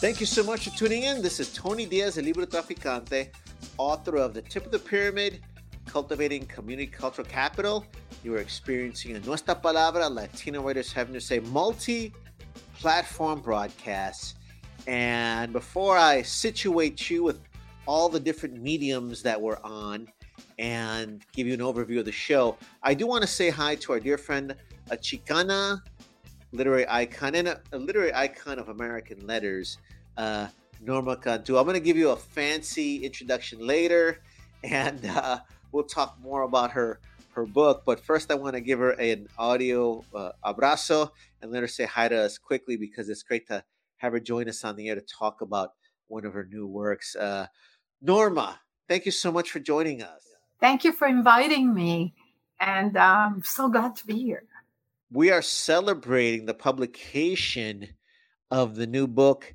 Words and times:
Thank 0.00 0.18
you 0.18 0.24
so 0.24 0.42
much 0.42 0.66
for 0.66 0.74
tuning 0.74 1.02
in. 1.02 1.20
This 1.20 1.40
is 1.40 1.52
Tony 1.52 1.84
Diaz, 1.84 2.16
el 2.16 2.24
libro 2.24 2.46
traficante, 2.46 3.28
author 3.76 4.16
of 4.16 4.32
The 4.32 4.40
Tip 4.40 4.64
of 4.64 4.72
the 4.72 4.78
Pyramid, 4.78 5.42
Cultivating 5.84 6.46
Community 6.46 6.86
Cultural 6.86 7.26
Capital. 7.28 7.84
You 8.24 8.34
are 8.34 8.38
experiencing 8.38 9.16
a 9.16 9.20
Nuestra 9.20 9.54
Palabra, 9.54 10.10
Latino 10.10 10.62
Writers 10.62 10.90
Having 10.90 11.12
to 11.12 11.20
Say 11.20 11.40
multi 11.40 12.14
platform 12.78 13.40
broadcast. 13.40 14.36
And 14.86 15.52
before 15.52 15.98
I 15.98 16.22
situate 16.22 17.10
you 17.10 17.22
with 17.22 17.38
all 17.84 18.08
the 18.08 18.20
different 18.20 18.58
mediums 18.58 19.22
that 19.24 19.38
we're 19.38 19.60
on 19.62 20.08
and 20.58 21.22
give 21.34 21.46
you 21.46 21.52
an 21.52 21.60
overview 21.60 21.98
of 21.98 22.06
the 22.06 22.12
show, 22.12 22.56
I 22.82 22.94
do 22.94 23.06
want 23.06 23.20
to 23.20 23.28
say 23.28 23.50
hi 23.50 23.74
to 23.74 23.92
our 23.92 24.00
dear 24.00 24.16
friend, 24.16 24.56
a 24.90 24.96
Chicana 24.96 25.82
literary 26.52 26.86
icon 26.88 27.34
and 27.34 27.48
a, 27.48 27.60
a 27.72 27.78
literary 27.78 28.14
icon 28.14 28.58
of 28.58 28.68
American 28.68 29.26
letters, 29.26 29.78
uh, 30.16 30.48
Norma 30.80 31.16
Cantu. 31.16 31.56
I'm 31.56 31.64
going 31.64 31.74
to 31.74 31.80
give 31.80 31.96
you 31.96 32.10
a 32.10 32.16
fancy 32.16 33.04
introduction 33.04 33.66
later, 33.66 34.20
and 34.64 35.04
uh, 35.06 35.40
we'll 35.72 35.84
talk 35.84 36.16
more 36.22 36.42
about 36.42 36.72
her 36.72 37.00
her 37.32 37.46
book. 37.46 37.82
But 37.86 38.00
first, 38.00 38.30
I 38.30 38.34
want 38.34 38.54
to 38.54 38.60
give 38.60 38.78
her 38.80 38.90
an 38.90 39.28
audio 39.38 40.04
uh, 40.14 40.32
abrazo 40.44 41.10
and 41.40 41.52
let 41.52 41.62
her 41.62 41.68
say 41.68 41.84
hi 41.84 42.08
to 42.08 42.16
us 42.16 42.38
quickly 42.38 42.76
because 42.76 43.08
it's 43.08 43.22
great 43.22 43.46
to 43.48 43.64
have 43.98 44.12
her 44.12 44.20
join 44.20 44.48
us 44.48 44.64
on 44.64 44.76
the 44.76 44.88
air 44.88 44.96
to 44.96 45.00
talk 45.00 45.40
about 45.40 45.74
one 46.08 46.24
of 46.24 46.32
her 46.32 46.44
new 46.50 46.66
works. 46.66 47.14
Uh, 47.14 47.46
Norma, 48.02 48.58
thank 48.88 49.06
you 49.06 49.12
so 49.12 49.30
much 49.30 49.50
for 49.50 49.60
joining 49.60 50.02
us. 50.02 50.22
Thank 50.58 50.84
you 50.84 50.92
for 50.92 51.06
inviting 51.06 51.72
me, 51.72 52.14
and 52.58 52.96
I'm 52.96 53.34
um, 53.34 53.42
so 53.42 53.68
glad 53.68 53.96
to 53.96 54.06
be 54.06 54.18
here 54.18 54.44
we 55.12 55.30
are 55.32 55.42
celebrating 55.42 56.46
the 56.46 56.54
publication 56.54 57.88
of 58.50 58.76
the 58.76 58.86
new 58.86 59.08
book, 59.08 59.54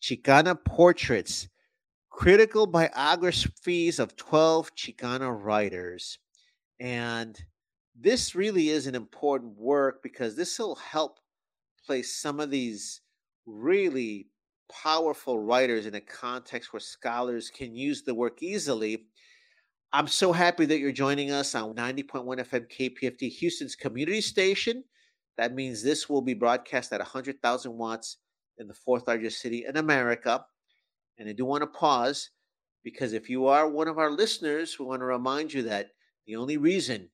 Chicana 0.00 0.56
Portraits 0.64 1.48
Critical 2.08 2.66
Biographies 2.66 3.98
of 3.98 4.14
12 4.14 4.74
Chicana 4.76 5.36
Writers. 5.44 6.18
And 6.78 7.36
this 7.98 8.36
really 8.36 8.68
is 8.68 8.86
an 8.86 8.94
important 8.94 9.58
work 9.58 10.02
because 10.04 10.36
this 10.36 10.56
will 10.58 10.76
help 10.76 11.18
place 11.84 12.20
some 12.20 12.38
of 12.38 12.50
these 12.50 13.00
really 13.44 14.28
powerful 14.70 15.40
writers 15.40 15.84
in 15.86 15.96
a 15.96 16.00
context 16.00 16.72
where 16.72 16.80
scholars 16.80 17.50
can 17.50 17.74
use 17.74 18.02
the 18.02 18.14
work 18.14 18.40
easily. 18.40 19.06
I'm 19.92 20.06
so 20.06 20.32
happy 20.32 20.64
that 20.66 20.78
you're 20.78 20.92
joining 20.92 21.32
us 21.32 21.56
on 21.56 21.74
90.1 21.74 22.24
FM 22.24 22.70
KPFT, 22.70 23.28
Houston's 23.30 23.74
community 23.74 24.20
station. 24.20 24.84
That 25.38 25.54
means 25.54 25.82
this 25.82 26.08
will 26.08 26.22
be 26.22 26.34
broadcast 26.34 26.92
at 26.92 27.00
100,000 27.00 27.72
watts 27.72 28.18
in 28.58 28.68
the 28.68 28.74
fourth 28.74 29.06
largest 29.06 29.40
city 29.40 29.64
in 29.66 29.76
America. 29.76 30.44
And 31.18 31.28
I 31.28 31.32
do 31.32 31.44
want 31.44 31.62
to 31.62 31.66
pause 31.66 32.30
because 32.84 33.12
if 33.12 33.30
you 33.30 33.46
are 33.46 33.68
one 33.68 33.88
of 33.88 33.98
our 33.98 34.10
listeners, 34.10 34.78
we 34.78 34.84
want 34.84 35.00
to 35.00 35.06
remind 35.06 35.52
you 35.52 35.62
that 35.62 35.90
the 36.26 36.36
only 36.36 36.56
reason 36.56 37.08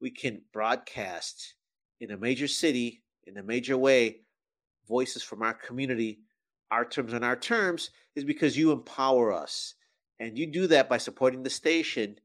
we 0.00 0.10
can 0.10 0.42
broadcast 0.52 1.54
in 2.00 2.10
a 2.10 2.16
major 2.16 2.48
city 2.48 3.02
in 3.28 3.36
a 3.36 3.42
major 3.42 3.76
way 3.76 4.20
voices 4.88 5.22
from 5.22 5.42
our 5.42 5.54
community, 5.54 6.20
our 6.70 6.84
terms 6.84 7.12
and 7.12 7.24
our 7.24 7.36
terms, 7.36 7.90
is 8.16 8.24
because 8.24 8.56
you 8.56 8.72
empower 8.72 9.32
us. 9.32 9.74
And 10.18 10.36
you 10.36 10.46
do 10.46 10.66
that 10.68 10.88
by 10.88 10.98
supporting 10.98 11.42
the 11.42 11.50
station, 11.50 12.16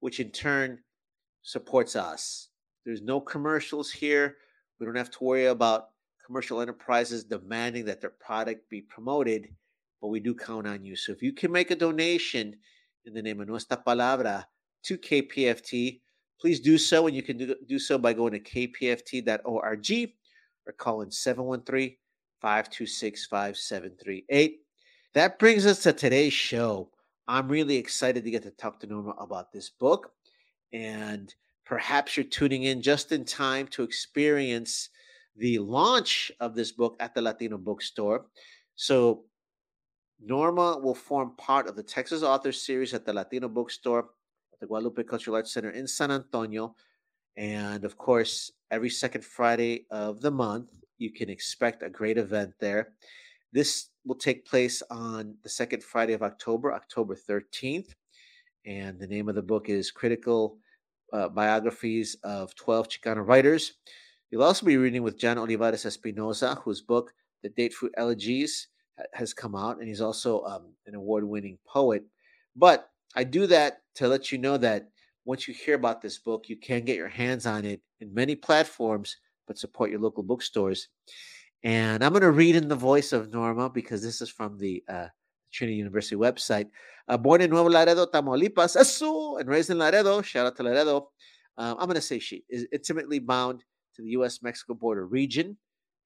which 0.00 0.20
in 0.20 0.30
turn 0.30 0.78
supports 1.42 1.96
us. 1.96 2.48
There's 2.84 3.02
no 3.02 3.20
commercials 3.20 3.90
here. 3.90 4.36
We 4.80 4.86
don't 4.86 4.96
have 4.96 5.10
to 5.10 5.24
worry 5.24 5.46
about 5.46 5.90
commercial 6.24 6.62
enterprises 6.62 7.24
demanding 7.24 7.84
that 7.84 8.00
their 8.00 8.10
product 8.10 8.68
be 8.70 8.80
promoted, 8.80 9.48
but 10.00 10.08
we 10.08 10.20
do 10.20 10.34
count 10.34 10.66
on 10.66 10.84
you. 10.84 10.96
So 10.96 11.12
if 11.12 11.22
you 11.22 11.34
can 11.34 11.52
make 11.52 11.70
a 11.70 11.76
donation 11.76 12.56
in 13.04 13.12
the 13.12 13.20
name 13.20 13.40
of 13.40 13.48
Nuestra 13.48 13.76
Palabra 13.76 14.46
to 14.84 14.96
KPFT, 14.96 16.00
please 16.40 16.60
do 16.60 16.78
so. 16.78 17.06
And 17.06 17.14
you 17.14 17.22
can 17.22 17.36
do, 17.36 17.54
do 17.68 17.78
so 17.78 17.98
by 17.98 18.14
going 18.14 18.32
to 18.32 18.40
kpft.org 18.40 20.10
or 20.66 20.72
calling 20.72 21.10
713 21.10 21.96
526 22.40 23.26
5738. 23.26 24.60
That 25.12 25.38
brings 25.38 25.66
us 25.66 25.82
to 25.82 25.92
today's 25.92 26.32
show. 26.32 26.90
I'm 27.28 27.48
really 27.48 27.76
excited 27.76 28.24
to 28.24 28.30
get 28.30 28.44
to 28.44 28.50
talk 28.50 28.80
to 28.80 28.86
Norma 28.86 29.10
about 29.18 29.52
this 29.52 29.68
book. 29.68 30.12
And 30.72 31.34
Perhaps 31.70 32.16
you're 32.16 32.24
tuning 32.24 32.64
in 32.64 32.82
just 32.82 33.12
in 33.12 33.24
time 33.24 33.68
to 33.68 33.84
experience 33.84 34.88
the 35.36 35.56
launch 35.60 36.32
of 36.40 36.56
this 36.56 36.72
book 36.72 36.96
at 36.98 37.14
the 37.14 37.22
Latino 37.22 37.56
bookstore. 37.56 38.26
So, 38.74 39.22
Norma 40.20 40.78
will 40.78 40.96
form 40.96 41.36
part 41.36 41.68
of 41.68 41.76
the 41.76 41.84
Texas 41.84 42.24
Author 42.24 42.50
Series 42.50 42.92
at 42.92 43.06
the 43.06 43.12
Latino 43.12 43.46
bookstore 43.48 44.00
at 44.52 44.58
the 44.58 44.66
Guadalupe 44.66 45.04
Cultural 45.04 45.36
Arts 45.36 45.52
Center 45.52 45.70
in 45.70 45.86
San 45.86 46.10
Antonio. 46.10 46.74
And 47.36 47.84
of 47.84 47.96
course, 47.96 48.50
every 48.72 48.90
second 48.90 49.24
Friday 49.24 49.86
of 49.92 50.20
the 50.20 50.32
month, 50.32 50.70
you 50.98 51.12
can 51.12 51.30
expect 51.30 51.84
a 51.84 51.88
great 51.88 52.18
event 52.18 52.52
there. 52.58 52.94
This 53.52 53.90
will 54.04 54.16
take 54.16 54.44
place 54.44 54.82
on 54.90 55.36
the 55.44 55.48
second 55.48 55.84
Friday 55.84 56.14
of 56.14 56.22
October, 56.24 56.74
October 56.74 57.14
13th. 57.14 57.94
And 58.66 58.98
the 58.98 59.06
name 59.06 59.28
of 59.28 59.36
the 59.36 59.42
book 59.42 59.68
is 59.68 59.92
Critical 59.92 60.58
uh, 61.12 61.28
biographies 61.28 62.16
of 62.24 62.54
12 62.54 62.88
Chicana 62.88 63.26
writers. 63.26 63.74
You'll 64.30 64.42
also 64.42 64.64
be 64.64 64.76
reading 64.76 65.02
with 65.02 65.18
John 65.18 65.38
Olivares 65.38 65.84
Espinoza, 65.84 66.60
whose 66.62 66.80
book, 66.80 67.12
The 67.42 67.48
Date 67.48 67.74
Fruit 67.74 67.92
Elegies, 67.96 68.68
has 69.12 69.32
come 69.32 69.54
out, 69.54 69.78
and 69.78 69.88
he's 69.88 70.00
also 70.00 70.42
um, 70.44 70.72
an 70.86 70.94
award 70.94 71.24
winning 71.24 71.58
poet. 71.66 72.04
But 72.56 72.90
I 73.16 73.24
do 73.24 73.46
that 73.48 73.82
to 73.96 74.08
let 74.08 74.30
you 74.30 74.38
know 74.38 74.56
that 74.58 74.88
once 75.24 75.46
you 75.46 75.54
hear 75.54 75.74
about 75.74 76.00
this 76.00 76.18
book, 76.18 76.48
you 76.48 76.56
can 76.56 76.84
get 76.84 76.96
your 76.96 77.08
hands 77.08 77.46
on 77.46 77.64
it 77.64 77.80
in 78.00 78.12
many 78.12 78.34
platforms, 78.34 79.16
but 79.46 79.58
support 79.58 79.90
your 79.90 80.00
local 80.00 80.22
bookstores. 80.22 80.88
And 81.62 82.02
I'm 82.02 82.12
going 82.12 82.22
to 82.22 82.30
read 82.30 82.56
in 82.56 82.68
the 82.68 82.76
voice 82.76 83.12
of 83.12 83.32
Norma 83.32 83.68
because 83.68 84.02
this 84.02 84.20
is 84.20 84.30
from 84.30 84.58
the 84.58 84.82
uh, 84.88 85.08
Trinity 85.50 85.76
University 85.76 86.16
website. 86.16 86.68
Uh, 87.08 87.16
born 87.16 87.40
in 87.40 87.50
Nuevo 87.50 87.68
Laredo, 87.68 88.06
Tamaulipas, 88.06 88.76
Asu, 88.76 89.40
and 89.40 89.48
raised 89.48 89.70
in 89.70 89.78
Laredo, 89.78 90.22
shout 90.22 90.46
out 90.46 90.56
to 90.56 90.62
Laredo. 90.62 91.10
Um, 91.58 91.76
I'm 91.78 91.86
going 91.86 91.96
to 91.96 92.00
say 92.00 92.18
she 92.18 92.44
is 92.48 92.66
intimately 92.72 93.18
bound 93.18 93.64
to 93.96 94.02
the 94.02 94.10
U.S. 94.10 94.42
Mexico 94.42 94.74
border 94.74 95.06
region. 95.06 95.56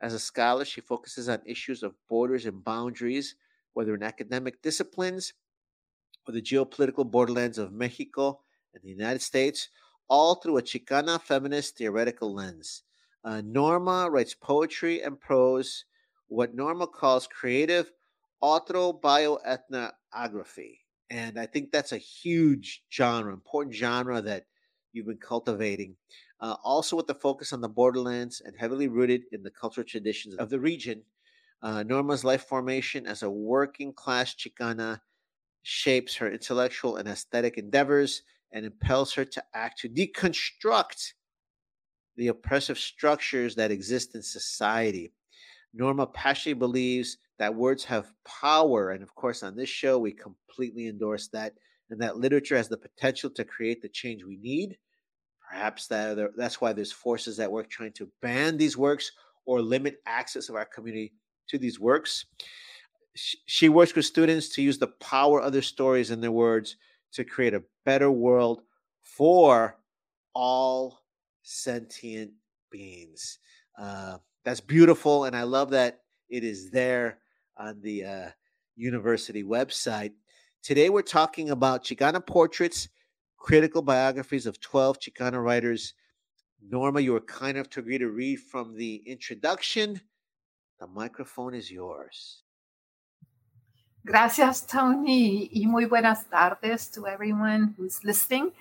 As 0.01 0.15
a 0.15 0.19
scholar, 0.19 0.65
she 0.65 0.81
focuses 0.81 1.29
on 1.29 1.41
issues 1.47 1.83
of 1.83 1.95
borders 2.09 2.47
and 2.47 2.65
boundaries, 2.65 3.37
whether 3.75 3.95
in 3.95 4.03
academic 4.03 4.63
disciplines 4.63 5.33
or 6.27 6.33
the 6.33 6.43
geopolitical 6.43 7.09
borderlands 7.09 7.59
of 7.59 7.73
Mexico 7.73 8.41
and 8.75 8.83
the 8.83 8.89
United 8.89 9.23
States, 9.23 9.69
all 10.09 10.37
through 10.37 10.59
a 10.59 10.63
Chicana 10.63 11.21
feminist 11.21 11.79
theoretical 11.79 12.35
lens. 12.35 12.83
Uh, 13.25 13.41
Norma 13.45 14.11
writes 14.11 14.35
poetry 14.35 15.03
and 15.03 15.21
prose, 15.21 15.85
what 16.29 16.55
Norma 16.55 16.87
calls 16.87 17.27
creative 17.27 17.91
autobioethnography. 18.45 20.79
And 21.11 21.41
I 21.41 21.47
think 21.47 21.71
that's 21.71 21.93
a 21.93 21.99
huge 21.99 22.85
genre, 22.93 23.33
important 23.33 23.75
genre 23.75 24.21
that 24.21 24.45
you've 24.93 25.07
been 25.07 25.17
cultivating. 25.17 25.97
Uh, 26.41 26.57
also, 26.63 26.97
with 26.97 27.07
the 27.07 27.15
focus 27.15 27.55
on 27.55 27.63
the 27.63 27.69
borderlands 27.69 28.43
and 28.45 28.55
heavily 28.59 28.89
rooted 28.89 29.23
in 29.33 29.43
the 29.43 29.51
cultural 29.51 29.87
traditions 29.87 30.35
of 30.35 30.51
the 30.51 30.61
region, 30.61 31.05
uh, 31.63 31.83
Norma's 31.83 32.25
life 32.25 32.45
formation 32.45 33.07
as 33.07 33.23
a 33.23 33.31
working 33.31 33.95
class 33.95 34.35
Chicana 34.35 35.01
shapes 35.63 36.17
her 36.17 36.31
intellectual 36.31 36.97
and 36.97 37.09
aesthetic 37.09 37.57
endeavors 37.57 38.23
and 38.53 38.67
impels 38.67 39.15
her 39.15 39.25
to 39.25 39.43
act 39.55 39.81
to 39.81 39.89
deconstruct 39.89 41.15
the 42.17 42.29
oppressive 42.29 42.79
structures 42.79 43.55
that 43.55 43.71
exist 43.71 44.15
in 44.15 44.23
society. 44.23 45.13
Norma 45.73 46.07
passionately 46.07 46.59
believes 46.59 47.19
that 47.39 47.55
words 47.55 47.85
have 47.85 48.13
power. 48.25 48.91
And 48.91 49.03
of 49.03 49.15
course, 49.15 49.43
on 49.43 49.57
this 49.57 49.69
show, 49.69 49.99
we 49.99 50.13
completely 50.13 50.89
endorse 50.89 51.29
that. 51.29 51.55
And 51.91 52.01
that 52.01 52.17
literature 52.17 52.57
has 52.57 52.69
the 52.69 52.77
potential 52.77 53.31
to 53.31 53.45
create 53.45 53.83
the 53.83 53.89
change 53.89 54.25
we 54.25 54.37
need. 54.37 54.79
Perhaps 55.51 55.89
that, 55.89 56.33
that's 56.37 56.61
why 56.61 56.73
there's 56.73 56.93
forces 56.93 57.39
at 57.39 57.53
work 57.53 57.69
trying 57.69 57.93
to 57.93 58.09
ban 58.23 58.57
these 58.57 58.77
works 58.77 59.13
or 59.47 59.61
limit 59.61 60.01
access 60.07 60.49
of 60.49 60.55
our 60.55 60.65
community 60.65 61.13
to 61.49 61.59
these 61.59 61.79
works. 61.79 62.25
she 63.15 63.69
works 63.69 63.95
with 63.95 64.05
students 64.05 64.49
to 64.49 64.63
use 64.63 64.79
the 64.79 64.89
power 64.89 65.41
of 65.41 65.53
their 65.53 65.63
stories 65.63 66.11
and 66.11 66.23
their 66.23 66.33
words 66.33 66.77
to 67.13 67.25
create 67.25 67.55
a 67.55 67.63
better 67.85 68.11
world 68.11 68.63
for 69.03 69.79
all 70.35 71.01
sentient 71.43 72.33
beings. 72.71 73.39
Uh, 73.79 74.19
that's 74.45 74.61
beautiful, 74.61 75.25
and 75.25 75.37
I 75.37 75.45
love 75.45 75.71
that 75.71 76.01
it 76.29 76.43
is 76.43 76.71
there 76.71 77.19
on 77.57 77.81
the 77.81 78.05
uh, 78.05 78.29
university 78.77 79.43
website. 79.43 80.13
Today, 80.63 80.89
we're 80.89 81.03
talking 81.03 81.51
about 81.51 81.85
Chicana 81.85 82.25
portraits, 82.25 82.89
critical 83.37 83.83
biographies 83.83 84.47
of 84.47 84.61
12 84.61 84.99
Chicana 84.99 85.43
writers. 85.43 85.95
Norma, 86.67 87.01
you 87.01 87.13
were 87.13 87.21
kind 87.21 87.57
enough 87.57 87.71
to 87.71 87.81
agree 87.81 87.99
to 87.99 88.09
read 88.09 88.37
from 88.37 88.75
the 88.75 89.03
introduction. 89.07 90.01
The 90.81 90.87
microphone 90.87 91.55
is 91.55 91.71
yours. 91.71 92.43
Gracias, 94.07 94.61
Tony, 94.67 95.51
y 95.55 95.65
muy 95.65 95.87
buenas 95.87 96.25
tardes 96.25 96.89
to 96.89 97.07
everyone 97.07 97.75
who's 97.77 98.05
listening, 98.05 98.53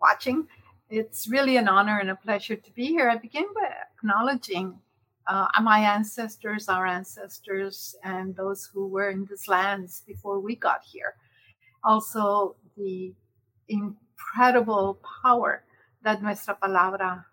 watching. 0.00 0.46
It's 0.88 1.28
really 1.28 1.58
an 1.58 1.68
honor 1.68 1.98
and 1.98 2.08
a 2.08 2.16
pleasure 2.16 2.56
to 2.56 2.72
be 2.72 2.86
here. 2.86 3.10
I 3.10 3.16
begin 3.16 3.44
by 3.54 3.74
acknowledging 3.94 4.78
uh, 5.28 5.48
my 5.62 5.80
ancestors, 5.80 6.68
our 6.68 6.86
ancestors, 6.86 7.96
and 8.04 8.34
those 8.36 8.68
who 8.72 8.86
were 8.86 9.10
in 9.10 9.26
these 9.28 9.48
lands 9.48 10.02
before 10.06 10.40
we 10.40 10.56
got 10.56 10.80
here. 10.84 11.14
Also, 11.82 12.56
the 12.76 13.12
incredible 13.68 15.00
power 15.22 15.64
that 16.02 16.22
Nuestra 16.22 16.56
Palabra 16.62 17.24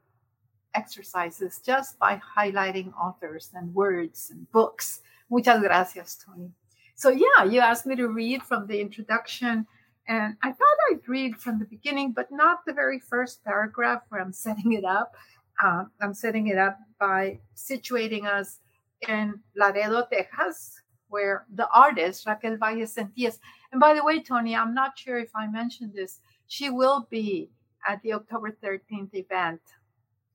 exercises 0.74 1.62
just 1.64 2.00
by 2.00 2.20
highlighting 2.38 2.94
authors 2.98 3.52
and 3.54 3.74
words 3.74 4.30
and 4.32 4.52
books. 4.52 5.02
Muchas 5.30 5.62
gracias, 5.62 6.18
Tony. 6.26 6.52
So, 6.96 7.10
yeah, 7.10 7.44
you 7.44 7.60
asked 7.60 7.86
me 7.86 7.96
to 7.96 8.08
read 8.08 8.44
from 8.44 8.68
the 8.68 8.80
introduction, 8.80 9.68
and 10.08 10.36
I 10.44 10.52
thought 10.52 10.78
I'd 10.92 11.08
read 11.08 11.38
from 11.38 11.60
the 11.60 11.66
beginning, 11.66 12.12
but 12.12 12.32
not 12.32 12.66
the 12.66 12.74
very 12.74 13.00
first 13.00 13.44
paragraph 13.44 14.02
where 14.10 14.22
I'm 14.22 14.34
setting 14.48 14.74
it 14.74 14.86
up. 14.86 15.16
Uh, 15.62 15.86
I'm 16.02 16.14
setting 16.14 16.48
it 16.48 16.58
up 16.58 16.78
by 17.00 17.40
situating 17.56 18.26
us 18.26 18.60
in 19.08 19.40
Laredo, 19.56 20.06
Texas, 20.12 20.82
where 21.10 21.46
the 21.54 21.68
artist 21.74 22.26
Raquel 22.26 22.58
Valle 22.58 22.88
Sentíes, 22.88 23.40
and 23.72 23.80
by 23.80 23.94
the 23.94 24.04
way, 24.04 24.22
Tony, 24.22 24.56
I'm 24.56 24.74
not 24.74 24.98
sure 24.98 25.18
if 25.18 25.32
I 25.36 25.48
mentioned 25.48 25.94
this, 25.94 26.20
she 26.48 26.70
will 26.70 27.08
be 27.10 27.50
at 27.88 28.02
the 28.04 28.14
October 28.14 28.56
13th 28.64 29.14
event 29.14 29.62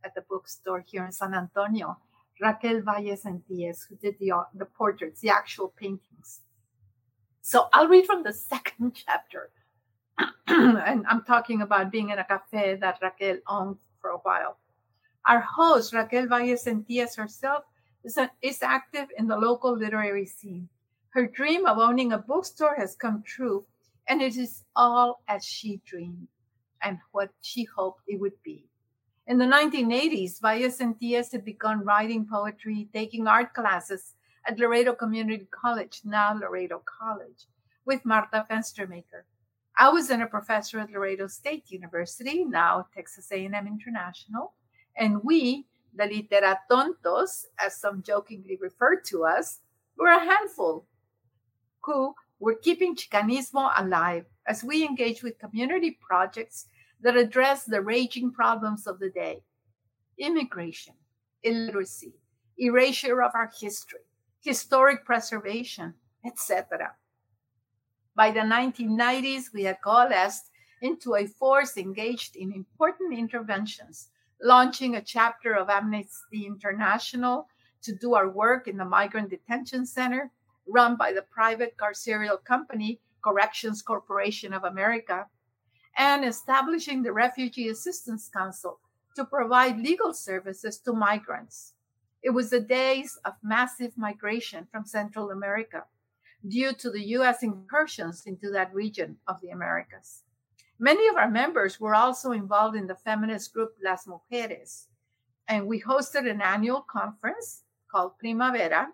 at 0.05 0.15
the 0.15 0.23
bookstore 0.29 0.81
here 0.81 1.05
in 1.05 1.13
San 1.13 1.35
Antonio. 1.35 1.97
Raquel 2.41 2.83
Valle 2.83 3.17
Sentíes, 3.17 3.89
who 3.89 3.97
did 3.97 4.17
the, 4.19 4.33
the 4.55 4.65
portraits, 4.65 5.21
the 5.21 5.31
actual 5.31 5.73
paintings. 5.77 6.41
So 7.43 7.69
I'll 7.73 7.89
read 7.89 8.07
from 8.07 8.23
the 8.23 8.33
second 8.53 8.95
chapter. 8.95 9.51
and 10.47 11.07
I'm 11.09 11.23
talking 11.23 11.63
about 11.63 11.93
being 11.93 12.11
in 12.11 12.19
a 12.19 12.25
cafe 12.25 12.77
that 12.77 12.99
Raquel 13.01 13.39
owned 13.47 13.77
for 14.01 14.11
a 14.11 14.19
while. 14.19 14.59
Our 15.29 15.41
host, 15.41 15.93
Raquel 15.93 16.27
Valle 16.27 16.57
Sentíes 16.57 17.15
herself, 17.15 17.65
is, 18.03 18.19
is 18.41 18.63
active 18.63 19.09
in 19.19 19.27
the 19.27 19.37
local 19.37 19.77
literary 19.77 20.25
scene. 20.25 20.71
Her 21.11 21.27
dream 21.27 21.67
of 21.67 21.77
owning 21.77 22.15
a 22.15 22.19
bookstore 22.19 22.75
has 22.77 22.97
come 22.97 23.23
true, 23.27 23.67
and 24.09 24.23
it 24.23 24.39
is 24.39 24.65
all 24.75 25.23
as 25.29 25.45
she 25.45 25.83
dreamed 25.85 26.29
and 26.83 26.99
what 27.13 27.29
she 27.43 27.65
hoped 27.65 28.01
it 28.07 28.19
would 28.19 28.43
be. 28.43 28.65
In 29.27 29.37
the 29.37 29.45
1980s, 29.45 30.41
Valle 30.41 30.71
Sentíes 30.71 31.33
had 31.33 31.45
begun 31.45 31.85
writing 31.85 32.27
poetry, 32.27 32.89
taking 32.95 33.27
art 33.27 33.53
classes, 33.53 34.15
at 34.47 34.59
Laredo 34.59 34.95
Community 34.95 35.47
College, 35.51 36.01
now 36.07 36.33
Laredo 36.33 36.83
College, 36.87 37.47
with 37.85 38.07
Marta 38.07 38.47
Fenstermaker. 38.51 39.25
I 39.77 39.91
was 39.91 40.09
then 40.09 40.23
a 40.23 40.27
professor 40.27 40.79
at 40.79 40.91
Laredo 40.91 41.27
State 41.27 41.71
University, 41.71 42.47
now 42.47 42.87
Texas 42.95 43.31
A&M 43.31 43.67
International, 43.67 44.55
and 44.99 45.23
we, 45.23 45.67
the 45.95 46.05
literatontos, 46.05 47.47
as 47.65 47.81
some 47.81 48.03
jokingly 48.03 48.59
referred 48.61 49.05
to 49.07 49.25
us, 49.25 49.61
were 49.97 50.09
a 50.09 50.19
handful 50.19 50.87
who 51.83 52.15
were 52.41 52.57
keeping 52.57 52.95
Chicanismo 52.95 53.73
alive 53.77 54.25
as 54.47 54.63
we 54.63 54.85
engaged 54.85 55.23
with 55.23 55.39
community 55.39 55.99
projects 56.01 56.67
that 57.01 57.17
address 57.17 57.65
the 57.65 57.81
raging 57.81 58.33
problems 58.33 58.87
of 58.87 58.99
the 58.99 59.11
day 59.11 59.43
immigration, 60.19 60.95
illiteracy, 61.45 62.13
erasure 62.59 63.23
of 63.23 63.31
our 63.35 63.51
history, 63.61 64.01
historic 64.43 65.05
preservation, 65.05 65.95
etc. 66.27 66.93
By 68.17 68.33
the 68.33 68.41
1990s, 68.41 69.53
we 69.55 69.63
had 69.63 69.79
coalesced 69.81 70.51
into 70.83 71.15
a 71.15 71.27
force 71.27 71.77
engaged 71.77 72.35
in 72.35 72.53
important 72.53 73.17
interventions, 73.17 74.09
launching 74.41 74.97
a 74.97 75.03
chapter 75.03 75.55
of 75.55 75.69
Amnesty 75.69 76.47
International 76.47 77.49
to 77.83 77.95
do 77.95 78.15
our 78.15 78.29
work 78.29 78.69
in 78.69 78.77
the 78.77 78.85
Migrant 78.85 79.31
Detention 79.31 79.87
Center, 79.87 80.31
run 80.67 80.97
by 80.97 81.13
the 81.13 81.23
private 81.23 81.77
carceral 81.77 82.43
company 82.45 83.01
Corrections 83.23 83.83
Corporation 83.83 84.53
of 84.53 84.65
America, 84.65 85.27
and 85.97 86.25
establishing 86.25 87.03
the 87.03 87.13
Refugee 87.13 87.69
Assistance 87.69 88.29
Council 88.29 88.79
to 89.17 89.25
provide 89.25 89.79
legal 89.81 90.15
services 90.15 90.79
to 90.79 90.93
migrants. 90.93 91.75
It 92.23 92.31
was 92.31 92.51
the 92.51 92.61
days 92.61 93.19
of 93.25 93.35
massive 93.43 93.97
migration 93.97 94.67
from 94.71 94.85
Central 94.85 95.31
America 95.31 95.85
due 96.47 96.73
to 96.75 96.91
the 96.91 97.03
US 97.17 97.43
incursions 97.43 98.23
into 98.27 98.51
that 98.51 98.73
region 98.73 99.17
of 99.27 99.41
the 99.41 99.51
Americas. 99.51 100.23
Many 100.81 101.09
of 101.09 101.17
our 101.17 101.29
members 101.29 101.81
were 101.81 101.95
also 101.95 102.31
involved 102.31 102.77
in 102.77 102.87
the 102.87 102.95
feminist 102.95 103.53
group 103.53 103.75
Las 103.83 104.07
Mujeres, 104.07 104.87
and 105.49 105.67
we 105.67 105.81
hosted 105.81 106.31
an 106.31 106.41
annual 106.41 106.83
conference 106.83 107.65
called 107.91 108.17
Primavera 108.19 108.87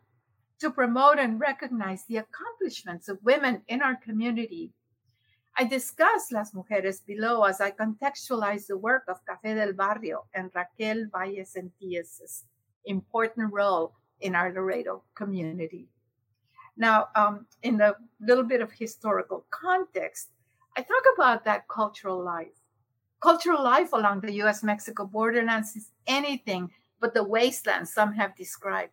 to 0.61 0.71
promote 0.71 1.19
and 1.19 1.39
recognize 1.39 2.05
the 2.07 2.17
accomplishments 2.17 3.09
of 3.09 3.19
women 3.23 3.61
in 3.69 3.83
our 3.83 3.97
community. 3.97 4.73
I 5.59 5.65
discuss 5.65 6.33
Las 6.33 6.53
Mujeres 6.53 7.05
below 7.05 7.43
as 7.45 7.61
I 7.61 7.71
contextualize 7.71 8.67
the 8.67 8.79
work 8.79 9.05
of 9.07 9.21
Café 9.27 9.55
del 9.55 9.75
Barrio 9.75 10.25
and 10.35 10.51
Raquel 10.55 11.05
Valle 11.13 11.45
Sentíes' 11.45 12.45
important 12.87 13.53
role 13.53 13.93
in 14.21 14.35
our 14.35 14.51
Laredo 14.53 15.03
community. 15.15 15.87
Now, 16.79 17.09
um, 17.15 17.47
in 17.63 17.81
a 17.83 17.95
little 18.21 18.43
bit 18.43 18.63
of 18.63 18.73
historical 18.73 19.45
context, 19.51 20.31
I 20.77 20.83
talk 20.83 21.05
about 21.15 21.45
that 21.45 21.69
cultural 21.69 22.21
life. 22.21 22.61
Cultural 23.21 23.63
life 23.63 23.93
along 23.93 24.21
the 24.21 24.33
US 24.43 24.65
Mexico 24.65 25.05
borderlands 25.05 25.77
is 25.77 25.93
anything 26.09 26.73
but 27.01 27.15
the 27.15 27.23
wasteland 27.23 27.89
some 27.89 28.15
have 28.15 28.35
described. 28.35 28.91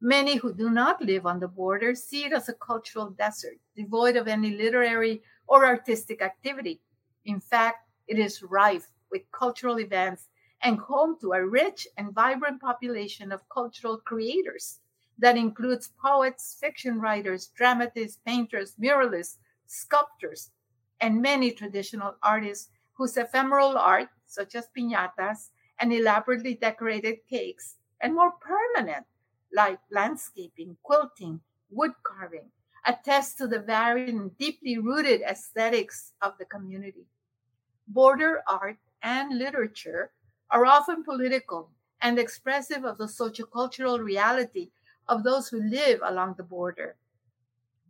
Many 0.00 0.36
who 0.36 0.54
do 0.54 0.70
not 0.70 1.02
live 1.02 1.26
on 1.26 1.38
the 1.38 1.46
border 1.46 1.94
see 1.94 2.24
it 2.24 2.32
as 2.32 2.48
a 2.48 2.54
cultural 2.54 3.10
desert, 3.10 3.58
devoid 3.76 4.16
of 4.16 4.28
any 4.28 4.56
literary 4.56 5.22
or 5.46 5.66
artistic 5.66 6.22
activity. 6.22 6.80
In 7.26 7.38
fact, 7.38 7.86
it 8.08 8.18
is 8.18 8.42
rife 8.42 8.88
with 9.10 9.30
cultural 9.30 9.78
events 9.78 10.28
and 10.62 10.78
home 10.78 11.18
to 11.20 11.32
a 11.32 11.44
rich 11.46 11.86
and 11.98 12.14
vibrant 12.14 12.62
population 12.62 13.30
of 13.30 13.46
cultural 13.50 13.98
creators 13.98 14.78
that 15.18 15.36
includes 15.36 15.90
poets, 16.00 16.56
fiction 16.58 16.98
writers, 16.98 17.48
dramatists, 17.48 18.18
painters, 18.24 18.74
muralists, 18.80 19.36
sculptors, 19.66 20.50
and 21.00 21.22
many 21.22 21.50
traditional 21.50 22.14
artists 22.22 22.68
whose 22.92 23.16
ephemeral 23.16 23.78
art, 23.78 24.08
such 24.26 24.54
as 24.54 24.68
piñatas 24.76 25.50
and 25.78 25.92
elaborately 25.92 26.54
decorated 26.54 27.16
cakes, 27.28 27.76
and 28.00 28.14
more 28.14 28.32
permanent, 28.32 29.06
like 29.52 29.78
landscaping, 29.90 30.76
quilting, 30.82 31.40
wood 31.70 31.92
carving, 32.02 32.50
attest 32.86 33.38
to 33.38 33.46
the 33.46 33.58
varied 33.58 34.08
and 34.08 34.36
deeply 34.38 34.78
rooted 34.78 35.22
aesthetics 35.22 36.12
of 36.22 36.36
the 36.38 36.44
community. 36.44 37.06
Border 37.88 38.42
art 38.46 38.76
and 39.02 39.38
literature 39.38 40.12
are 40.50 40.66
often 40.66 41.04
political 41.04 41.70
and 42.02 42.18
expressive 42.18 42.84
of 42.84 42.98
the 42.98 43.06
sociocultural 43.06 43.98
reality 44.02 44.70
of 45.08 45.24
those 45.24 45.48
who 45.48 45.62
live 45.62 46.00
along 46.04 46.34
the 46.36 46.42
border. 46.42 46.96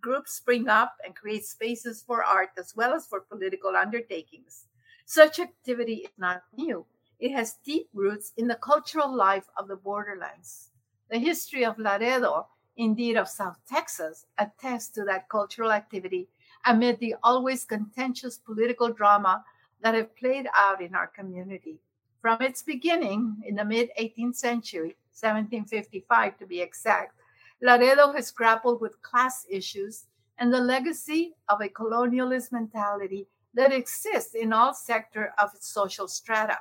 Groups 0.01 0.33
spring 0.33 0.69
up 0.69 0.95
and 1.05 1.15
create 1.15 1.45
spaces 1.45 2.03
for 2.03 2.25
art 2.25 2.51
as 2.59 2.75
well 2.75 2.93
as 2.95 3.07
for 3.07 3.21
political 3.21 3.77
undertakings. 3.77 4.67
Such 5.05 5.39
activity 5.41 6.07
is 6.07 6.11
not 6.17 6.43
new. 6.57 6.87
It 7.19 7.33
has 7.33 7.59
deep 7.65 7.89
roots 7.93 8.33
in 8.37 8.47
the 8.49 8.55
cultural 8.55 9.15
life 9.15 9.47
of 9.57 9.69
the 9.69 9.77
borderlands. 9.77 10.71
The 11.11 11.19
history 11.19 11.65
of 11.65 11.79
Laredo, 11.79 12.47
indeed 12.77 13.17
of 13.17 13.29
South 13.29 13.59
Texas, 13.69 14.27
attests 14.39 14.89
to 14.95 15.05
that 15.05 15.29
cultural 15.29 15.73
activity 15.73 16.29
amid 16.65 16.99
the 16.99 17.17
always 17.23 17.65
contentious 17.65 18.39
political 18.39 18.93
drama 18.93 19.45
that 19.83 19.95
have 19.95 20.17
played 20.17 20.47
out 20.55 20.81
in 20.81 20.95
our 20.95 21.09
community. 21.09 21.81
From 22.21 22.41
its 22.43 22.63
beginning 22.63 23.43
in 23.47 23.57
the 23.57 23.65
mid 23.65 23.91
18th 23.99 24.37
century, 24.37 24.97
1755 25.13 26.39
to 26.39 26.47
be 26.47 26.61
exact, 26.61 27.20
Laredo 27.63 28.13
has 28.13 28.31
grappled 28.31 28.81
with 28.81 29.03
class 29.03 29.47
issues 29.49 30.07
and 30.39 30.53
the 30.53 30.61
legacy 30.61 31.35
of 31.49 31.61
a 31.61 31.69
colonialist 31.69 32.53
mentality 32.53 33.29
that 33.53 33.73
exists 33.73 34.35
in 34.35 34.53
all 34.53 34.73
sectors 34.73 35.31
of 35.39 35.55
its 35.55 35.69
social 35.69 36.09
strata, 36.09 36.59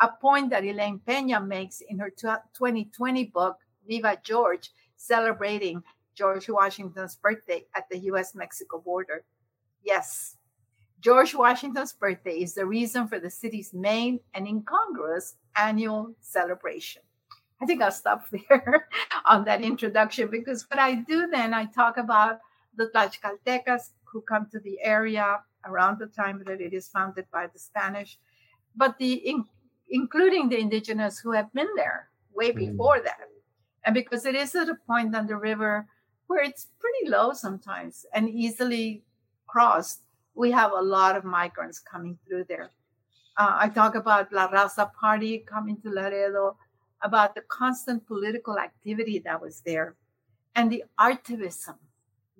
a 0.00 0.08
point 0.08 0.50
that 0.50 0.64
Elaine 0.64 1.00
Peña 1.06 1.44
makes 1.44 1.80
in 1.80 1.98
her 1.98 2.10
2020 2.10 3.24
book, 3.24 3.56
Viva 3.88 4.18
George, 4.22 4.72
celebrating 4.96 5.82
George 6.14 6.48
Washington's 6.48 7.16
birthday 7.16 7.64
at 7.74 7.88
the 7.90 7.98
US 8.10 8.34
Mexico 8.34 8.78
border. 8.78 9.24
Yes, 9.82 10.36
George 11.00 11.34
Washington's 11.34 11.92
birthday 11.92 12.42
is 12.42 12.54
the 12.54 12.66
reason 12.66 13.06
for 13.06 13.18
the 13.18 13.30
city's 13.30 13.72
main 13.72 14.20
and 14.34 14.46
incongruous 14.46 15.36
annual 15.56 16.14
celebration. 16.20 17.02
I 17.60 17.66
think 17.66 17.82
I'll 17.82 17.90
stop 17.90 18.26
there 18.48 18.88
on 19.24 19.44
that 19.44 19.62
introduction 19.62 20.28
because 20.30 20.66
what 20.70 20.78
I 20.78 20.96
do 20.96 21.28
then, 21.28 21.54
I 21.54 21.66
talk 21.66 21.96
about 21.96 22.40
the 22.76 22.90
Tlaxcaltecas 22.94 23.90
who 24.04 24.20
come 24.22 24.48
to 24.52 24.60
the 24.60 24.78
area 24.82 25.40
around 25.64 25.98
the 25.98 26.06
time 26.06 26.42
that 26.46 26.60
it 26.60 26.72
is 26.72 26.88
founded 26.88 27.26
by 27.32 27.46
the 27.46 27.58
Spanish, 27.58 28.18
but 28.76 28.96
the 28.98 29.14
in, 29.14 29.44
including 29.90 30.48
the 30.48 30.58
indigenous 30.58 31.18
who 31.18 31.32
have 31.32 31.52
been 31.52 31.68
there 31.76 32.08
way 32.34 32.52
mm. 32.52 32.56
before 32.56 33.00
that. 33.00 33.28
And 33.84 33.94
because 33.94 34.26
it 34.26 34.34
is 34.34 34.54
at 34.54 34.68
a 34.68 34.74
point 34.86 35.14
on 35.14 35.26
the 35.26 35.36
river 35.36 35.86
where 36.26 36.42
it's 36.42 36.68
pretty 36.78 37.10
low 37.10 37.32
sometimes 37.32 38.04
and 38.12 38.28
easily 38.28 39.02
crossed, 39.46 40.02
we 40.34 40.50
have 40.50 40.72
a 40.72 40.82
lot 40.82 41.16
of 41.16 41.24
migrants 41.24 41.78
coming 41.78 42.18
through 42.26 42.44
there. 42.48 42.70
Uh, 43.38 43.56
I 43.60 43.68
talk 43.68 43.94
about 43.94 44.32
La 44.32 44.48
Raza 44.48 44.92
Party 44.94 45.38
coming 45.38 45.80
to 45.82 45.90
Laredo, 45.90 46.56
about 47.02 47.34
the 47.34 47.42
constant 47.42 48.06
political 48.06 48.58
activity 48.58 49.18
that 49.20 49.40
was 49.40 49.60
there, 49.60 49.96
and 50.54 50.70
the 50.70 50.84
artivism, 50.98 51.76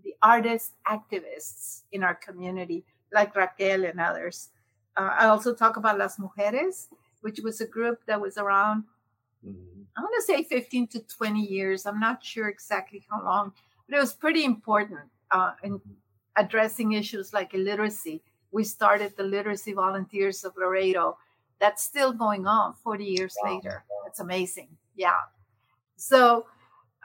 the 0.03 0.15
artist 0.23 0.73
activists 0.87 1.83
in 1.93 2.03
our 2.03 2.15
community, 2.15 2.85
like 3.13 3.37
Raquel 3.37 3.85
and 3.85 4.01
others. 4.01 4.49
Uh, 4.97 5.11
I 5.19 5.27
also 5.27 5.55
talk 5.55 5.77
about 5.77 5.99
Las 5.99 6.19
Mujeres, 6.19 6.89
which 7.21 7.41
was 7.41 7.61
a 7.61 7.67
group 7.67 8.01
that 8.07 8.21
was 8.21 8.39
around, 8.39 8.85
mm-hmm. 9.47 9.83
I 9.97 10.01
want 10.01 10.15
to 10.17 10.23
say 10.23 10.43
15 10.43 10.89
to 10.89 11.01
20 11.01 11.41
years. 11.41 11.87
I'm 11.87 12.01
not 12.01 12.25
sure 12.25 12.49
exactly 12.49 13.05
how 13.11 13.23
long, 13.25 13.53
but 13.89 13.97
it 13.97 14.01
was 14.01 14.13
pretty 14.13 14.45
important 14.45 15.01
uh, 15.31 15.53
in 15.63 15.81
addressing 16.37 16.93
issues 16.93 17.33
like 17.33 17.55
illiteracy. 17.55 18.23
We 18.53 18.65
started 18.65 19.15
the 19.17 19.23
Literacy 19.23 19.73
Volunteers 19.73 20.45
of 20.45 20.55
Laredo. 20.57 21.19
That's 21.61 21.83
still 21.83 22.13
going 22.13 22.47
on 22.47 22.75
40 22.85 23.05
years 23.05 23.37
wow. 23.43 23.55
later. 23.55 23.85
It's 24.07 24.21
amazing. 24.21 24.69
Yeah. 24.95 25.21
So 25.97 26.47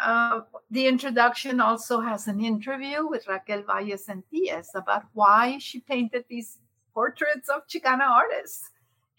uh, 0.03 0.41
the 0.71 0.87
introduction 0.87 1.61
also 1.61 1.99
has 1.99 2.27
an 2.27 2.43
interview 2.43 3.07
with 3.07 3.27
Raquel 3.27 3.63
Valle 3.63 3.97
Sentíes 3.97 4.67
about 4.73 5.03
why 5.13 5.57
she 5.59 5.79
painted 5.79 6.25
these 6.27 6.57
portraits 6.93 7.49
of 7.49 7.67
Chicana 7.67 8.09
artists. 8.09 8.69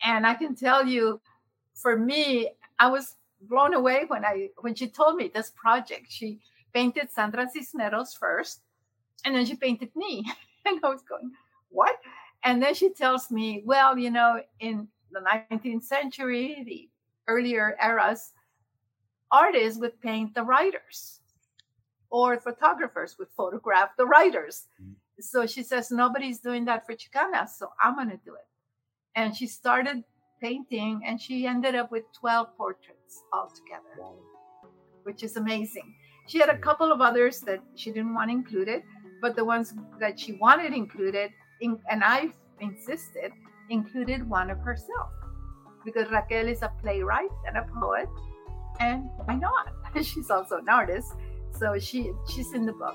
And 0.05 0.27
I 0.27 0.35
can 0.35 0.55
tell 0.55 0.85
you, 0.87 1.21
for 1.75 1.97
me, 1.97 2.51
I 2.79 2.89
was 2.89 3.17
blown 3.43 3.75
away 3.75 4.05
when 4.09 4.25
I 4.25 4.51
when 4.61 4.75
she 4.75 4.89
told 4.89 5.17
me 5.17 5.31
this 5.33 5.51
project. 5.51 6.07
She 6.09 6.41
painted 6.73 7.11
Sandra 7.11 7.49
Cisneros 7.49 8.15
first, 8.15 8.61
and 9.25 9.35
then 9.35 9.47
she 9.47 9.55
painted 9.55 9.95
me. 9.95 10.25
and 10.65 10.81
I 10.83 10.89
was 10.89 11.03
going, 11.03 11.31
what? 11.69 11.97
And 12.45 12.61
then 12.61 12.75
she 12.75 12.91
tells 12.91 13.31
me, 13.31 13.63
well, 13.65 13.97
you 13.97 14.11
know, 14.11 14.41
in 14.59 14.89
the 15.13 15.21
19th 15.21 15.85
century, 15.85 16.65
the 16.67 16.89
earlier 17.29 17.77
eras, 17.83 18.33
artists 19.31 19.81
would 19.81 20.01
paint 20.01 20.35
the 20.35 20.43
writers 20.43 21.21
or 22.13 22.39
photographers 22.39 23.17
would 23.19 23.29
photograph 23.37 23.91
the 23.97 24.07
writers. 24.07 24.67
Mm-hmm. 24.81 24.93
So 25.21 25.47
she 25.47 25.63
says, 25.63 25.91
nobody's 25.91 26.41
doing 26.41 26.65
that 26.67 26.85
for 26.87 26.95
Chicana, 26.95 27.49
so 27.49 27.71
I'm 27.83 27.95
going 27.95 28.11
to 28.11 28.21
do 28.25 28.35
it. 28.35 28.47
And 29.17 29.35
she 29.35 29.47
started 29.47 30.05
painting 30.41 31.01
and 31.07 31.21
she 31.21 31.47
ended 31.47 31.75
up 31.75 31.91
with 31.91 32.05
12 32.19 32.57
portraits 32.57 33.23
altogether, 33.33 33.97
wow. 33.99 34.15
which 35.05 35.23
is 35.23 35.37
amazing. 35.37 35.95
She 36.29 36.39
had 36.39 36.51
a 36.51 36.59
couple 36.59 36.93
of 36.93 37.01
others 37.01 37.41
that 37.41 37.61
she 37.75 37.91
didn't 37.91 38.15
want 38.15 38.31
included, 38.31 38.83
but 39.21 39.35
the 39.35 39.45
ones 39.45 39.75
that 39.99 40.19
she 40.19 40.33
wanted 40.33 40.73
included, 40.75 41.31
in, 41.61 41.79
and 41.91 42.03
I 42.05 42.33
insisted, 42.61 43.33
included 43.73 44.29
one 44.29 44.51
of 44.51 44.59
herself. 44.61 45.11
Because 45.85 46.09
Raquel 46.11 46.47
is 46.47 46.63
a 46.63 46.71
playwright 46.81 47.35
and 47.47 47.57
a 47.57 47.67
poet, 47.81 48.09
and 48.79 49.09
why 49.25 49.35
not? 49.35 49.73
She's 50.03 50.31
also 50.31 50.59
an 50.59 50.69
artist, 50.69 51.13
so 51.59 51.79
she 51.79 52.13
she's 52.31 52.53
in 52.53 52.65
the 52.67 52.73
book. 52.73 52.95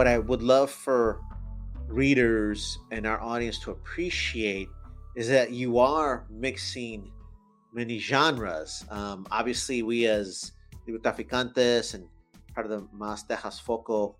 What 0.00 0.06
I 0.06 0.16
would 0.16 0.40
love 0.40 0.70
for 0.70 1.20
readers 1.86 2.78
and 2.90 3.06
our 3.06 3.20
audience 3.20 3.58
to 3.58 3.70
appreciate 3.70 4.66
is 5.14 5.28
that 5.28 5.50
you 5.50 5.78
are 5.78 6.24
mixing 6.30 7.12
many 7.74 7.98
genres. 7.98 8.82
Um, 8.88 9.26
obviously, 9.30 9.82
we 9.82 10.06
as 10.06 10.52
Traficantes 10.88 11.92
and 11.92 12.06
part 12.54 12.64
of 12.64 12.70
the 12.70 12.88
Mas 12.94 13.24
Tejas 13.24 13.60
Foco 13.60 14.16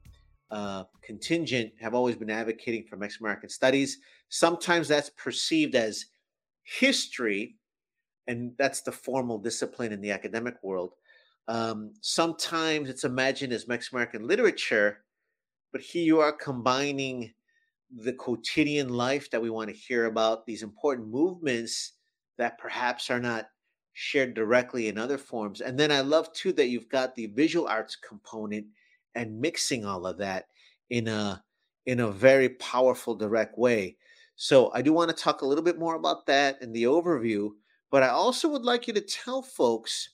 uh, 0.51 0.85
contingent 1.01 1.73
have 1.81 1.95
always 1.95 2.15
been 2.15 2.29
advocating 2.29 2.85
for 2.85 2.99
Mexican 2.99 3.25
American 3.25 3.49
studies. 3.49 4.01
Sometimes 4.29 4.87
that's 4.87 5.09
perceived 5.09 5.75
as 5.75 6.05
history, 6.63 7.57
and 8.27 8.53
that's 8.59 8.83
the 8.83 8.93
formal 8.93 9.39
discipline 9.39 9.93
in 9.93 10.03
the 10.03 10.11
academic 10.11 10.57
world. 10.63 10.93
Um, 11.49 11.95
sometimes 12.03 12.91
it's 12.91 13.05
imagined 13.05 13.55
as 13.55 13.67
Mexican 13.67 13.97
American 13.97 14.29
literature, 14.29 15.05
but 15.73 15.81
here 15.81 16.05
you 16.05 16.21
are 16.21 16.33
combining 16.33 17.33
the 17.91 18.13
quotidian 18.13 18.89
life 18.89 19.31
that 19.31 19.43
we 19.43 19.51
want 19.51 19.69
to 19.71 19.77
hear 19.77 20.07
about, 20.07 20.47
these 20.47 20.63
important 20.63 21.09
movements 21.09 21.93
that 22.39 22.59
perhaps 22.59 23.11
are 23.11 23.21
not 23.21 23.49
shared 23.93 24.35
directly 24.35 24.89
in 24.89 24.97
other 24.97 25.19
forms. 25.19 25.61
And 25.61 25.79
then 25.79 25.91
I 25.91 26.01
love 26.01 26.33
too 26.33 26.53
that 26.53 26.69
you've 26.69 26.89
got 26.89 27.15
the 27.15 27.27
visual 27.27 27.67
arts 27.67 27.97
component 27.97 28.67
and 29.15 29.41
mixing 29.41 29.85
all 29.85 30.07
of 30.07 30.19
that 30.19 30.47
in 30.89 31.09
a 31.09 31.43
in 31.87 32.01
a 32.01 32.11
very 32.11 32.51
powerful 32.51 33.15
direct 33.15 33.59
way. 33.59 33.97
So 34.37 34.71
I 34.73 34.83
do 34.83 34.93
want 34.93 35.11
to 35.11 35.17
talk 35.17 35.43
a 35.43 35.47
little 35.47 35.65
bit 35.65 35.79
more 35.79 35.97
about 35.97 36.27
that 36.27 36.63
in 36.63 36.73
the 36.73 36.85
overview, 36.85 37.51
but 37.91 38.03
I 38.03 38.09
also 38.09 38.49
would 38.49 38.63
like 38.63 38.87
you 38.87 38.95
to 38.95 39.01
tell 39.01 39.43
folks 39.43 40.11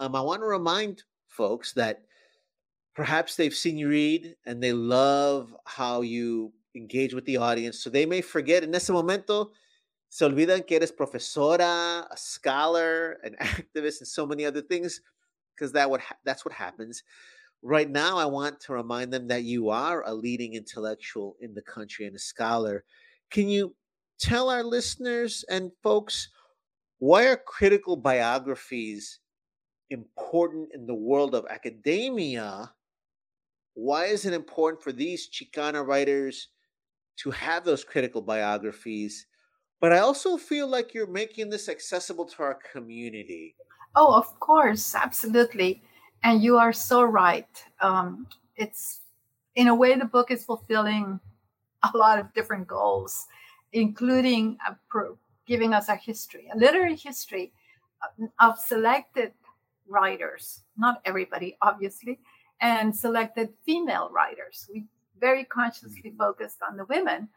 um, 0.00 0.16
I 0.16 0.20
want 0.20 0.42
to 0.42 0.46
remind 0.46 1.04
folks 1.28 1.72
that 1.74 2.02
perhaps 2.94 3.36
they've 3.36 3.54
seen 3.54 3.78
you 3.78 3.88
read 3.88 4.36
and 4.46 4.62
they 4.62 4.72
love 4.72 5.54
how 5.64 6.02
you 6.02 6.52
engage 6.74 7.14
with 7.14 7.24
the 7.24 7.36
audience. 7.36 7.78
So 7.78 7.90
they 7.90 8.06
may 8.06 8.20
forget 8.20 8.62
in 8.62 8.74
ese 8.74 8.90
momento, 8.90 9.52
se 10.08 10.26
olvidan 10.26 10.66
que 10.66 10.76
eres 10.76 10.92
profesora, 10.92 12.06
a 12.10 12.16
scholar, 12.16 13.18
an 13.24 13.36
activist, 13.40 14.00
and 14.00 14.08
so 14.08 14.26
many 14.26 14.44
other 14.44 14.62
things, 14.62 15.00
because 15.54 15.72
that 15.72 15.90
would 15.90 16.00
ha- 16.00 16.18
that's 16.24 16.44
what 16.44 16.54
happens. 16.54 17.02
Right 17.62 17.88
now, 17.88 18.18
I 18.18 18.26
want 18.26 18.60
to 18.62 18.72
remind 18.72 19.12
them 19.12 19.28
that 19.28 19.44
you 19.44 19.70
are 19.70 20.02
a 20.04 20.12
leading 20.12 20.54
intellectual 20.54 21.36
in 21.40 21.54
the 21.54 21.62
country 21.62 22.06
and 22.06 22.16
a 22.16 22.18
scholar. 22.18 22.84
Can 23.30 23.48
you 23.48 23.74
tell 24.18 24.50
our 24.50 24.64
listeners 24.64 25.44
and 25.48 25.70
folks 25.82 26.28
why 26.98 27.26
are 27.26 27.36
critical 27.36 27.96
biographies 27.96 29.20
important 29.90 30.70
in 30.74 30.86
the 30.86 30.94
world 30.94 31.34
of 31.34 31.46
academia 31.50 32.72
why 33.74 34.06
is 34.06 34.26
it 34.26 34.34
important 34.34 34.82
for 34.82 34.92
these 34.92 35.28
Chicana 35.28 35.86
writers 35.86 36.48
to 37.18 37.30
have 37.30 37.64
those 37.64 37.84
critical 37.84 38.22
biographies? 38.22 39.26
But 39.80 39.92
I 39.92 39.98
also 39.98 40.36
feel 40.36 40.68
like 40.68 40.94
you're 40.94 41.10
making 41.10 41.50
this 41.50 41.68
accessible 41.68 42.26
to 42.26 42.42
our 42.42 42.58
community. 42.72 43.56
Oh, 43.96 44.14
of 44.14 44.38
course, 44.40 44.94
absolutely. 44.94 45.82
And 46.22 46.42
you 46.42 46.56
are 46.56 46.72
so 46.72 47.02
right. 47.02 47.48
Um, 47.80 48.26
it's 48.56 49.00
in 49.54 49.68
a 49.68 49.74
way, 49.74 49.94
the 49.96 50.04
book 50.04 50.30
is 50.30 50.44
fulfilling 50.44 51.20
a 51.82 51.96
lot 51.96 52.18
of 52.18 52.32
different 52.32 52.66
goals, 52.66 53.26
including 53.72 54.56
pro- 54.88 55.18
giving 55.46 55.74
us 55.74 55.88
a 55.88 55.96
history, 55.96 56.48
a 56.54 56.56
literary 56.56 56.96
history 56.96 57.52
of, 58.02 58.28
of 58.38 58.58
selected 58.58 59.32
writers, 59.88 60.62
not 60.78 61.02
everybody, 61.04 61.56
obviously, 61.60 62.18
and 62.62 62.96
selected 62.96 63.50
female 63.66 64.08
writers. 64.10 64.66
We 64.72 64.86
very 65.20 65.44
consciously 65.44 66.10
mm-hmm. 66.10 66.16
focused 66.16 66.58
on 66.66 66.78
the 66.78 66.86
women. 66.86 67.28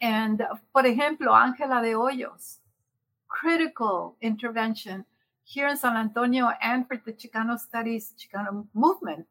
And, 0.00 0.42
for 0.72 0.84
ejemplo, 0.84 1.34
Angela 1.34 1.82
de 1.82 1.92
Hoyos, 1.92 2.58
critical 3.28 4.16
intervention, 4.22 5.04
here 5.48 5.66
in 5.66 5.78
San 5.78 5.96
Antonio 5.96 6.50
and 6.62 6.86
for 6.86 6.98
the 6.98 7.12
Chicano 7.12 7.58
Studies 7.58 8.12
Chicano 8.18 8.66
movement 8.74 9.26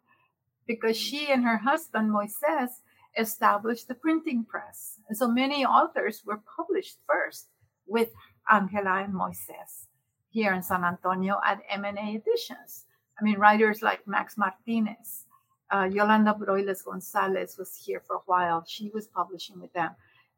because 0.66 0.98
she 0.98 1.32
and 1.32 1.44
her 1.44 1.58
husband 1.58 2.10
Moises 2.10 2.82
established 3.18 3.88
the 3.88 3.94
printing 3.94 4.44
press. 4.44 5.00
And 5.08 5.16
so 5.16 5.28
many 5.28 5.64
authors 5.64 6.24
were 6.26 6.42
published 6.58 6.98
first 7.08 7.50
with 7.86 8.10
Angela 8.52 9.04
and 9.04 9.14
Moises 9.14 9.86
here 10.32 10.54
in 10.54 10.64
San 10.64 10.84
Antonio 10.84 11.40
at 11.46 11.62
M&A 11.70 12.16
Editions. 12.16 12.86
I 13.20 13.24
mean, 13.24 13.38
writers 13.38 13.84
like 13.84 14.08
Max 14.08 14.38
Martinez, 14.38 15.26
uh, 15.72 15.90
Yolanda 15.92 16.34
Broyles 16.34 16.84
Gonzalez 16.84 17.58
was 17.58 17.76
here 17.76 18.02
for 18.06 18.18
a 18.18 18.26
while. 18.26 18.64
She 18.68 18.90
was 18.94 19.08
publishing 19.08 19.60
with 19.60 19.74
them. 19.74 19.92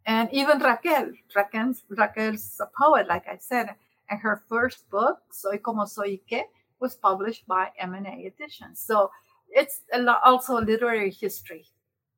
And 0.06 0.30
even 0.32 0.60
Raquel, 0.60 1.12
Raquel's, 1.36 1.84
Raquel's 1.90 2.60
a 2.60 2.68
poet, 2.78 3.08
like 3.08 3.28
I 3.28 3.38
said, 3.38 3.76
and 4.10 4.20
her 4.22 4.44
first 4.50 4.90
book, 4.90 5.20
Soy 5.32 5.58
Como 5.58 5.86
Soy 5.86 6.20
Que, 6.28 6.44
was 6.80 6.96
published 6.96 7.46
by 7.48 7.70
M&A 7.80 8.26
Editions. 8.26 8.80
So 8.80 9.12
it's 9.50 9.82
a 9.94 10.00
lo- 10.00 10.18
also 10.24 10.58
a 10.58 10.62
literary 10.62 11.12
history 11.12 11.66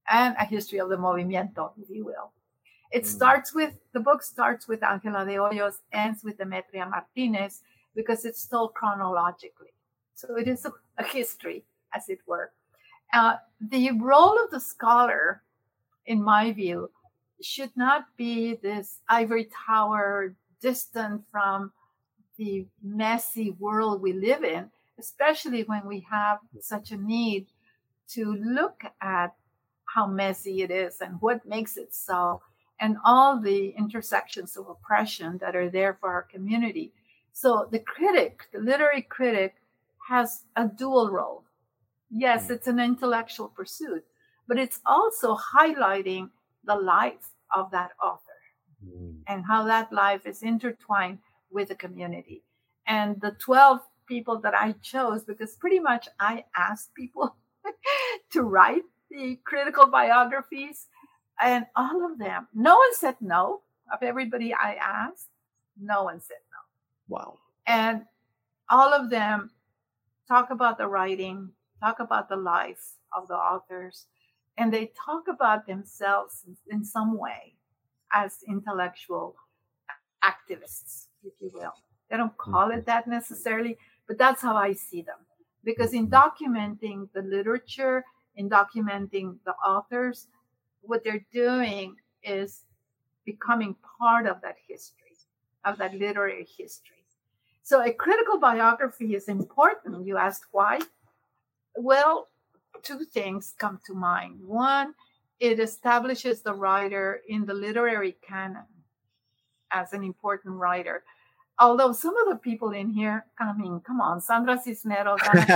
and 0.09 0.35
a 0.39 0.45
history 0.45 0.79
of 0.79 0.89
the 0.89 0.95
movimiento, 0.95 1.71
if 1.81 1.89
you 1.89 2.05
will. 2.05 2.31
It 2.91 3.03
mm. 3.03 3.07
starts 3.07 3.53
with 3.53 3.73
the 3.93 3.99
book 3.99 4.21
starts 4.21 4.67
with 4.67 4.83
Angela 4.83 5.25
de 5.25 5.35
Hoyos, 5.35 5.75
ends 5.91 6.23
with 6.23 6.37
Demetria 6.37 6.85
Martinez 6.85 7.61
because 7.95 8.25
it's 8.25 8.45
told 8.45 8.73
chronologically. 8.73 9.73
So 10.13 10.37
it 10.37 10.47
is 10.47 10.65
a, 10.65 10.71
a 10.97 11.03
history, 11.03 11.65
as 11.93 12.09
it 12.09 12.19
were. 12.27 12.51
Uh, 13.13 13.35
the 13.59 13.91
role 13.91 14.37
of 14.43 14.49
the 14.51 14.59
scholar, 14.59 15.41
in 16.05 16.21
my 16.23 16.51
view, 16.51 16.89
should 17.41 17.71
not 17.75 18.05
be 18.17 18.55
this 18.55 18.99
ivory 19.09 19.49
tower 19.65 20.35
distant 20.61 21.23
from 21.31 21.71
the 22.37 22.65
messy 22.83 23.51
world 23.59 24.01
we 24.01 24.13
live 24.13 24.43
in, 24.43 24.69
especially 24.99 25.63
when 25.63 25.85
we 25.85 26.05
have 26.09 26.39
such 26.59 26.91
a 26.91 26.97
need 26.97 27.47
to 28.09 28.35
look 28.35 28.83
at 29.01 29.33
how 29.85 30.07
messy 30.07 30.61
it 30.61 30.71
is 30.71 31.01
and 31.01 31.19
what 31.21 31.45
makes 31.45 31.77
it 31.77 31.93
so, 31.93 32.41
and 32.79 32.97
all 33.03 33.39
the 33.39 33.69
intersections 33.77 34.55
of 34.55 34.69
oppression 34.69 35.37
that 35.39 35.55
are 35.55 35.69
there 35.69 35.97
for 35.99 36.09
our 36.09 36.23
community. 36.23 36.91
So 37.33 37.67
the 37.71 37.79
critic, 37.79 38.43
the 38.53 38.59
literary 38.59 39.01
critic, 39.01 39.55
has 40.07 40.43
a 40.55 40.67
dual 40.67 41.09
role. 41.09 41.43
Yes, 42.11 42.47
mm. 42.47 42.51
it's 42.51 42.67
an 42.67 42.79
intellectual 42.79 43.47
pursuit, 43.47 44.03
but 44.47 44.57
it's 44.57 44.79
also 44.85 45.37
highlighting 45.37 46.29
the 46.65 46.75
life 46.75 47.31
of 47.55 47.71
that 47.71 47.91
author 48.03 48.39
mm. 48.85 49.15
and 49.27 49.45
how 49.45 49.63
that 49.65 49.91
life 49.91 50.25
is 50.25 50.43
intertwined 50.43 51.19
with 51.49 51.69
the 51.69 51.75
community. 51.75 52.43
And 52.87 53.19
the 53.21 53.31
12 53.39 53.79
people 54.07 54.39
that 54.41 54.53
I 54.53 54.73
chose, 54.81 55.23
because 55.23 55.55
pretty 55.55 55.79
much 55.79 56.07
I 56.19 56.43
asked 56.55 56.93
people 56.95 57.35
to 58.31 58.41
write 58.41 58.83
the 59.09 59.39
critical 59.43 59.87
biographies, 59.87 60.87
and 61.41 61.65
all 61.75 62.05
of 62.05 62.19
them, 62.19 62.47
no 62.53 62.77
one 62.77 62.93
said 62.95 63.15
no. 63.21 63.61
Of 63.91 64.03
everybody 64.03 64.53
I 64.53 64.75
asked, 64.75 65.27
no 65.77 66.03
one 66.03 66.21
said 66.21 66.37
no. 66.49 67.15
Wow. 67.15 67.39
And 67.67 68.03
all 68.69 68.93
of 68.93 69.09
them 69.09 69.51
talk 70.29 70.49
about 70.49 70.77
the 70.77 70.87
writing, 70.87 71.49
talk 71.81 71.99
about 71.99 72.29
the 72.29 72.35
life 72.35 72.93
of 73.15 73.27
the 73.27 73.35
authors, 73.35 74.05
and 74.57 74.71
they 74.71 74.91
talk 75.05 75.23
about 75.27 75.65
themselves 75.65 76.45
in 76.69 76.83
some 76.85 77.17
way 77.17 77.55
as 78.13 78.37
intellectual 78.47 79.35
activists, 80.23 81.07
if 81.23 81.33
you 81.39 81.49
will. 81.53 81.73
They 82.09 82.17
don't 82.17 82.37
call 82.37 82.71
it 82.71 82.73
mm-hmm. 82.75 82.85
that 82.85 83.07
necessarily, 83.07 83.77
but 84.07 84.17
that's 84.17 84.41
how 84.41 84.55
I 84.55 84.73
see 84.73 85.01
them. 85.01 85.17
Because 85.63 85.93
in 85.93 86.07
mm-hmm. 86.07 86.15
documenting 86.15 87.07
the 87.13 87.21
literature, 87.21 88.03
in 88.35 88.49
documenting 88.49 89.37
the 89.45 89.53
authors, 89.65 90.27
what 90.81 91.03
they're 91.03 91.25
doing 91.31 91.95
is 92.23 92.63
becoming 93.25 93.75
part 93.99 94.25
of 94.27 94.41
that 94.41 94.55
history, 94.67 95.15
of 95.65 95.77
that 95.77 95.93
literary 95.93 96.47
history. 96.57 96.97
So 97.63 97.83
a 97.83 97.93
critical 97.93 98.39
biography 98.39 99.15
is 99.15 99.27
important. 99.27 100.05
You 100.05 100.17
asked 100.17 100.45
why? 100.51 100.79
Well, 101.75 102.29
two 102.83 103.05
things 103.05 103.53
come 103.57 103.79
to 103.87 103.93
mind. 103.93 104.39
One, 104.45 104.93
it 105.39 105.59
establishes 105.59 106.41
the 106.41 106.53
writer 106.53 107.21
in 107.27 107.45
the 107.45 107.53
literary 107.53 108.17
canon 108.27 108.65
as 109.71 109.93
an 109.93 110.03
important 110.03 110.55
writer. 110.55 111.03
Although 111.59 111.93
some 111.93 112.15
of 112.17 112.29
the 112.29 112.37
people 112.37 112.71
in 112.71 112.89
here, 112.89 113.25
I 113.39 113.53
mean, 113.53 113.81
come 113.85 114.01
on, 114.01 114.19
Sandra 114.21 114.59
Cisneros, 114.59 115.19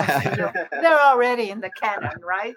they're 0.72 1.02
already 1.02 1.50
in 1.50 1.62
the 1.62 1.72
canon, 1.82 2.22
right? 2.24 2.56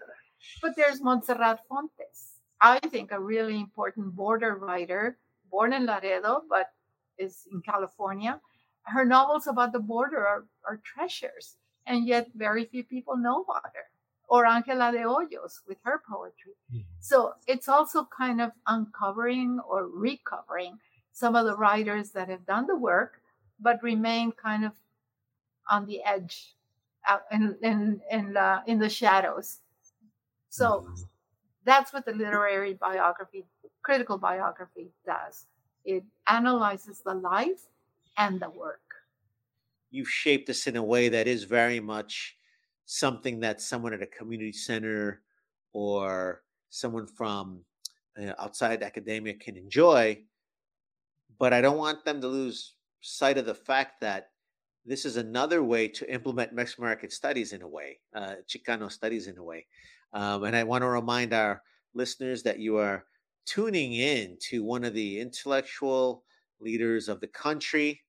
But 0.61 0.77
there's 0.77 1.01
Montserrat 1.01 1.61
Fontes. 1.69 2.33
I 2.61 2.79
think 2.81 3.13
a 3.13 3.21
really 3.21 3.59
important 3.59 4.15
border 4.15 4.57
writer, 4.57 5.17
born 5.51 5.73
in 5.73 5.87
Laredo, 5.87 6.43
but 6.49 6.73
is 7.17 7.47
in 7.53 7.63
California. 7.63 8.41
Her 8.83 9.05
novels 9.05 9.47
about 9.47 9.73
the 9.73 9.81
border 9.81 10.27
are, 10.27 10.45
are 10.67 10.81
treasures, 10.85 11.57
and 11.89 12.07
yet 12.07 12.29
very 12.35 12.65
few 12.65 12.85
people 12.85 13.17
know 13.17 13.43
about 13.43 13.73
her 13.75 13.89
or 14.29 14.47
Angela 14.47 14.93
de 14.93 14.99
Hoyos 14.99 15.61
with 15.67 15.79
her 15.85 16.03
poetry. 16.09 16.53
Mm-hmm. 16.71 16.83
So 17.01 17.33
it's 17.47 17.69
also 17.69 18.07
kind 18.17 18.41
of 18.41 18.53
uncovering 18.67 19.59
or 19.69 19.89
recovering 19.89 20.79
some 21.13 21.35
of 21.35 21.47
the 21.47 21.57
writers 21.57 22.11
that 22.11 22.29
have 22.29 22.47
done 22.47 22.67
the 22.67 22.77
work 22.77 23.23
but 23.61 23.83
remain 23.83 24.33
kind 24.33 24.65
of 24.65 24.73
on 25.71 25.87
the 25.87 26.03
edge 26.05 26.55
out 27.07 27.23
in 27.33 27.57
in 27.63 28.01
in, 28.11 28.37
uh, 28.37 28.61
in 28.67 28.79
the 28.79 28.89
shadows. 28.89 29.61
So 30.49 30.67
mm-hmm. 30.67 31.03
that's 31.65 31.93
what 31.93 32.05
the 32.05 32.13
literary 32.13 32.75
biography, 32.75 33.45
critical 33.83 34.19
biography 34.19 34.93
does. 35.05 35.47
It 35.85 36.05
analyzes 36.27 37.01
the 37.05 37.15
life 37.15 37.63
and 38.17 38.41
the 38.41 38.51
work. 38.51 38.88
You've 39.91 40.09
shaped 40.09 40.47
this 40.47 40.67
in 40.67 40.77
a 40.77 40.83
way 40.83 41.09
that 41.09 41.27
is 41.27 41.45
very 41.45 41.81
much 41.81 42.37
something 42.85 43.41
that 43.41 43.61
someone 43.61 43.93
at 43.93 44.03
a 44.03 44.07
community 44.07 44.53
center 44.53 45.23
or 45.73 46.43
someone 46.71 47.07
from 47.07 47.61
uh, 48.21 48.33
outside 48.39 48.83
academia 48.83 49.35
can 49.35 49.57
enjoy. 49.57 50.19
But 51.39 51.53
I 51.53 51.61
don't 51.61 51.79
want 51.79 52.05
them 52.05 52.21
to 52.21 52.29
lose 52.29 52.75
sight 53.01 53.39
of 53.39 53.47
the 53.47 53.55
fact 53.55 54.01
that 54.01 54.31
this 54.85 55.05
is 55.05 55.17
another 55.17 55.63
way 55.63 55.87
to 55.89 56.13
implement 56.13 56.53
Mexican 56.53 56.85
American 56.85 57.11
studies 57.11 57.53
in 57.53 57.63
a 57.63 57.69
way, 57.69 58.01
uh, 58.15 58.37
Chicano 58.49 58.91
studies 58.91 59.27
in 59.27 59.37
a 59.39 59.45
way. 59.45 59.67
Um, 60.13 60.45
and 60.45 60.57
I 60.57 60.65
want 60.65 60.83
to 60.83 60.89
remind 60.89 61.35
our 61.35 61.63
listeners 61.95 62.43
that 62.45 62.59
you 62.59 62.79
are 62.79 63.05
tuning 63.45 63.93
in 63.95 64.37
to 64.41 64.65
one 64.65 64.85
of 64.85 64.95
the 64.95 65.21
intellectual 65.21 66.25
leaders 66.61 67.09
of 67.09 67.21
the 67.21 67.27
country, 67.29 68.01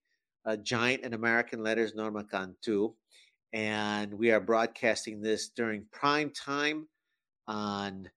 a 0.50 0.58
giant 0.58 1.04
in 1.04 1.14
American 1.14 1.64
letters, 1.64 1.94
Norma 1.96 2.24
Cantu 2.24 2.94
and 3.54 4.14
we 4.14 4.32
are 4.32 4.40
broadcasting 4.40 5.22
this 5.22 5.50
during 5.50 5.86
prime 5.92 6.32
time 6.32 6.88
on 7.48 8.10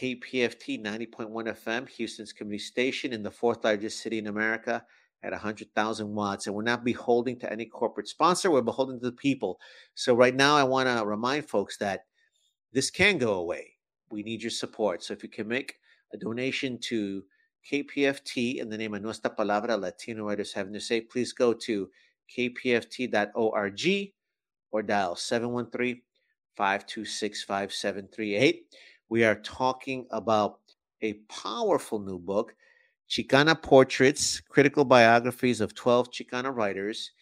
KPFT 0.00 0.82
90.1 0.82 1.28
FM, 1.30 1.88
Houston's 1.88 2.32
community 2.32 2.62
station 2.62 3.12
in 3.12 3.22
the 3.22 3.30
fourth 3.30 3.64
largest 3.64 4.00
city 4.00 4.18
in 4.18 4.28
America 4.28 4.84
at 5.24 5.32
100,000 5.32 6.14
watts. 6.14 6.46
And 6.46 6.54
we're 6.54 6.62
not 6.62 6.84
beholden 6.84 7.38
to 7.40 7.52
any 7.52 7.66
corporate 7.66 8.08
sponsor, 8.08 8.50
we're 8.50 8.62
beholden 8.62 9.00
to 9.00 9.06
the 9.06 9.12
people. 9.12 9.58
So, 9.94 10.14
right 10.14 10.34
now, 10.34 10.56
I 10.56 10.64
want 10.64 10.88
to 10.88 11.04
remind 11.04 11.48
folks 11.48 11.76
that 11.78 12.04
this 12.72 12.90
can 12.90 13.18
go 13.18 13.34
away. 13.34 13.72
We 14.10 14.22
need 14.22 14.42
your 14.42 14.50
support. 14.50 15.02
So, 15.02 15.12
if 15.12 15.22
you 15.22 15.28
can 15.28 15.48
make 15.48 15.74
a 16.14 16.16
donation 16.16 16.78
to 16.82 17.24
KPFT 17.70 18.56
in 18.56 18.68
the 18.68 18.76
name 18.76 18.94
of 18.94 19.02
Nuestra 19.02 19.30
Palabra 19.30 19.80
Latino 19.80 20.24
Writers 20.24 20.52
Having 20.52 20.74
to 20.74 20.80
Say, 20.80 21.00
please 21.00 21.32
go 21.32 21.52
to 21.54 21.88
kpft.org 22.36 24.12
or 24.72 24.82
dial 24.82 25.16
713 25.16 26.02
526 26.56 27.44
5738. 27.44 28.64
We 29.08 29.24
are 29.24 29.36
talking 29.36 30.06
about 30.10 30.58
a 31.02 31.14
powerful 31.28 31.98
new 31.98 32.18
book, 32.18 32.54
Chicana 33.08 33.60
Portraits 33.60 34.40
Critical 34.40 34.84
Biographies 34.84 35.60
of 35.60 35.74
12 35.74 36.10
Chicana 36.10 36.54
Writers. 36.54 37.12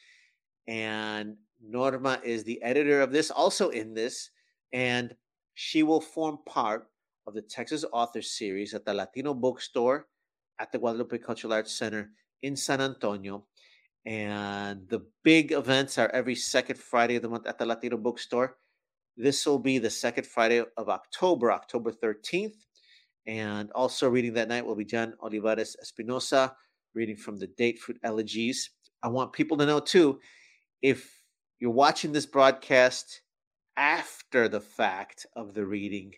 And 0.66 1.36
Norma 1.62 2.20
is 2.24 2.44
the 2.44 2.62
editor 2.62 3.00
of 3.00 3.12
this, 3.12 3.30
also 3.30 3.70
in 3.70 3.92
this, 3.92 4.30
and 4.72 5.14
she 5.54 5.82
will 5.82 6.00
form 6.00 6.38
part 6.46 6.88
of 7.26 7.34
the 7.34 7.42
Texas 7.42 7.84
Author 7.92 8.22
Series 8.22 8.72
at 8.72 8.84
the 8.84 8.94
Latino 8.94 9.34
Bookstore 9.34 10.06
at 10.60 10.70
the 10.70 10.78
Guadalupe 10.78 11.18
Cultural 11.18 11.54
Arts 11.54 11.72
Center 11.72 12.10
in 12.42 12.54
San 12.54 12.80
Antonio 12.80 13.46
and 14.06 14.88
the 14.88 15.04
big 15.22 15.52
events 15.52 15.98
are 15.98 16.08
every 16.08 16.34
second 16.34 16.78
Friday 16.78 17.16
of 17.16 17.22
the 17.22 17.28
month 17.28 17.46
at 17.46 17.58
the 17.58 17.66
Latino 17.66 17.96
Bookstore. 17.96 18.56
This 19.16 19.44
will 19.44 19.58
be 19.58 19.78
the 19.78 19.90
second 19.90 20.26
Friday 20.26 20.64
of 20.76 20.88
October, 20.88 21.52
October 21.52 21.92
13th. 21.92 22.54
And 23.26 23.70
also 23.72 24.08
reading 24.08 24.32
that 24.34 24.48
night 24.48 24.64
will 24.64 24.74
be 24.74 24.86
John 24.86 25.14
Olivares 25.22 25.76
Espinoza, 25.84 26.52
reading 26.94 27.16
from 27.16 27.36
the 27.36 27.48
Date 27.48 27.78
Fruit 27.78 27.98
Elegies. 28.02 28.70
I 29.02 29.08
want 29.08 29.34
people 29.34 29.58
to 29.58 29.66
know 29.66 29.80
too, 29.80 30.18
if 30.80 31.22
you're 31.58 31.70
watching 31.70 32.12
this 32.12 32.26
broadcast 32.26 33.20
after 33.76 34.48
the 34.48 34.60
fact 34.60 35.26
of 35.36 35.52
the 35.52 35.66
reading, 35.66 36.14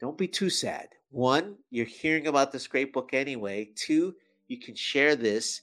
don't 0.00 0.18
be 0.18 0.28
too 0.28 0.50
sad. 0.50 0.88
One, 1.10 1.56
you're 1.70 1.86
hearing 1.86 2.26
about 2.26 2.52
this 2.52 2.66
great 2.66 2.92
book 2.92 3.10
anyway. 3.12 3.70
Two, 3.74 4.14
you 4.46 4.60
can 4.60 4.74
share 4.74 5.16
this. 5.16 5.60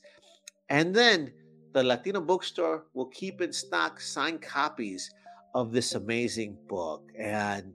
And 0.70 0.94
then 0.94 1.32
the 1.74 1.84
Latino 1.84 2.22
bookstore 2.22 2.86
will 2.94 3.08
keep 3.08 3.42
in 3.42 3.54
stock 3.54 4.02
signed 4.02 4.42
copies 4.42 5.10
of 5.54 5.72
this 5.72 5.96
amazing 5.96 6.58
book. 6.68 7.10
And 7.18 7.74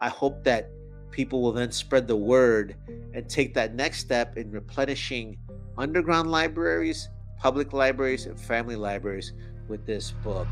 I 0.00 0.08
hope 0.08 0.44
that 0.44 0.70
people 1.10 1.42
will 1.42 1.52
then 1.52 1.72
spread 1.72 2.06
the 2.06 2.16
word 2.16 2.76
and 3.14 3.28
take 3.28 3.54
that 3.54 3.74
next 3.74 3.98
step 3.98 4.36
in 4.36 4.50
replenishing 4.50 5.36
underground 5.76 6.30
libraries, 6.30 7.08
public 7.38 7.72
libraries, 7.72 8.26
and 8.26 8.40
family 8.40 8.76
libraries 8.76 9.32
with 9.68 9.86
this 9.86 10.12
book. 10.22 10.46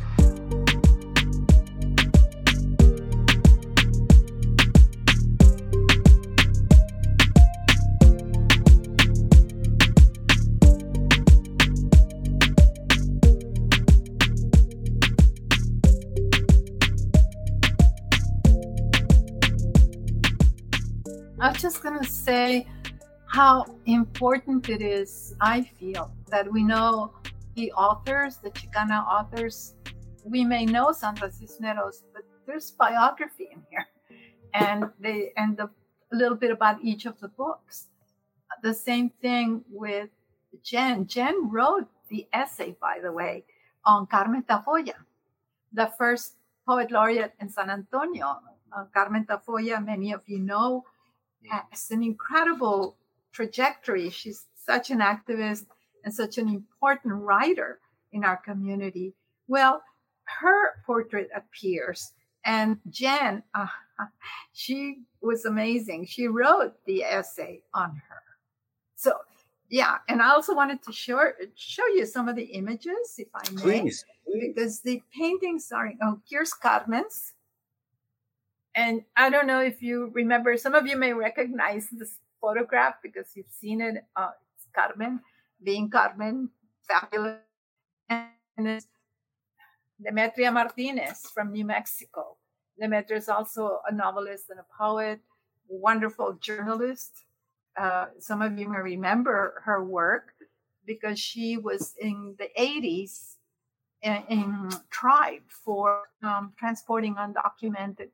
Going 21.89 22.03
to 22.03 22.11
say 22.11 22.67
how 23.27 23.65
important 23.87 24.69
it 24.69 24.83
is, 24.83 25.35
I 25.41 25.63
feel, 25.63 26.11
that 26.31 26.51
we 26.51 26.63
know 26.63 27.13
the 27.55 27.73
authors, 27.73 28.37
the 28.37 28.51
Chicana 28.51 29.07
authors. 29.07 29.75
We 30.25 30.45
may 30.45 30.65
know 30.67 30.93
Sandra 30.93 31.31
Cisneros, 31.31 32.05
but 32.13 32.23
there's 32.47 32.71
biography 32.73 33.49
in 33.53 33.63
here, 33.71 33.87
and 34.53 34.91
they 35.01 35.33
and 35.37 35.57
the, 35.57 35.71
a 36.13 36.17
little 36.17 36.37
bit 36.37 36.51
about 36.51 36.77
each 36.83 37.07
of 37.07 37.19
the 37.21 37.29
books. 37.29 37.87
The 38.63 38.75
same 38.75 39.11
thing 39.23 39.65
with 39.71 40.11
Jen. 40.63 41.07
Jen 41.07 41.51
wrote 41.51 41.89
the 42.09 42.27
essay, 42.33 42.77
by 42.81 42.99
the 43.03 43.13
way, 43.13 43.45
on 43.85 44.07
Carmen 44.07 44.43
Tafolla, 44.43 44.95
the 45.73 45.91
first 45.99 46.35
poet 46.67 46.91
laureate 46.91 47.33
in 47.41 47.49
San 47.49 47.71
Antonio. 47.71 48.41
Uh, 48.77 48.85
Carmen 48.93 49.25
Tafolla, 49.25 49.85
many 49.85 50.13
of 50.13 50.21
you 50.27 50.39
know, 50.39 50.85
has 51.47 51.91
an 51.91 52.03
incredible 52.03 52.97
trajectory. 53.33 54.11
She's 54.11 54.47
such 54.57 54.91
an 54.91 54.99
activist 55.01 55.67
and 56.05 56.13
such 56.13 56.39
an 56.39 56.49
important 56.49 57.15
writer 57.15 57.81
in 58.13 58.25
our 58.25 58.37
community. 58.37 59.15
Well, 59.47 59.83
her 60.25 60.83
portrait 60.85 61.31
appears, 61.35 62.13
and 62.45 62.79
Jen, 62.91 63.43
uh, 63.55 63.67
she 64.53 65.03
was 65.21 65.45
amazing. 65.45 66.07
She 66.07 66.27
wrote 66.27 66.75
the 66.87 67.03
essay 67.03 67.63
on 67.75 67.91
her. 68.09 68.23
So, 68.95 69.13
yeah, 69.71 69.99
and 70.09 70.21
I 70.21 70.31
also 70.31 70.55
wanted 70.55 70.83
to 70.83 70.93
show 70.93 71.31
show 71.55 71.87
you 71.89 72.07
some 72.07 72.29
of 72.29 72.37
the 72.37 72.45
images, 72.45 73.15
if 73.19 73.29
I 73.35 73.51
may, 73.51 73.63
Please. 73.63 74.05
because 74.41 74.81
the 74.81 75.03
paintings 75.15 75.71
are. 75.73 75.93
Oh, 76.03 76.21
here's 76.29 76.53
Carmen's. 76.53 77.35
And 78.79 79.03
I 79.17 79.29
don't 79.29 79.49
know 79.49 79.61
if 79.61 79.83
you 79.83 80.13
remember, 80.15 80.57
some 80.57 80.77
of 80.77 80.87
you 80.87 80.97
may 80.97 81.13
recognize 81.13 81.89
this 81.91 82.15
photograph 82.41 82.95
because 83.03 83.27
you've 83.35 83.51
seen 83.61 83.81
it. 83.81 84.05
Uh, 84.15 84.31
it's 84.55 84.67
Carmen 84.73 85.19
being 85.61 85.91
Carmen, 85.91 86.51
fabulous. 86.87 87.41
And 88.09 88.81
Demetria 90.01 90.53
Martinez 90.53 91.23
from 91.35 91.51
New 91.51 91.65
Mexico. 91.65 92.37
Demetria 92.81 93.19
is 93.19 93.29
also 93.29 93.81
a 93.89 93.93
novelist 93.93 94.49
and 94.51 94.61
a 94.61 94.67
poet, 94.79 95.19
wonderful 95.67 96.35
journalist. 96.35 97.25
Uh, 97.77 98.07
some 98.21 98.43
of 98.43 98.57
you 98.57 98.69
may 98.69 98.79
remember 98.79 99.61
her 99.65 99.83
work 99.83 100.35
because 100.87 101.19
she 101.19 101.57
was 101.57 101.95
in 102.01 102.37
the 102.39 102.49
80s 102.57 103.39
in, 104.03 104.23
in 104.29 104.71
tribe 104.89 105.43
for 105.49 106.03
um, 106.23 106.53
transporting 106.57 107.17
undocumented 107.17 108.11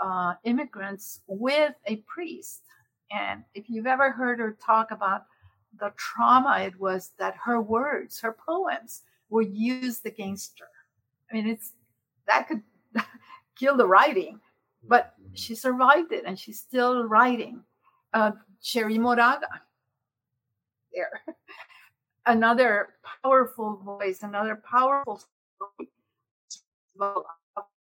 uh, 0.00 0.34
immigrants 0.44 1.20
with 1.26 1.74
a 1.86 1.96
priest. 1.96 2.62
And 3.10 3.44
if 3.54 3.68
you've 3.68 3.86
ever 3.86 4.10
heard 4.10 4.38
her 4.38 4.56
talk 4.64 4.90
about 4.90 5.24
the 5.78 5.92
trauma 5.96 6.60
it 6.60 6.78
was 6.78 7.12
that 7.18 7.36
her 7.44 7.60
words, 7.60 8.20
her 8.20 8.32
poems, 8.32 9.02
were 9.28 9.42
used 9.42 10.04
against 10.04 10.58
her. 10.58 10.66
I 11.30 11.34
mean, 11.34 11.48
it's 11.48 11.72
that 12.26 12.48
could 12.48 12.62
kill 13.56 13.76
the 13.76 13.86
writing, 13.86 14.40
but 14.86 15.14
she 15.34 15.54
survived 15.54 16.12
it 16.12 16.24
and 16.26 16.38
she's 16.38 16.58
still 16.58 17.04
writing. 17.04 17.62
Uh, 18.12 18.32
Moraga, 18.74 19.46
there. 20.92 21.22
Another 22.26 22.90
powerful 23.22 23.76
voice, 23.76 24.22
another 24.22 24.62
powerful 24.70 25.22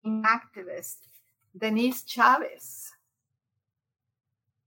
activist 0.06 1.08
Denise 1.58 2.04
Chavez 2.04 2.91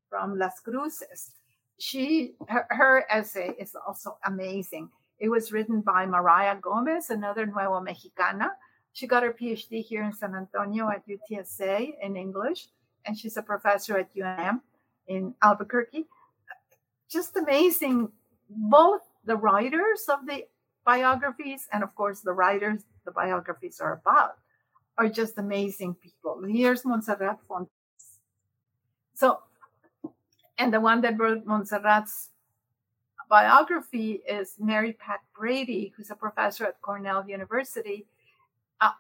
from 0.09 0.39
Las 0.39 0.61
Cruces. 0.61 1.33
She 1.79 2.35
her, 2.49 2.67
her, 2.71 3.07
essay 3.11 3.55
is 3.59 3.75
also 3.75 4.19
amazing. 4.25 4.91
It 5.19 5.29
was 5.29 5.53
written 5.53 5.81
by 5.81 6.07
Mariah 6.07 6.57
Gomez, 6.61 7.11
another 7.11 7.47
Nuevo 7.47 7.81
Mexicana. 7.81 8.53
She 8.93 9.07
got 9.07 9.23
her 9.23 9.33
PhD 9.33 9.85
here 9.85 10.03
in 10.03 10.13
San 10.13 10.35
Antonio 10.35 10.91
at 10.91 11.05
UTSA 11.07 11.95
in 12.03 12.17
English, 12.17 12.69
and 13.07 13.17
she's 13.17 13.37
a 13.37 13.43
professor 13.43 13.97
at 13.99 14.15
UNM 14.15 14.61
in 15.07 15.35
Albuquerque. 15.43 16.07
Just 17.09 17.37
amazing, 17.37 18.09
both 18.49 19.03
the 19.25 19.37
writers 19.37 20.07
of 20.09 20.27
the 20.27 20.47
biographies 20.85 21.69
and, 21.73 21.83
of 21.83 21.95
course, 21.95 22.21
the 22.21 22.33
writers 22.33 22.85
the 23.05 23.13
biographies 23.13 23.81
are 23.81 23.95
about 23.95 24.37
are 25.01 25.09
just 25.09 25.39
amazing 25.39 25.95
people. 25.95 26.43
Here's 26.47 26.85
Montserrat 26.85 27.39
Fontes. 27.49 27.73
So, 29.15 29.39
and 30.59 30.75
the 30.75 30.81
one 30.81 31.01
that 31.01 31.19
wrote 31.19 31.47
Montserrat's 31.47 32.29
biography 33.31 34.21
is 34.29 34.57
Mary 34.59 34.93
Pat 34.93 35.21
Brady, 35.35 35.95
who's 35.97 36.11
a 36.11 36.15
professor 36.15 36.67
at 36.67 36.83
Cornell 36.83 37.27
University, 37.27 38.07
a 38.83 38.91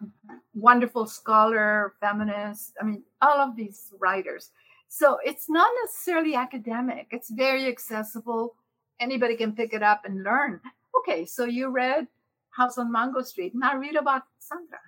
wonderful 0.55 1.07
scholar, 1.07 1.93
feminist. 2.01 2.73
I 2.81 2.85
mean, 2.85 3.03
all 3.21 3.39
of 3.39 3.55
these 3.55 3.93
writers. 3.99 4.53
So 4.89 5.19
it's 5.23 5.51
not 5.51 5.71
necessarily 5.85 6.35
academic, 6.35 7.09
it's 7.11 7.31
very 7.31 7.67
accessible. 7.67 8.55
Anybody 9.01 9.37
can 9.37 9.53
pick 9.53 9.75
it 9.75 9.83
up 9.83 10.07
and 10.07 10.23
learn. 10.23 10.61
Okay, 10.99 11.27
so 11.27 11.45
you 11.45 11.69
read 11.69 12.07
House 12.51 12.79
on 12.79 12.91
Mango 12.91 13.21
Street. 13.21 13.53
Now 13.55 13.77
read 13.77 13.97
about 13.97 14.23
Sandra 14.39 14.79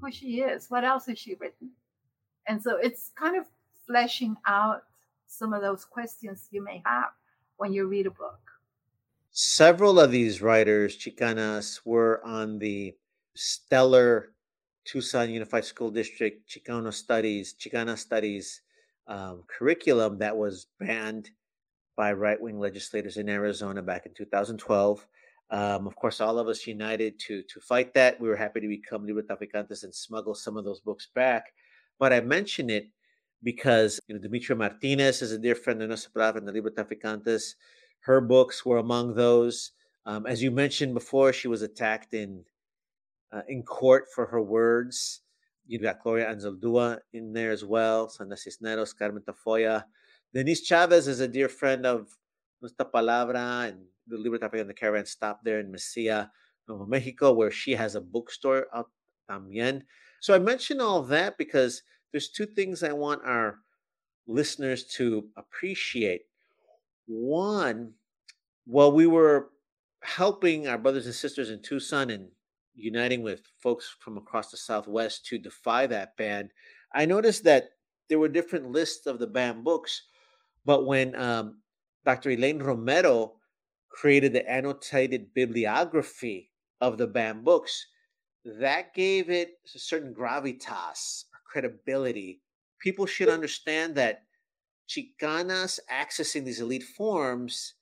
who 0.00 0.10
she 0.10 0.40
is. 0.40 0.70
What 0.70 0.84
else 0.84 1.06
has 1.06 1.18
she 1.18 1.34
written? 1.34 1.70
And 2.46 2.62
so 2.62 2.76
it's 2.76 3.10
kind 3.16 3.36
of 3.36 3.46
fleshing 3.86 4.36
out 4.46 4.82
some 5.26 5.52
of 5.52 5.62
those 5.62 5.84
questions 5.84 6.48
you 6.50 6.62
may 6.62 6.82
have 6.84 7.10
when 7.56 7.72
you 7.72 7.86
read 7.86 8.06
a 8.06 8.10
book. 8.10 8.40
Several 9.30 10.00
of 10.00 10.10
these 10.10 10.42
writers, 10.42 10.96
Chicanas, 10.96 11.80
were 11.84 12.20
on 12.24 12.58
the 12.58 12.96
stellar 13.36 14.32
Tucson 14.84 15.30
Unified 15.30 15.64
School 15.64 15.90
District 15.90 16.48
Chicano 16.50 16.92
Studies, 16.92 17.54
Chicana 17.54 17.96
Studies 17.96 18.62
um, 19.06 19.44
curriculum 19.46 20.18
that 20.18 20.36
was 20.36 20.66
banned 20.78 21.30
by 21.96 22.12
right 22.12 22.40
wing 22.40 22.58
legislators 22.58 23.16
in 23.16 23.28
Arizona 23.28 23.82
back 23.82 24.06
in 24.06 24.14
2012. 24.14 25.06
Um, 25.50 25.86
of 25.86 25.96
course, 25.96 26.20
all 26.20 26.38
of 26.38 26.46
us 26.48 26.66
united 26.66 27.18
to 27.26 27.42
to 27.42 27.60
fight 27.60 27.92
that. 27.94 28.20
We 28.20 28.28
were 28.28 28.36
happy 28.36 28.60
to 28.60 28.68
become 28.68 29.06
Libro 29.06 29.22
Traficantes 29.22 29.82
and 29.82 29.94
smuggle 29.94 30.34
some 30.34 30.56
of 30.56 30.64
those 30.64 30.80
books 30.80 31.08
back. 31.14 31.52
But 31.98 32.12
I 32.12 32.20
mention 32.20 32.70
it 32.70 32.88
because 33.42 33.98
you 34.06 34.14
know 34.14 34.20
Demetria 34.20 34.56
Martinez 34.56 35.22
is 35.22 35.32
a 35.32 35.38
dear 35.38 35.54
friend 35.54 35.82
of 35.82 35.88
Nuestra 35.88 36.36
and 36.36 36.46
the 36.46 36.52
Libro 36.52 36.70
Traficantes. 36.70 37.54
Her 38.00 38.20
books 38.20 38.64
were 38.64 38.78
among 38.78 39.14
those. 39.14 39.72
Um, 40.06 40.26
as 40.26 40.42
you 40.42 40.50
mentioned 40.50 40.94
before, 40.94 41.32
she 41.32 41.48
was 41.48 41.62
attacked 41.62 42.14
in 42.14 42.44
uh, 43.32 43.42
in 43.48 43.62
court 43.62 44.06
for 44.14 44.26
her 44.26 44.42
words. 44.42 45.22
You've 45.66 45.82
got 45.82 46.02
Gloria 46.02 46.34
Anzaldúa 46.34 46.98
in 47.12 47.32
there 47.32 47.50
as 47.50 47.64
well, 47.64 48.08
Sandra 48.08 48.36
Cisneros, 48.36 48.92
Carmen 48.92 49.22
Tafolla. 49.22 49.84
Denise 50.34 50.62
Chavez 50.62 51.06
is 51.06 51.20
a 51.20 51.28
dear 51.28 51.48
friend 51.48 51.86
of 51.86 52.08
Nuestra 52.60 52.86
Palabra 52.86 53.68
and 53.68 53.84
the 54.10 54.18
Libertad 54.18 54.54
and 54.54 54.68
the 54.68 54.74
Caravan 54.74 55.06
stop 55.06 55.40
there 55.44 55.60
in 55.60 55.72
Mesilla, 55.72 56.30
Nuevo 56.68 56.86
Mexico, 56.86 57.32
where 57.32 57.50
she 57.50 57.72
has 57.72 57.94
a 57.94 58.00
bookstore 58.00 58.66
out 58.74 58.90
también. 59.30 59.82
So 60.20 60.34
I 60.34 60.38
mention 60.38 60.80
all 60.80 61.02
that 61.04 61.38
because 61.38 61.82
there's 62.12 62.30
two 62.30 62.46
things 62.46 62.82
I 62.82 62.92
want 62.92 63.22
our 63.24 63.58
listeners 64.26 64.84
to 64.96 65.28
appreciate. 65.36 66.22
One, 67.06 67.94
while 68.66 68.92
we 68.92 69.06
were 69.06 69.50
helping 70.02 70.68
our 70.68 70.78
brothers 70.78 71.06
and 71.06 71.14
sisters 71.14 71.50
in 71.50 71.62
Tucson 71.62 72.10
and 72.10 72.28
uniting 72.74 73.22
with 73.22 73.42
folks 73.62 73.96
from 74.00 74.16
across 74.16 74.50
the 74.50 74.56
Southwest 74.56 75.26
to 75.26 75.38
defy 75.38 75.86
that 75.86 76.16
ban, 76.16 76.50
I 76.94 77.06
noticed 77.06 77.44
that 77.44 77.70
there 78.08 78.18
were 78.18 78.28
different 78.28 78.70
lists 78.70 79.06
of 79.06 79.18
the 79.18 79.26
banned 79.26 79.64
books. 79.64 80.02
But 80.64 80.86
when 80.86 81.14
um, 81.14 81.60
Dr. 82.04 82.30
Elaine 82.30 82.58
Romero 82.58 83.39
created 83.90 84.32
the 84.32 84.48
annotated 84.50 85.34
bibliography 85.34 86.50
of 86.80 86.96
the 86.96 87.06
banned 87.06 87.44
books, 87.44 87.86
that 88.44 88.94
gave 88.94 89.28
it 89.28 89.58
a 89.74 89.78
certain 89.78 90.14
gravitas 90.14 91.24
or 91.32 91.40
credibility. 91.44 92.40
People 92.80 93.04
should 93.04 93.28
understand 93.28 93.94
that 93.96 94.22
Chicanas 94.88 95.78
accessing 95.92 96.44
these 96.44 96.60
elite 96.60 96.82
forms 96.82 97.74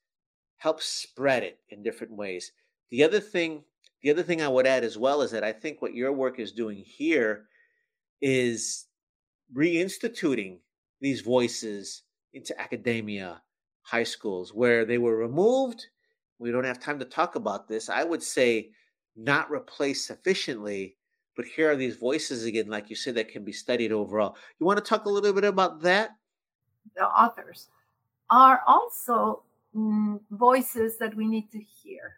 helps 0.57 0.87
spread 0.87 1.43
it 1.45 1.59
in 1.69 1.83
different 1.83 2.13
ways. 2.15 2.53
The 2.91 3.05
other 3.05 3.21
thing, 3.21 3.63
the 4.03 4.11
other 4.11 4.23
thing 4.23 4.43
I 4.43 4.49
would 4.49 4.67
add 4.67 4.85
as 4.85 4.99
well 4.99 5.23
is 5.23 5.31
that 5.31 5.45
I 5.45 5.53
think 5.53 5.81
what 5.81 5.95
your 5.95 6.13
work 6.13 6.39
is 6.41 6.53
doing 6.53 6.83
here 6.85 7.47
is 8.21 8.87
reinstituting 9.57 10.59
these 11.01 11.21
voices 11.21 12.03
into 12.33 12.61
academia, 12.61 13.43
high 13.83 14.03
schools, 14.03 14.53
where 14.53 14.85
they 14.85 14.99
were 14.99 15.17
removed. 15.17 15.87
We 16.39 16.51
don't 16.51 16.65
have 16.65 16.81
time 16.81 16.99
to 17.01 17.05
talk 17.05 17.35
about 17.35 17.69
this. 17.69 17.89
I 17.89 18.05
would 18.05 18.23
say 18.23 18.71
not 19.17 19.51
replaced 19.51 20.07
sufficiently, 20.07 20.97
but 21.37 21.45
here 21.45 21.71
are 21.71 21.77
these 21.77 21.97
voices 21.97 22.45
again, 22.45 22.69
like 22.69 22.91
you 22.91 22.97
said, 22.97 23.17
that 23.17 23.29
can 23.29 23.45
be 23.45 23.53
studied 23.53 23.93
overall. 23.93 24.37
You 24.59 24.67
want 24.67 24.79
to 24.79 24.85
talk 24.85 25.05
a 25.05 25.11
little 25.11 25.33
bit 25.33 25.45
about 25.45 25.81
that? 25.83 26.11
The 26.97 27.05
authors 27.05 27.69
are 28.31 28.63
also 28.67 29.43
mm, 29.75 30.21
voices 30.31 30.99
that 30.99 31.15
we 31.15 31.27
need 31.27 31.51
to 31.53 31.61
hear. 31.61 32.17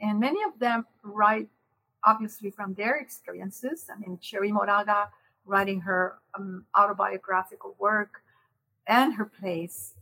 And 0.00 0.18
many 0.18 0.42
of 0.42 0.58
them 0.58 0.86
write 1.02 1.48
obviously 2.04 2.50
from 2.50 2.74
their 2.74 2.96
experiences. 2.96 3.86
I 3.94 3.98
mean, 3.98 4.18
Cherríe 4.18 4.50
Moraga 4.50 5.08
writing 5.44 5.80
her 5.80 6.18
um, 6.36 6.64
autobiographical 6.76 7.76
work 7.78 8.22
and 8.86 9.14
her 9.14 9.24
plays, 9.24 9.94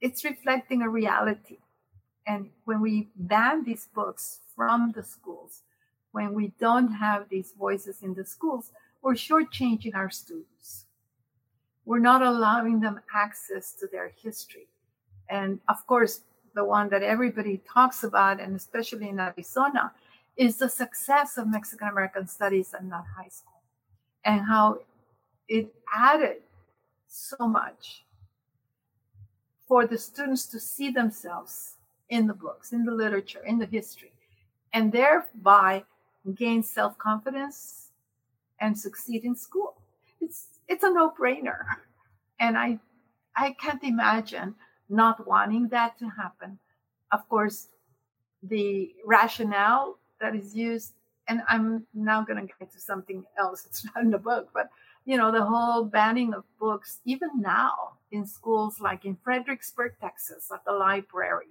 it's 0.00 0.24
reflecting 0.24 0.82
a 0.82 0.88
reality. 0.88 1.58
And 2.28 2.50
when 2.66 2.82
we 2.82 3.08
ban 3.16 3.64
these 3.64 3.88
books 3.94 4.40
from 4.54 4.92
the 4.92 5.02
schools, 5.02 5.62
when 6.12 6.34
we 6.34 6.52
don't 6.60 6.92
have 6.92 7.28
these 7.30 7.54
voices 7.58 8.02
in 8.02 8.12
the 8.12 8.24
schools, 8.24 8.70
we're 9.02 9.14
shortchanging 9.14 9.94
our 9.94 10.10
students. 10.10 10.84
We're 11.86 12.00
not 12.00 12.20
allowing 12.20 12.80
them 12.80 13.00
access 13.14 13.72
to 13.80 13.86
their 13.86 14.12
history. 14.22 14.68
And 15.30 15.58
of 15.70 15.86
course, 15.86 16.20
the 16.54 16.64
one 16.64 16.90
that 16.90 17.02
everybody 17.02 17.62
talks 17.66 18.04
about, 18.04 18.40
and 18.40 18.54
especially 18.54 19.08
in 19.08 19.18
Arizona, 19.18 19.92
is 20.36 20.58
the 20.58 20.68
success 20.68 21.38
of 21.38 21.48
Mexican 21.48 21.88
American 21.88 22.26
studies 22.26 22.74
and 22.78 22.90
not 22.90 23.04
high 23.16 23.28
school 23.28 23.62
and 24.24 24.42
how 24.42 24.80
it 25.48 25.74
added 25.94 26.42
so 27.06 27.48
much 27.48 28.04
for 29.66 29.86
the 29.86 29.96
students 29.96 30.46
to 30.46 30.60
see 30.60 30.90
themselves 30.90 31.77
in 32.10 32.26
the 32.26 32.34
books, 32.34 32.72
in 32.72 32.84
the 32.84 32.92
literature, 32.92 33.42
in 33.44 33.58
the 33.58 33.66
history, 33.66 34.12
and 34.72 34.92
thereby 34.92 35.84
gain 36.34 36.62
self 36.62 36.96
confidence 36.98 37.90
and 38.60 38.78
succeed 38.78 39.24
in 39.24 39.34
school. 39.34 39.74
It's 40.20 40.48
it's 40.68 40.84
a 40.84 40.90
no 40.90 41.10
brainer, 41.10 41.64
and 42.40 42.56
I 42.56 42.78
I 43.36 43.52
can't 43.52 43.82
imagine 43.84 44.54
not 44.88 45.26
wanting 45.26 45.68
that 45.68 45.98
to 45.98 46.08
happen. 46.08 46.58
Of 47.12 47.28
course, 47.28 47.68
the 48.42 48.94
rationale 49.04 49.98
that 50.20 50.34
is 50.34 50.54
used 50.54 50.92
and 51.28 51.42
I'm 51.46 51.86
now 51.94 52.22
going 52.22 52.40
to 52.40 52.52
get 52.58 52.72
to 52.72 52.80
something 52.80 53.24
else. 53.38 53.66
It's 53.66 53.84
not 53.94 54.02
in 54.02 54.10
the 54.10 54.18
book, 54.18 54.48
but 54.52 54.70
you 55.04 55.16
know, 55.16 55.30
the 55.32 55.44
whole 55.44 55.84
banning 55.84 56.34
of 56.34 56.44
books, 56.58 56.98
even 57.04 57.30
now 57.40 57.92
in 58.10 58.26
schools 58.26 58.80
like 58.80 59.04
in 59.04 59.16
Fredericksburg, 59.22 59.92
Texas, 60.00 60.50
at 60.52 60.64
the 60.66 60.72
library, 60.72 61.46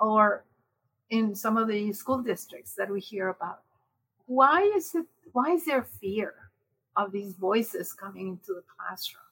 or 0.00 0.44
in 1.10 1.34
some 1.34 1.56
of 1.56 1.68
the 1.68 1.92
school 1.92 2.22
districts 2.22 2.74
that 2.74 2.90
we 2.90 3.00
hear 3.00 3.28
about. 3.28 3.60
Why 4.26 4.62
is 4.62 4.94
it? 4.94 5.06
Why 5.32 5.52
is 5.52 5.64
there 5.64 5.82
fear 5.82 6.34
of 6.96 7.12
these 7.12 7.34
voices 7.34 7.92
coming 7.92 8.28
into 8.28 8.54
the 8.54 8.62
classroom? 8.76 9.22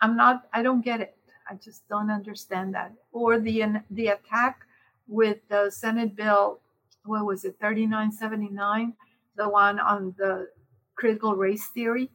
I'm 0.00 0.16
not. 0.16 0.48
I 0.52 0.62
don't 0.62 0.84
get 0.84 1.00
it. 1.00 1.16
I 1.50 1.54
just 1.54 1.88
don't 1.88 2.10
understand 2.10 2.74
that. 2.74 2.92
Or 3.12 3.38
the 3.38 3.82
the 3.90 4.08
attack 4.08 4.60
with 5.08 5.38
the 5.48 5.70
Senate 5.70 6.14
bill 6.14 6.60
what 7.08 7.24
was 7.24 7.44
it, 7.44 7.56
3979, 7.58 8.92
the 9.36 9.48
one 9.48 9.80
on 9.80 10.14
the 10.18 10.48
critical 10.94 11.34
race 11.34 11.66
theory. 11.68 12.10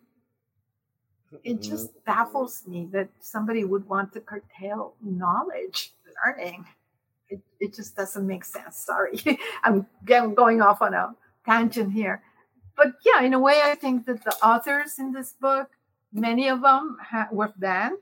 It 1.43 1.59
mm-hmm. 1.59 1.69
just 1.69 2.05
baffles 2.05 2.63
me 2.67 2.87
that 2.91 3.09
somebody 3.19 3.63
would 3.63 3.87
want 3.89 4.13
to 4.13 4.21
curtail 4.21 4.93
knowledge, 5.01 5.93
learning. 6.23 6.65
It, 7.29 7.41
it 7.59 7.73
just 7.73 7.95
doesn't 7.95 8.25
make 8.25 8.45
sense. 8.45 8.77
Sorry, 8.77 9.19
I'm 9.63 9.87
going 10.03 10.61
off 10.61 10.81
on 10.81 10.93
a 10.93 11.15
tangent 11.45 11.93
here. 11.93 12.21
But 12.75 12.93
yeah, 13.05 13.21
in 13.21 13.33
a 13.33 13.39
way, 13.39 13.61
I 13.63 13.75
think 13.75 14.05
that 14.05 14.23
the 14.23 14.35
authors 14.43 14.99
in 14.99 15.11
this 15.11 15.33
book, 15.33 15.69
many 16.11 16.47
of 16.47 16.61
them 16.61 16.97
ha- 17.01 17.29
were 17.31 17.53
banned, 17.57 17.99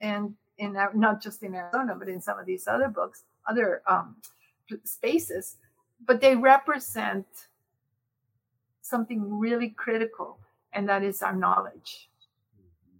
and 0.00 0.34
in 0.58 0.76
not 0.94 1.22
just 1.22 1.42
in 1.42 1.54
Arizona, 1.54 1.94
but 1.98 2.08
in 2.08 2.20
some 2.20 2.38
of 2.38 2.46
these 2.46 2.66
other 2.68 2.88
books, 2.88 3.24
other 3.48 3.82
um, 3.86 4.16
spaces. 4.84 5.56
But 6.04 6.20
they 6.20 6.36
represent 6.36 7.26
something 8.82 9.38
really 9.38 9.70
critical, 9.70 10.38
and 10.72 10.88
that 10.88 11.02
is 11.02 11.22
our 11.22 11.34
knowledge, 11.34 12.10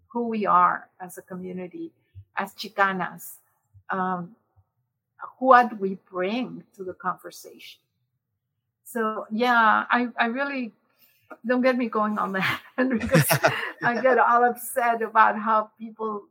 who 0.08 0.28
we 0.28 0.46
are 0.46 0.88
as 1.00 1.18
a 1.18 1.22
community, 1.22 1.92
as 2.37 2.54
Chicanas, 2.54 3.35
um, 3.90 4.35
what 5.38 5.78
we 5.78 5.98
bring 6.11 6.64
to 6.76 6.85
the 6.85 6.94
conversation. 6.94 7.80
So 8.85 9.26
yeah, 9.30 9.85
I, 9.90 10.08
I 10.18 10.26
really 10.26 10.72
don't 11.46 11.62
get 11.62 11.76
me 11.76 11.88
going 11.88 12.18
on 12.18 12.32
that 12.32 12.61
because 12.76 13.26
I 13.82 14.00
get 14.00 14.18
all 14.18 14.44
upset 14.44 15.02
about 15.02 15.38
how 15.38 15.70
people 15.78 16.24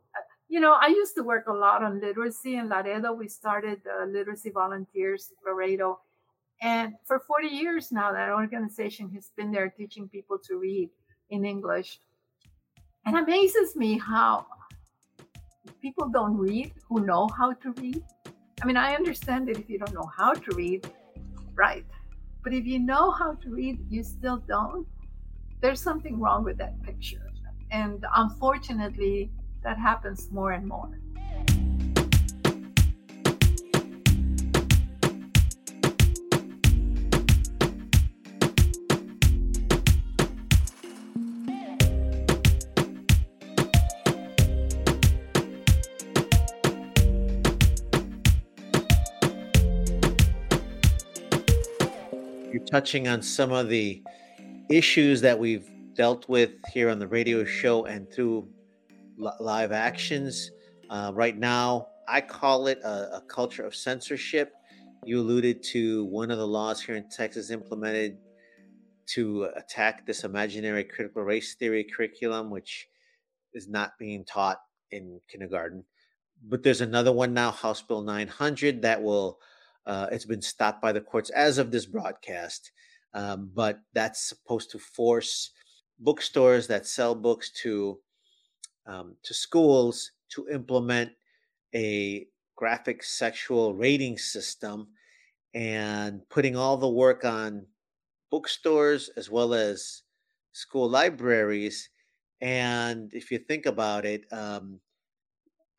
you 0.47 0.60
know, 0.60 0.75
I 0.82 0.88
used 0.88 1.15
to 1.15 1.23
work 1.23 1.47
a 1.47 1.54
lot 1.54 1.82
on 1.82 2.01
literacy 2.01 2.58
in 2.58 2.67
Laredo. 2.67 3.13
We 3.13 3.30
started 3.30 3.80
the 3.86 4.06
Literacy 4.06 4.49
Volunteers 4.49 5.32
Laredo 5.45 6.01
and 6.62 6.93
for 7.06 7.19
40 7.19 7.47
years 7.47 7.91
now, 7.91 8.13
that 8.13 8.30
organization 8.30 9.10
has 9.15 9.32
been 9.36 9.51
there 9.51 9.69
teaching 9.69 10.08
people 10.08 10.38
to 10.47 10.58
read 10.58 10.89
in 11.32 11.43
English. 11.43 11.99
And 13.06 13.17
amazes 13.17 13.75
me 13.75 13.97
how 13.97 14.45
people 15.82 16.10
don't 16.10 16.38
read 16.38 16.71
who 16.88 17.04
know 17.04 17.27
how 17.36 17.54
to 17.54 17.71
read. 17.73 18.04
I 18.62 18.65
mean, 18.65 18.78
I 18.78 18.95
understand 18.95 19.47
that 19.47 19.58
if 19.58 19.69
you 19.69 19.80
don't 19.80 19.93
know 19.93 20.10
how 20.15 20.34
to 20.34 20.56
read, 20.56 20.88
right. 21.56 21.86
But 22.43 22.54
if 22.54 22.65
you 22.65 22.80
know 22.80 23.12
how 23.12 23.34
to 23.34 23.50
read, 23.50 23.80
you 23.89 24.04
still 24.04 24.38
don't, 24.38 24.88
there's 25.62 25.82
something 25.82 26.19
wrong 26.19 26.43
with 26.43 26.58
that 26.58 26.82
picture. 26.84 27.28
And 27.71 28.06
unfortunately, 28.15 29.32
that 29.63 29.78
happens 29.80 30.30
more 30.32 30.52
and 30.52 30.67
more. 30.67 31.00
Touching 52.60 53.08
on 53.08 53.22
some 53.22 53.52
of 53.52 53.70
the 53.70 54.04
issues 54.70 55.22
that 55.22 55.38
we've 55.38 55.70
dealt 55.94 56.28
with 56.30 56.52
here 56.72 56.90
on 56.90 57.00
the 57.00 57.08
radio 57.08 57.44
show 57.44 57.86
and 57.86 58.12
through 58.12 58.48
live 59.18 59.72
actions. 59.72 60.52
Uh, 60.90 61.12
right 61.14 61.38
now, 61.38 61.88
I 62.08 62.22
call 62.22 62.68
it 62.68 62.80
a, 62.84 63.18
a, 63.18 63.24
culture 63.28 63.64
of 63.64 63.76
censorship. 63.76 64.54
You 65.06 65.20
alluded 65.20 65.64
to 65.72 66.06
one 66.06 66.32
of 66.32 66.38
the 66.38 66.48
laws 66.48 66.82
here 66.82 66.96
in 66.96 67.10
Texas 67.10 67.52
implemented 67.52 68.18
to 69.08 69.50
attack 69.56 70.06
this 70.06 70.24
imaginary 70.24 70.84
critical 70.84 71.24
race 71.24 71.56
theory 71.56 71.84
curriculum, 71.84 72.50
which 72.50 72.88
is 73.54 73.68
not 73.68 73.98
being 74.00 74.26
taught 74.26 74.58
in 74.92 75.20
kindergarten. 75.30 75.84
But 76.44 76.64
there's 76.64 76.82
another 76.82 77.12
one 77.12 77.34
now, 77.34 77.52
House 77.52 77.82
Bill 77.82 78.02
900, 78.02 78.82
that 78.82 79.02
will 79.02 79.40
uh, 79.86 80.08
it's 80.12 80.26
been 80.26 80.41
stopped 80.41 80.82
by 80.82 80.91
the 80.91 81.02
courts 81.02 81.30
as 81.32 81.58
of 81.58 81.72
this 81.72 81.86
broadcast, 81.86 82.72
um, 83.13 83.52
but 83.54 83.80
that's 83.94 84.30
supposed 84.30 84.72
to 84.72 84.80
force 84.80 85.52
bookstores 86.00 86.67
that 86.67 86.86
sell 86.86 87.15
books 87.15 87.52
to 87.52 88.00
um, 88.88 89.15
to 89.24 89.34
schools 89.34 90.12
to 90.30 90.48
implement 90.50 91.12
a 91.76 92.28
graphic 92.56 93.04
sexual 93.04 93.74
rating 93.74 94.17
system 94.17 94.88
and 95.54 96.22
putting 96.30 96.56
all 96.56 96.78
the 96.78 96.89
work 96.89 97.26
on 97.26 97.65
bookstores 98.30 99.10
as 99.17 99.30
well 99.30 99.54
as 99.54 100.04
school 100.54 100.89
libraries. 100.89 101.89
And 102.39 103.13
if 103.13 103.30
you 103.32 103.38
think 103.38 103.65
about 103.65 104.06
it, 104.06 104.26
um, 104.32 104.80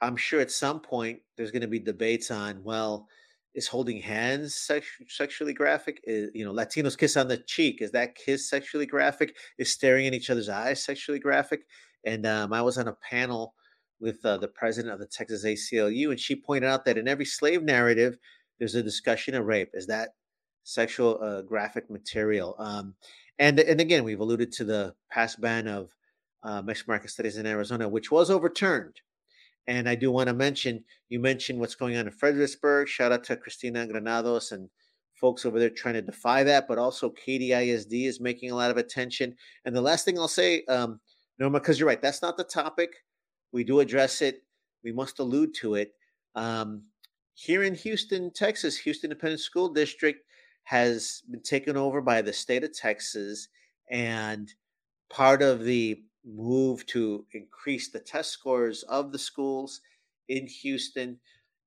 I'm 0.01 0.17
sure 0.17 0.41
at 0.41 0.51
some 0.51 0.81
point 0.81 1.21
there's 1.37 1.51
going 1.51 1.63
to 1.63 1.69
be 1.69 1.79
debates 1.79 2.31
on, 2.31 2.63
well, 2.63 3.09
is 3.55 3.69
holding 3.69 4.01
hands 4.01 4.55
sex- 4.55 4.87
sexually 5.09 5.53
graphic? 5.53 6.01
Is, 6.05 6.31
you 6.35 6.45
know, 6.45 6.53
Latinos 6.53 6.97
kiss 6.97 7.17
on 7.17 7.29
the 7.29 7.39
cheek. 7.39 7.83
Is 7.83 7.91
that 7.93 8.15
kiss 8.15 8.49
sexually 8.49 8.87
graphic? 8.87 9.37
Is 9.59 9.71
staring 9.71 10.07
in 10.07 10.15
each 10.15 10.31
other's 10.31 10.49
eyes 10.49 10.85
sexually 10.85 11.19
graphic? 11.19 11.63
And 12.05 12.27
um, 12.27 12.53
I 12.53 12.63
was 12.63 12.79
on 12.79 12.89
a 12.89 12.97
panel 13.09 13.55
with 14.01 14.25
uh, 14.25 14.37
the 14.39 14.49
president 14.49 14.93
of 14.93 14.99
the 14.99 15.07
Texas 15.07 15.45
ACLU, 15.45 16.11
and 16.11 16.19
she 16.19 16.35
pointed 16.35 16.69
out 16.69 16.85
that 16.85 16.99
in 16.99 17.07
every 17.07 17.25
slave 17.25 17.63
narrative, 17.63 18.19
there's 18.59 18.75
a 18.75 18.83
discussion 18.83 19.35
of 19.35 19.47
rape. 19.47 19.71
Is 19.75 19.87
that 19.87 20.11
sexual 20.65 21.19
uh, 21.23 21.43
graphic 21.43 21.89
material? 21.89 22.57
Um, 22.59 22.95
and 23.39 23.59
and 23.61 23.81
again, 23.81 24.05
we've 24.05 24.21
alluded 24.21 24.53
to 24.53 24.65
the 24.65 24.95
past 25.11 25.41
ban 25.41 25.69
of 25.69 25.95
uh, 26.43 26.63
Mexican 26.63 27.09
studies 27.09 27.37
in 27.37 27.47
Arizona, 27.47 27.89
which 27.89 28.11
was 28.11 28.31
overturned. 28.31 29.01
And 29.67 29.89
I 29.89 29.95
do 29.95 30.11
want 30.11 30.29
to 30.29 30.35
mention, 30.35 30.85
you 31.09 31.21
mentioned 31.21 31.61
what's 31.61 31.75
going 31.75 31.97
on 31.97 32.07
in 32.07 32.13
Fredericksburg. 32.13 32.89
Shout 32.89 33.13
out 33.13 33.25
to 33.25 33.37
Christina 33.37 33.87
Granados 33.87 34.53
and 34.53 34.69
folks 35.15 35.47
over 35.47 35.61
there 35.61 35.71
trying 35.71 35.95
to 35.95 36.03
defy 36.03 36.43
that, 36.43 36.67
but 36.67 36.79
also 36.79 37.11
Katy 37.11 37.53
ISD 37.53 37.93
is 37.93 38.21
making 38.21 38.51
a 38.51 38.57
lot 38.57 38.73
of 38.73 38.77
attention. 38.77 39.37
And 39.65 39.75
the 39.75 39.81
last 39.81 40.05
thing 40.05 40.19
I'll 40.19 40.27
say, 40.27 40.65
um, 40.65 41.01
Norma, 41.39 41.61
because 41.61 41.79
you're 41.79 41.89
right, 41.89 42.03
that's 42.03 42.23
not 42.23 42.37
the 42.37 42.45
topic. 42.45 42.91
We 43.53 43.63
do 43.63 43.81
address 43.81 44.21
it. 44.21 44.43
We 44.83 44.93
must 44.93 45.21
allude 45.21 45.55
to 45.61 45.77
it. 45.77 45.93
Um, 46.35 46.83
here 47.35 47.63
in 47.63 47.75
Houston, 47.75 48.33
Texas, 48.33 48.77
Houston 48.79 49.11
Independent 49.11 49.41
School 49.41 49.69
District 49.69 50.25
has 50.65 51.23
been 51.31 51.43
taken 51.43 51.77
over 51.77 52.01
by 52.01 52.23
the 52.23 52.33
state 52.33 52.65
of 52.65 52.77
Texas, 52.77 53.49
and 53.91 54.53
part 55.11 55.43
of 55.43 55.65
the 55.65 56.03
move 56.25 56.87
to 56.87 57.27
increase 57.33 57.91
the 57.91 58.01
test 58.01 58.31
scores 58.31 58.83
of 58.85 59.13
the 59.13 59.19
schools 59.19 59.81
in 60.29 60.47
Houston 60.47 61.19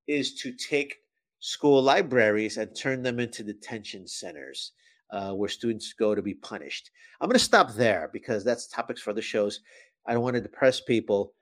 is 0.08 0.36
to 0.36 0.54
take 0.54 0.98
school 1.40 1.82
libraries 1.82 2.58
and 2.58 2.76
turn 2.76 3.04
them 3.04 3.20
into 3.20 3.44
detention 3.44 4.08
centers 4.08 4.72
uh, 5.12 5.32
where 5.32 5.50
students 5.50 5.94
go 5.94 6.16
to 6.16 6.22
be 6.22 6.34
punished. 6.34 6.92
I'm 7.20 7.28
going 7.28 7.38
to 7.38 7.44
stop 7.44 7.74
there 7.74 8.10
because 8.12 8.44
that's 8.44 8.68
topics 8.68 9.02
for 9.02 9.14
the 9.14 9.22
shows. 9.22 9.60
I 10.06 10.14
don't 10.14 10.24
want 10.24 10.36
to 10.36 10.42
depress 10.42 10.82
people. 10.82 11.34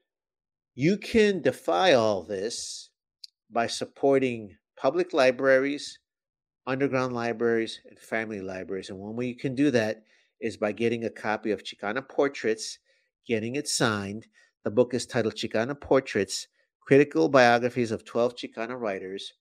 You 0.76 0.98
can 0.98 1.42
defy 1.42 1.94
all 1.94 2.24
this 2.24 2.90
by 3.50 3.68
supporting 3.68 4.58
public 4.76 5.14
libraries, 5.14 6.00
underground 6.66 7.14
libraries, 7.14 7.80
and 7.88 8.00
family 8.00 8.42
libraries. 8.42 8.90
And 8.90 8.98
one 8.98 9.16
way 9.16 9.28
you 9.28 9.36
can 9.36 9.56
do 9.56 9.72
that 9.72 10.04
is 10.42 10.58
by 10.58 10.72
getting 10.72 11.06
a 11.06 11.10
copy 11.10 11.52
of 11.52 11.64
Chicana 11.64 12.08
Portraits 12.08 12.80
getting 13.28 13.56
it 13.56 13.68
signed. 13.68 14.28
The 14.64 14.72
book 14.72 14.94
is 14.94 15.06
titled 15.06 15.36
Chicana 15.36 15.80
Portraits 15.80 16.48
Critical 16.80 17.30
Biographies 17.30 17.92
of 17.92 18.06
12 18.06 18.36
Chicana 18.36 18.80
Writers. 18.80 19.34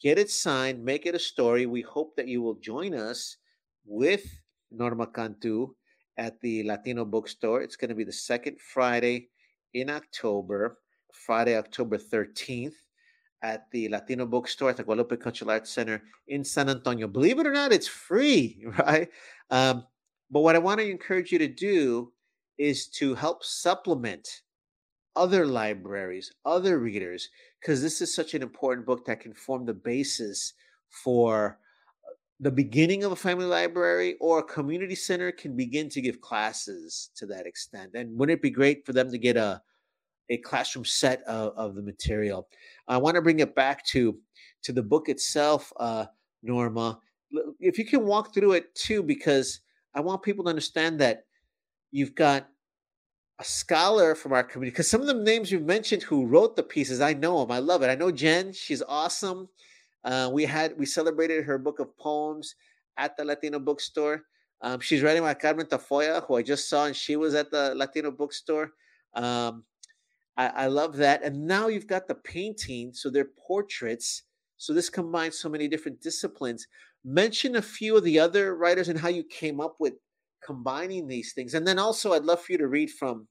Get 0.00 0.18
it 0.18 0.30
signed, 0.30 0.84
make 0.84 1.06
it 1.06 1.14
a 1.14 1.18
story. 1.18 1.66
We 1.66 1.82
hope 1.82 2.16
that 2.16 2.28
you 2.28 2.42
will 2.42 2.54
join 2.54 2.94
us 2.94 3.36
with 3.84 4.24
Norma 4.70 5.06
Cantu 5.06 5.68
at 6.16 6.40
the 6.40 6.62
Latino 6.64 7.04
bookstore. 7.04 7.62
It's 7.62 7.76
going 7.76 7.88
to 7.88 7.94
be 7.94 8.04
the 8.04 8.12
second 8.12 8.60
Friday 8.60 9.28
in 9.72 9.90
October, 9.90 10.78
Friday, 11.12 11.56
October 11.56 11.98
13th, 11.98 12.74
at 13.42 13.70
the 13.72 13.88
Latino 13.90 14.24
bookstore 14.24 14.70
at 14.70 14.76
the 14.78 14.82
Guadalupe 14.82 15.16
Cultural 15.16 15.50
Arts 15.50 15.70
Center 15.70 16.02
in 16.28 16.42
San 16.44 16.70
Antonio. 16.70 17.06
Believe 17.06 17.38
it 17.38 17.46
or 17.46 17.52
not, 17.52 17.72
it's 17.72 17.86
free, 17.86 18.64
right? 18.78 19.08
Um, 19.50 19.84
but 20.30 20.40
what 20.40 20.56
I 20.56 20.60
want 20.60 20.80
to 20.80 20.90
encourage 20.90 21.30
you 21.30 21.38
to 21.38 21.48
do 21.48 22.12
is 22.58 22.88
to 22.88 23.14
help 23.14 23.44
supplement 23.44 24.42
other 25.16 25.46
libraries, 25.46 26.32
other 26.44 26.78
readers, 26.78 27.28
because 27.60 27.82
this 27.82 28.00
is 28.00 28.14
such 28.14 28.34
an 28.34 28.42
important 28.42 28.86
book 28.86 29.04
that 29.06 29.20
can 29.20 29.32
form 29.32 29.64
the 29.64 29.74
basis 29.74 30.54
for 30.88 31.58
uh, 32.04 32.12
the 32.40 32.50
beginning 32.50 33.04
of 33.04 33.12
a 33.12 33.16
family 33.16 33.44
library 33.44 34.16
or 34.20 34.40
a 34.40 34.44
community 34.44 34.94
center 34.94 35.30
can 35.32 35.56
begin 35.56 35.88
to 35.88 36.00
give 36.00 36.20
classes 36.20 37.10
to 37.16 37.26
that 37.26 37.46
extent. 37.46 37.92
And 37.94 38.18
wouldn't 38.18 38.38
it 38.38 38.42
be 38.42 38.50
great 38.50 38.84
for 38.84 38.92
them 38.92 39.10
to 39.10 39.18
get 39.18 39.36
a 39.36 39.62
a 40.30 40.38
classroom 40.38 40.86
set 40.86 41.22
of, 41.24 41.52
of 41.56 41.74
the 41.74 41.82
material? 41.82 42.48
I 42.88 42.96
want 42.96 43.16
to 43.16 43.22
bring 43.22 43.40
it 43.40 43.54
back 43.54 43.84
to 43.86 44.18
to 44.62 44.72
the 44.72 44.82
book 44.82 45.08
itself, 45.08 45.72
uh, 45.78 46.06
Norma. 46.42 46.98
If 47.60 47.78
you 47.78 47.84
can 47.84 48.06
walk 48.06 48.32
through 48.34 48.52
it 48.52 48.74
too, 48.74 49.02
because 49.02 49.60
I 49.94 50.00
want 50.00 50.22
people 50.22 50.44
to 50.44 50.50
understand 50.50 50.98
that 51.00 51.24
You've 51.94 52.16
got 52.16 52.48
a 53.38 53.44
scholar 53.44 54.16
from 54.16 54.32
our 54.32 54.42
community 54.42 54.72
because 54.72 54.90
some 54.90 55.00
of 55.00 55.06
the 55.06 55.14
names 55.14 55.52
you've 55.52 55.62
mentioned 55.62 56.02
who 56.02 56.26
wrote 56.26 56.56
the 56.56 56.64
pieces, 56.64 57.00
I 57.00 57.12
know 57.12 57.38
them. 57.38 57.52
I 57.52 57.60
love 57.60 57.84
it. 57.84 57.86
I 57.86 57.94
know 57.94 58.10
Jen. 58.10 58.52
She's 58.52 58.82
awesome. 58.82 59.48
Uh, 60.02 60.28
we 60.32 60.44
had 60.44 60.76
we 60.76 60.86
celebrated 60.86 61.44
her 61.44 61.56
book 61.56 61.78
of 61.78 61.96
poems 61.96 62.56
at 62.96 63.16
the 63.16 63.24
Latino 63.24 63.60
bookstore. 63.60 64.24
Um, 64.60 64.80
she's 64.80 65.02
writing 65.02 65.22
about 65.22 65.38
Carmen 65.38 65.66
Tafolla, 65.66 66.26
who 66.26 66.34
I 66.34 66.42
just 66.42 66.68
saw, 66.68 66.86
and 66.86 66.96
she 66.96 67.14
was 67.14 67.32
at 67.36 67.52
the 67.52 67.76
Latino 67.76 68.10
bookstore. 68.10 68.72
Um, 69.14 69.62
I, 70.36 70.48
I, 70.48 70.66
love 70.66 70.96
that. 70.96 71.22
And 71.22 71.46
now 71.46 71.68
you've 71.68 71.86
got 71.86 72.08
the 72.08 72.16
painting, 72.16 72.92
so 72.92 73.08
they're 73.08 73.30
portraits. 73.46 74.24
So 74.56 74.72
this 74.72 74.90
combines 74.90 75.38
so 75.38 75.48
many 75.48 75.68
different 75.68 76.00
disciplines. 76.00 76.66
Mention 77.04 77.54
a 77.54 77.62
few 77.62 77.96
of 77.96 78.02
the 78.02 78.18
other 78.18 78.56
writers 78.56 78.88
and 78.88 78.98
how 78.98 79.10
you 79.10 79.22
came 79.22 79.60
up 79.60 79.76
with 79.78 79.94
combining 80.44 81.06
these 81.06 81.32
things. 81.32 81.54
And 81.54 81.66
then 81.66 81.78
also 81.78 82.12
i'd 82.12 82.24
love 82.24 82.40
for 82.42 82.52
you 82.52 82.58
to 82.58 82.68
read 82.68 82.90
from 82.90 83.26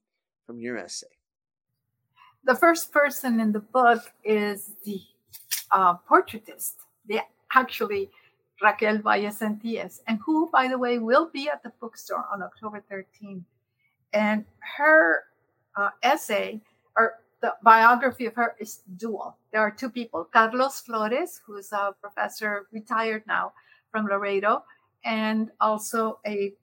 from 0.46 0.60
your 0.60 0.76
essay. 0.76 1.06
The 2.44 2.54
first 2.54 2.92
person 2.92 3.40
in 3.40 3.52
the 3.52 3.60
book 3.60 4.12
is 4.22 4.72
the 4.84 5.00
uh, 5.70 5.94
portraitist 6.08 6.74
the 7.06 7.20
actually 7.54 8.10
raquel 8.62 8.98
Valle-Sentíes 8.98 10.00
who 10.24 10.48
by 10.50 10.68
the 10.68 10.78
way 10.78 10.98
will 10.98 11.28
be 11.32 11.48
at 11.48 11.62
the 11.62 11.72
bookstore 11.80 12.26
on 12.32 12.42
october 12.42 12.82
13th 12.90 13.44
and 14.12 14.44
her 14.76 15.24
uh, 15.76 15.90
essay 16.02 16.60
or 16.96 17.14
the 17.42 17.52
biography 17.62 18.24
of 18.24 18.34
her 18.36 18.54
is 18.58 18.80
dual. 18.96 19.36
There 19.52 19.60
are 19.60 19.70
two 19.70 19.90
people 19.90 20.24
carlos 20.24 20.80
flores 20.80 21.42
who's 21.44 21.72
a 21.72 21.94
professor 22.00 22.66
retired 22.72 23.24
now 23.26 23.52
from 23.90 24.06
laredo 24.06 24.64
and 25.04 25.50
also 25.60 26.20
a 26.26 26.54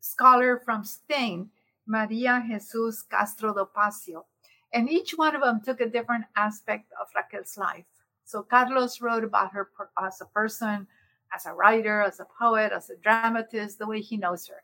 scholar 0.00 0.58
from 0.64 0.84
Spain, 0.84 1.50
Maria 1.86 2.44
Jesus 2.46 3.02
Castro 3.02 3.54
do 3.54 3.68
Pasio. 3.74 4.24
And 4.72 4.88
each 4.88 5.12
one 5.12 5.34
of 5.34 5.42
them 5.42 5.60
took 5.60 5.80
a 5.80 5.88
different 5.88 6.24
aspect 6.36 6.92
of 7.00 7.08
Raquel's 7.14 7.56
life. 7.58 7.84
So 8.24 8.42
Carlos 8.42 9.00
wrote 9.00 9.24
about 9.24 9.52
her 9.52 9.70
as 10.00 10.20
a 10.20 10.26
person, 10.26 10.86
as 11.34 11.46
a 11.46 11.52
writer, 11.52 12.00
as 12.02 12.20
a 12.20 12.26
poet, 12.38 12.72
as 12.72 12.90
a 12.90 12.96
dramatist, 12.96 13.78
the 13.78 13.86
way 13.86 14.00
he 14.00 14.16
knows 14.16 14.46
her. 14.46 14.62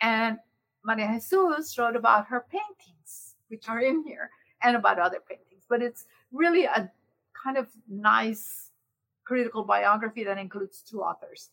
And 0.00 0.38
Maria 0.84 1.20
Jesus 1.20 1.78
wrote 1.78 1.96
about 1.96 2.26
her 2.26 2.44
paintings, 2.50 3.36
which 3.48 3.68
are 3.68 3.80
in 3.80 4.02
here, 4.04 4.30
and 4.62 4.76
about 4.76 4.98
other 4.98 5.20
paintings. 5.28 5.62
But 5.68 5.82
it's 5.82 6.06
really 6.32 6.64
a 6.64 6.90
kind 7.44 7.56
of 7.56 7.68
nice 7.88 8.70
critical 9.24 9.64
biography 9.64 10.24
that 10.24 10.38
includes 10.38 10.82
two 10.82 11.00
authors. 11.00 11.50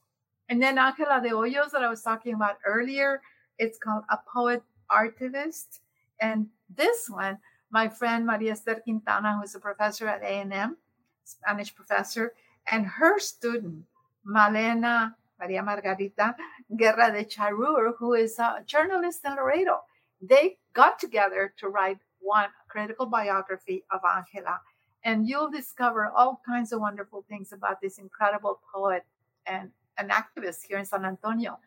And 0.51 0.61
then 0.61 0.77
Angela 0.77 1.21
de 1.23 1.29
Hoyos 1.29 1.71
that 1.71 1.81
I 1.81 1.87
was 1.87 2.01
talking 2.01 2.33
about 2.33 2.57
earlier, 2.65 3.21
it's 3.57 3.79
called 3.79 4.03
A 4.09 4.17
Poet 4.17 4.61
Artivist. 4.91 5.79
And 6.19 6.47
this 6.67 7.09
one, 7.09 7.37
my 7.71 7.87
friend 7.87 8.25
Maria 8.25 8.51
Esther 8.51 8.75
Quintana, 8.75 9.37
who 9.37 9.43
is 9.43 9.55
a 9.55 9.61
professor 9.61 10.09
at 10.09 10.21
A&M, 10.21 10.75
Spanish 11.23 11.73
professor, 11.73 12.33
and 12.69 12.85
her 12.85 13.17
student, 13.17 13.85
Malena 14.25 15.15
Maria 15.39 15.63
Margarita 15.63 16.35
Guerra 16.75 17.13
de 17.13 17.23
Charur, 17.23 17.93
who 17.97 18.13
is 18.13 18.37
a 18.37 18.61
journalist 18.65 19.21
in 19.23 19.37
Laredo. 19.37 19.79
They 20.21 20.57
got 20.73 20.99
together 20.99 21.53
to 21.59 21.69
write 21.69 21.99
one 22.19 22.49
critical 22.67 23.05
biography 23.05 23.85
of 23.89 24.01
Angela. 24.03 24.59
And 25.05 25.29
you'll 25.29 25.49
discover 25.49 26.11
all 26.13 26.41
kinds 26.45 26.73
of 26.73 26.81
wonderful 26.81 27.23
things 27.29 27.53
about 27.53 27.79
this 27.81 27.99
incredible 27.99 28.59
poet 28.75 29.05
and 29.47 29.71
an 30.01 30.09
activist 30.09 30.65
here 30.67 30.77
in 30.77 30.85
San 30.85 31.05
Antonio 31.05 31.59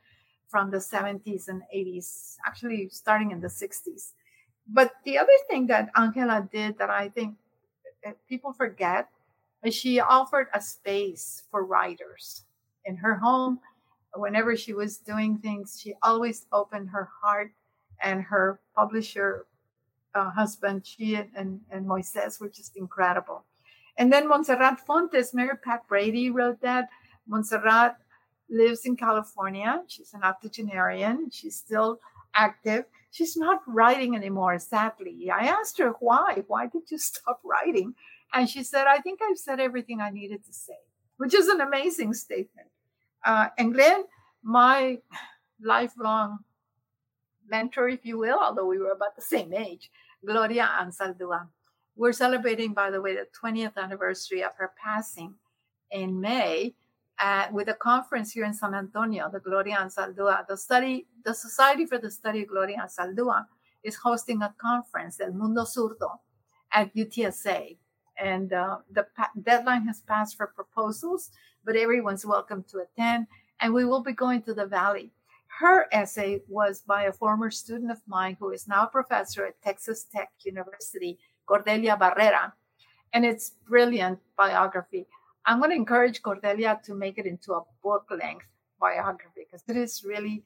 from 0.48 0.70
the 0.70 0.78
70s 0.78 1.48
and 1.48 1.62
80s, 1.74 2.36
actually 2.46 2.88
starting 2.90 3.30
in 3.30 3.40
the 3.40 3.48
60s. 3.48 4.12
But 4.68 4.92
the 5.04 5.18
other 5.18 5.38
thing 5.48 5.66
that 5.68 5.90
Angela 5.96 6.48
did 6.50 6.78
that 6.78 6.90
I 6.90 7.08
think 7.08 7.36
people 8.28 8.52
forget 8.52 9.08
is 9.64 9.74
she 9.74 10.00
offered 10.00 10.48
a 10.54 10.60
space 10.60 11.44
for 11.50 11.64
writers 11.64 12.44
in 12.84 12.96
her 12.96 13.16
home. 13.16 13.60
Whenever 14.14 14.56
she 14.56 14.72
was 14.72 14.98
doing 14.98 15.38
things, 15.38 15.78
she 15.80 15.94
always 16.02 16.46
opened 16.52 16.90
her 16.90 17.08
heart 17.20 17.50
and 18.02 18.22
her 18.22 18.60
publisher 18.76 19.46
uh, 20.14 20.30
husband, 20.30 20.86
she 20.86 21.16
and, 21.16 21.30
and, 21.34 21.60
and 21.70 21.86
Moises 21.86 22.40
were 22.40 22.48
just 22.48 22.76
incredible. 22.76 23.44
And 23.96 24.12
then 24.12 24.28
Montserrat 24.28 24.80
Fontes, 24.80 25.34
Mary 25.34 25.56
Pat 25.64 25.86
Brady 25.88 26.30
wrote 26.30 26.60
that. 26.60 26.88
Montserrat 27.26 27.96
lives 28.48 28.84
in 28.84 28.96
California. 28.96 29.82
She's 29.86 30.12
an 30.14 30.22
octogenarian. 30.22 31.30
She's 31.30 31.56
still 31.56 32.00
active. 32.34 32.84
She's 33.10 33.36
not 33.36 33.62
writing 33.66 34.16
anymore, 34.16 34.58
sadly. 34.58 35.30
I 35.30 35.46
asked 35.46 35.78
her 35.78 35.92
why. 36.00 36.42
Why 36.46 36.66
did 36.66 36.90
you 36.90 36.98
stop 37.10 37.40
writing? 37.44 37.94
And 38.32 38.48
she 38.48 38.62
said, 38.64 38.86
I 38.86 38.98
think 38.98 39.20
I've 39.22 39.38
said 39.38 39.60
everything 39.60 40.00
I 40.00 40.10
needed 40.10 40.44
to 40.46 40.52
say, 40.52 40.78
which 41.18 41.34
is 41.34 41.48
an 41.48 41.60
amazing 41.60 42.14
statement. 42.14 42.68
Uh, 43.24 43.48
and 43.56 43.72
Glenn, 43.72 44.04
my 44.42 44.98
lifelong 45.62 46.38
mentor, 47.48 47.88
if 47.88 48.04
you 48.04 48.18
will, 48.18 48.38
although 48.38 48.66
we 48.66 48.78
were 48.78 48.90
about 48.90 49.16
the 49.16 49.22
same 49.22 49.54
age, 49.54 49.90
Gloria 50.26 50.68
Anzaldúa. 50.80 51.48
We're 51.96 52.12
celebrating, 52.12 52.74
by 52.74 52.90
the 52.90 53.00
way, 53.00 53.14
the 53.14 53.26
20th 53.40 53.76
anniversary 53.76 54.42
of 54.42 54.52
her 54.56 54.72
passing 54.82 55.34
in 55.92 56.20
May 56.20 56.74
uh, 57.20 57.46
with 57.52 57.68
a 57.68 57.74
conference 57.74 58.32
here 58.32 58.44
in 58.44 58.54
San 58.54 58.74
Antonio, 58.74 59.30
the 59.30 59.40
Gloria 59.40 59.76
Anzaldúa. 59.76 60.46
The 60.46 60.56
study, 60.56 61.06
the 61.24 61.34
Society 61.34 61.86
for 61.86 61.98
the 61.98 62.10
Study 62.10 62.42
of 62.42 62.48
Gloria 62.48 62.86
Anzaldúa 62.86 63.46
is 63.82 63.96
hosting 63.96 64.42
a 64.42 64.54
conference, 64.58 65.20
El 65.20 65.32
Mundo 65.32 65.62
Zurdo, 65.62 66.18
at 66.72 66.94
UTSA. 66.94 67.76
And 68.18 68.52
uh, 68.52 68.78
the 68.90 69.06
pa- 69.16 69.30
deadline 69.42 69.86
has 69.86 70.00
passed 70.00 70.36
for 70.36 70.46
proposals, 70.48 71.30
but 71.64 71.76
everyone's 71.76 72.24
welcome 72.24 72.64
to 72.70 72.78
attend. 72.78 73.26
And 73.60 73.72
we 73.72 73.84
will 73.84 74.02
be 74.02 74.12
going 74.12 74.42
to 74.42 74.54
the 74.54 74.66
Valley. 74.66 75.12
Her 75.58 75.86
essay 75.92 76.40
was 76.48 76.80
by 76.80 77.04
a 77.04 77.12
former 77.12 77.50
student 77.50 77.92
of 77.92 78.00
mine 78.08 78.36
who 78.40 78.50
is 78.50 78.66
now 78.66 78.84
a 78.84 78.88
professor 78.88 79.46
at 79.46 79.62
Texas 79.62 80.04
Tech 80.04 80.32
University, 80.44 81.18
Cordelia 81.46 81.96
Barrera. 81.96 82.52
And 83.12 83.24
it's 83.24 83.52
brilliant 83.68 84.18
biography. 84.36 85.06
I'm 85.46 85.58
going 85.58 85.70
to 85.70 85.76
encourage 85.76 86.22
Cordelia 86.22 86.80
to 86.84 86.94
make 86.94 87.18
it 87.18 87.26
into 87.26 87.52
a 87.52 87.62
book 87.82 88.06
length 88.10 88.46
biography 88.80 89.42
because 89.44 89.62
it 89.68 89.76
is 89.76 90.02
really 90.04 90.44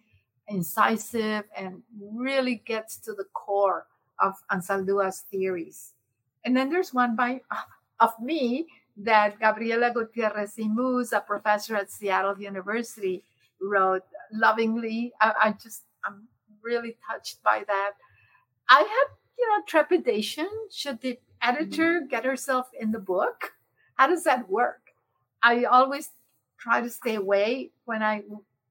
incisive 0.49 1.45
and 1.57 1.83
really 2.01 2.63
gets 2.65 2.99
to 2.99 3.13
the 3.13 3.25
core 3.35 3.87
of 4.21 4.35
Anzaldúa's 4.51 5.25
theories. 5.31 5.93
And 6.45 6.57
then 6.57 6.71
there's 6.71 6.93
one 6.95 7.15
by 7.17 7.41
of 8.01 8.13
me 8.21 8.67
that 8.97 9.39
Gabriela 9.39 9.93
Gutierrez 9.93 10.55
y 10.59 10.65
Muhs, 10.65 11.13
a 11.13 11.21
professor 11.21 11.77
at 11.77 11.91
Seattle 11.91 12.39
University, 12.39 13.25
wrote 13.61 14.03
lovingly. 14.33 15.13
I, 15.21 15.33
I 15.41 15.53
just 15.53 15.85
I'm 16.05 16.27
really 16.63 16.97
touched 17.09 17.43
by 17.43 17.63
that. 17.67 17.93
I 18.69 18.81
had 18.81 19.09
you 19.39 19.49
know 19.49 19.63
trepidation. 19.67 20.49
Should 20.73 21.01
the 21.01 21.19
editor 21.43 22.01
mm-hmm. 22.01 22.09
get 22.09 22.25
herself 22.25 22.69
in 22.79 22.91
the 22.91 22.99
book? 22.99 23.53
How 23.95 24.09
does 24.09 24.25
that 24.25 24.49
work? 24.49 24.88
I 25.43 25.65
always 25.65 26.11
try 26.59 26.81
to 26.81 26.91
stay 26.91 27.15
away 27.15 27.71
when 27.85 28.03
I 28.03 28.23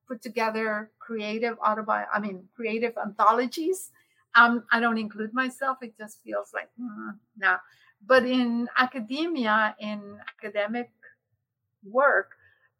put 0.07 0.22
together 0.22 0.91
creative 0.99 1.59
autobi 1.59 2.05
I 2.13 2.20
mean 2.20 2.47
creative 2.55 2.97
anthologies. 2.97 3.91
Um, 4.36 4.63
I 4.72 4.80
don't 4.80 4.97
include 4.97 5.34
myself. 5.34 5.80
It 5.82 5.97
just 5.97 6.22
feels 6.24 6.51
like 6.53 6.70
mm, 6.80 7.15
no. 7.38 7.57
But 8.05 8.26
in 8.26 8.70
academia, 8.78 9.76
in 9.80 10.20
academic 10.28 10.91
work, 11.84 12.32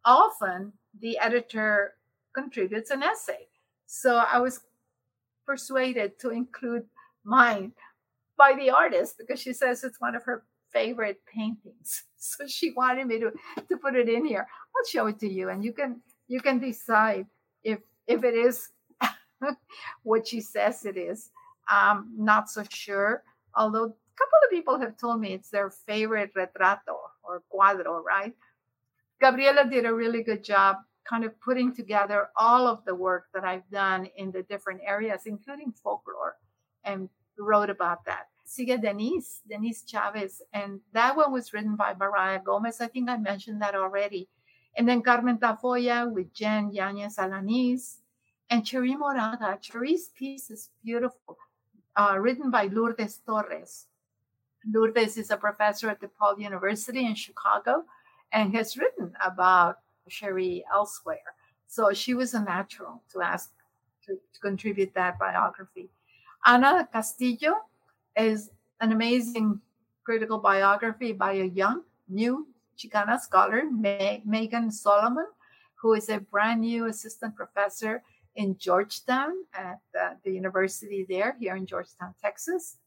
often 0.06 0.74
the 1.00 1.18
editor 1.20 1.96
contributes 2.34 2.92
an 2.92 3.04
essay. 3.04 3.48
So 3.88 4.18
I 4.18 4.40
was 4.40 4.62
persuaded 5.46 6.20
to 6.20 6.30
include 6.32 6.86
mine 7.24 7.74
by 8.38 8.54
the 8.54 8.70
artist 8.72 9.18
because 9.18 9.42
she 9.42 9.54
says 9.54 9.84
it's 9.84 10.02
one 10.02 10.16
of 10.16 10.24
her 10.24 10.44
favorite 10.72 11.22
paintings. 11.26 12.04
So 12.20 12.48
she 12.48 12.72
wanted 12.72 13.08
me 13.08 13.20
to, 13.20 13.32
to 13.70 13.78
put 13.78 13.96
it 13.96 14.10
in 14.10 14.26
here. 14.26 14.48
I'll 14.50 14.86
show 14.90 15.08
it 15.08 15.20
to 15.20 15.30
you 15.30 15.50
and 15.50 15.64
you 15.64 15.72
can 15.72 16.02
you 16.28 16.42
can 16.42 16.60
decide 16.60 17.28
if 17.64 17.80
if 18.08 18.24
it 18.24 18.34
is 18.34 18.70
what 20.04 20.28
she 20.28 20.42
says 20.42 20.86
it 20.86 20.98
is. 20.98 21.30
Um, 21.72 22.14
not 22.18 22.50
so 22.50 22.64
sure. 22.70 23.24
Although 23.56 23.84
a 23.84 24.18
couple 24.18 24.40
of 24.44 24.50
people 24.50 24.80
have 24.80 24.98
told 24.98 25.22
me 25.22 25.34
it's 25.34 25.50
their 25.50 25.70
favorite 25.70 26.34
retrato 26.34 26.98
or 27.24 27.44
cuadro, 27.54 28.04
right? 28.04 28.34
Gabriela 29.20 29.66
did 29.70 29.86
a 29.86 29.94
really 29.94 30.24
good 30.24 30.44
job 30.44 30.78
kind 31.08 31.24
of 31.24 31.40
putting 31.40 31.74
together 31.74 32.30
all 32.36 32.68
of 32.68 32.84
the 32.86 32.94
work 32.94 33.26
that 33.34 33.44
I've 33.44 33.68
done 33.70 34.08
in 34.18 34.32
the 34.32 34.44
different 34.44 34.82
areas, 34.84 35.22
including 35.26 35.72
folklore, 35.72 36.36
and 36.84 37.10
wrote 37.38 37.70
about 37.70 38.06
that. 38.06 38.28
Sigue 38.48 38.82
Denise, 38.82 39.42
Denise 39.48 39.84
Chavez. 39.84 40.42
And 40.54 40.80
that 40.94 41.16
one 41.16 41.34
was 41.34 41.52
written 41.54 41.76
by 41.76 41.94
Mariah 41.94 42.40
Gomez. 42.44 42.80
I 42.80 42.88
think 42.88 43.10
I 43.10 43.18
mentioned 43.18 43.62
that 43.62 43.76
already. 43.76 44.30
And 44.78 44.88
then 44.88 45.02
Carmen 45.02 45.38
Tafolla 45.38 46.10
with 46.12 46.34
Jen 46.34 46.72
Yanez 46.72 47.18
Alanis. 47.18 47.98
And 48.50 48.64
Cherríe 48.64 48.98
Moraga. 48.98 49.60
Cherríe's 49.62 50.10
piece 50.16 50.50
is 50.50 50.70
beautiful, 50.82 51.38
uh, 51.98 52.16
written 52.18 52.50
by 52.50 52.68
Lourdes 52.68 53.20
Torres. 53.26 53.88
Lourdes 54.66 55.18
is 55.18 55.32
a 55.32 55.38
professor 55.38 55.90
at 55.90 56.00
DePaul 56.00 56.40
University 56.40 57.06
in 57.06 57.16
Chicago 57.16 57.84
and 58.32 58.56
has 58.56 58.78
written 58.78 59.12
about 59.24 59.80
Cherríe 60.10 60.64
elsewhere. 60.74 61.36
So 61.68 61.92
she 61.92 62.14
was 62.14 62.34
a 62.34 62.42
natural 62.42 63.04
to 63.12 63.22
ask 63.22 63.52
to, 64.06 64.14
to 64.14 64.40
contribute 64.40 64.94
that 64.94 65.20
biography. 65.20 65.90
Ana 66.46 66.88
Castillo 66.92 67.56
is 68.18 68.50
an 68.82 68.92
amazing 68.92 69.62
critical 70.04 70.40
biography 70.40 71.12
by 71.12 71.34
a 71.34 71.46
young, 71.46 71.84
new 72.10 72.48
Chicana 72.78 73.20
scholar, 73.20 73.64
Megan 73.72 74.72
Solomon, 74.72 75.26
who 75.76 75.94
is 75.94 76.10
a 76.10 76.20
brand 76.20 76.62
new 76.62 76.86
assistant 76.86 77.36
professor 77.36 78.04
in 78.36 78.58
Georgetown 78.58 79.34
at 79.54 79.80
uh, 80.00 80.14
the 80.24 80.32
university 80.32 81.06
there, 81.10 81.36
here 81.40 81.56
in 81.56 81.66
Georgetown, 81.66 82.14
Texas. 82.22 82.78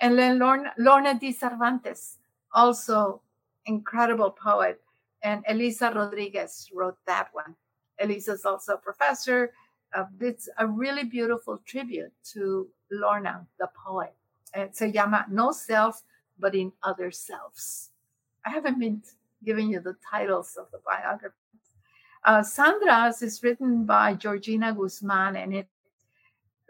And 0.00 0.18
then 0.18 0.38
Lorna, 0.38 0.72
Lorna 0.78 1.18
Dee 1.18 1.32
Cervantes, 1.32 2.18
also 2.54 3.20
incredible 3.66 4.30
poet. 4.30 4.80
And 5.22 5.44
Elisa 5.48 5.92
Rodriguez 5.94 6.68
wrote 6.72 6.98
that 7.06 7.28
one. 7.32 7.54
Elisa 8.00 8.32
is 8.32 8.44
also 8.44 8.74
a 8.74 8.78
professor. 8.78 9.52
Uh, 9.94 10.04
it's 10.20 10.48
a 10.58 10.66
really 10.66 11.04
beautiful 11.04 11.60
tribute 11.66 12.12
to 12.32 12.68
Lorna, 12.90 13.46
the 13.58 13.68
poet 13.84 14.14
eh, 14.54 14.68
se 14.72 14.92
llama 14.92 15.26
No 15.30 15.52
Self, 15.52 16.02
but 16.38 16.54
in 16.54 16.72
Other 16.82 17.10
Selves. 17.10 17.90
I 18.44 18.50
haven't 18.50 18.78
been 18.78 19.02
giving 19.44 19.70
you 19.70 19.80
the 19.80 19.96
titles 20.10 20.56
of 20.56 20.70
the 20.70 20.80
biographies. 20.84 21.36
Uh, 22.24 22.42
Sandra's 22.42 23.22
is 23.22 23.42
written 23.42 23.84
by 23.84 24.14
Georgina 24.14 24.72
Guzman, 24.72 25.36
and 25.36 25.54
it 25.54 25.68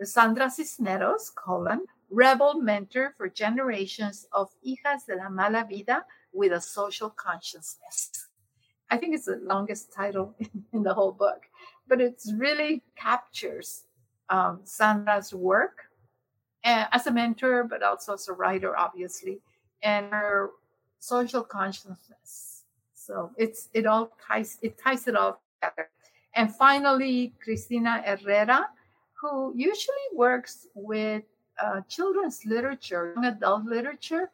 Sandra 0.02 0.50
Cisneros, 0.50 1.30
colon, 1.30 1.86
rebel 2.10 2.60
mentor 2.60 3.14
for 3.16 3.28
generations 3.28 4.26
of 4.32 4.50
hijas 4.66 5.06
de 5.06 5.16
la 5.16 5.28
mala 5.28 5.66
vida 5.68 6.04
with 6.32 6.52
a 6.52 6.60
social 6.60 7.10
consciousness. 7.10 8.28
I 8.90 8.98
think 8.98 9.14
it's 9.14 9.26
the 9.26 9.40
longest 9.42 9.92
title 9.92 10.34
in, 10.72 10.82
the 10.82 10.92
whole 10.92 11.12
book, 11.12 11.44
but 11.88 12.00
it 12.00 12.20
really 12.34 12.82
captures 12.96 13.84
um, 14.28 14.60
Sandra's 14.64 15.32
work 15.32 15.78
as 16.64 17.06
a 17.06 17.10
mentor, 17.10 17.64
but 17.64 17.82
also 17.82 18.14
as 18.14 18.28
a 18.28 18.32
writer, 18.32 18.76
obviously, 18.76 19.40
and 19.82 20.06
her 20.12 20.50
social 20.98 21.42
consciousness. 21.42 22.64
So 22.94 23.30
it's 23.36 23.68
it 23.74 23.86
all 23.86 24.12
ties 24.26 24.58
it 24.62 24.78
ties 24.78 25.08
it 25.08 25.16
all 25.16 25.40
together. 25.60 25.90
And 26.34 26.54
finally, 26.54 27.34
Cristina 27.42 28.02
Herrera, 28.06 28.68
who 29.20 29.52
usually 29.56 30.08
works 30.14 30.66
with 30.74 31.24
uh, 31.62 31.82
children's 31.88 32.46
literature, 32.46 33.12
young 33.14 33.26
adult 33.26 33.64
literature, 33.64 34.30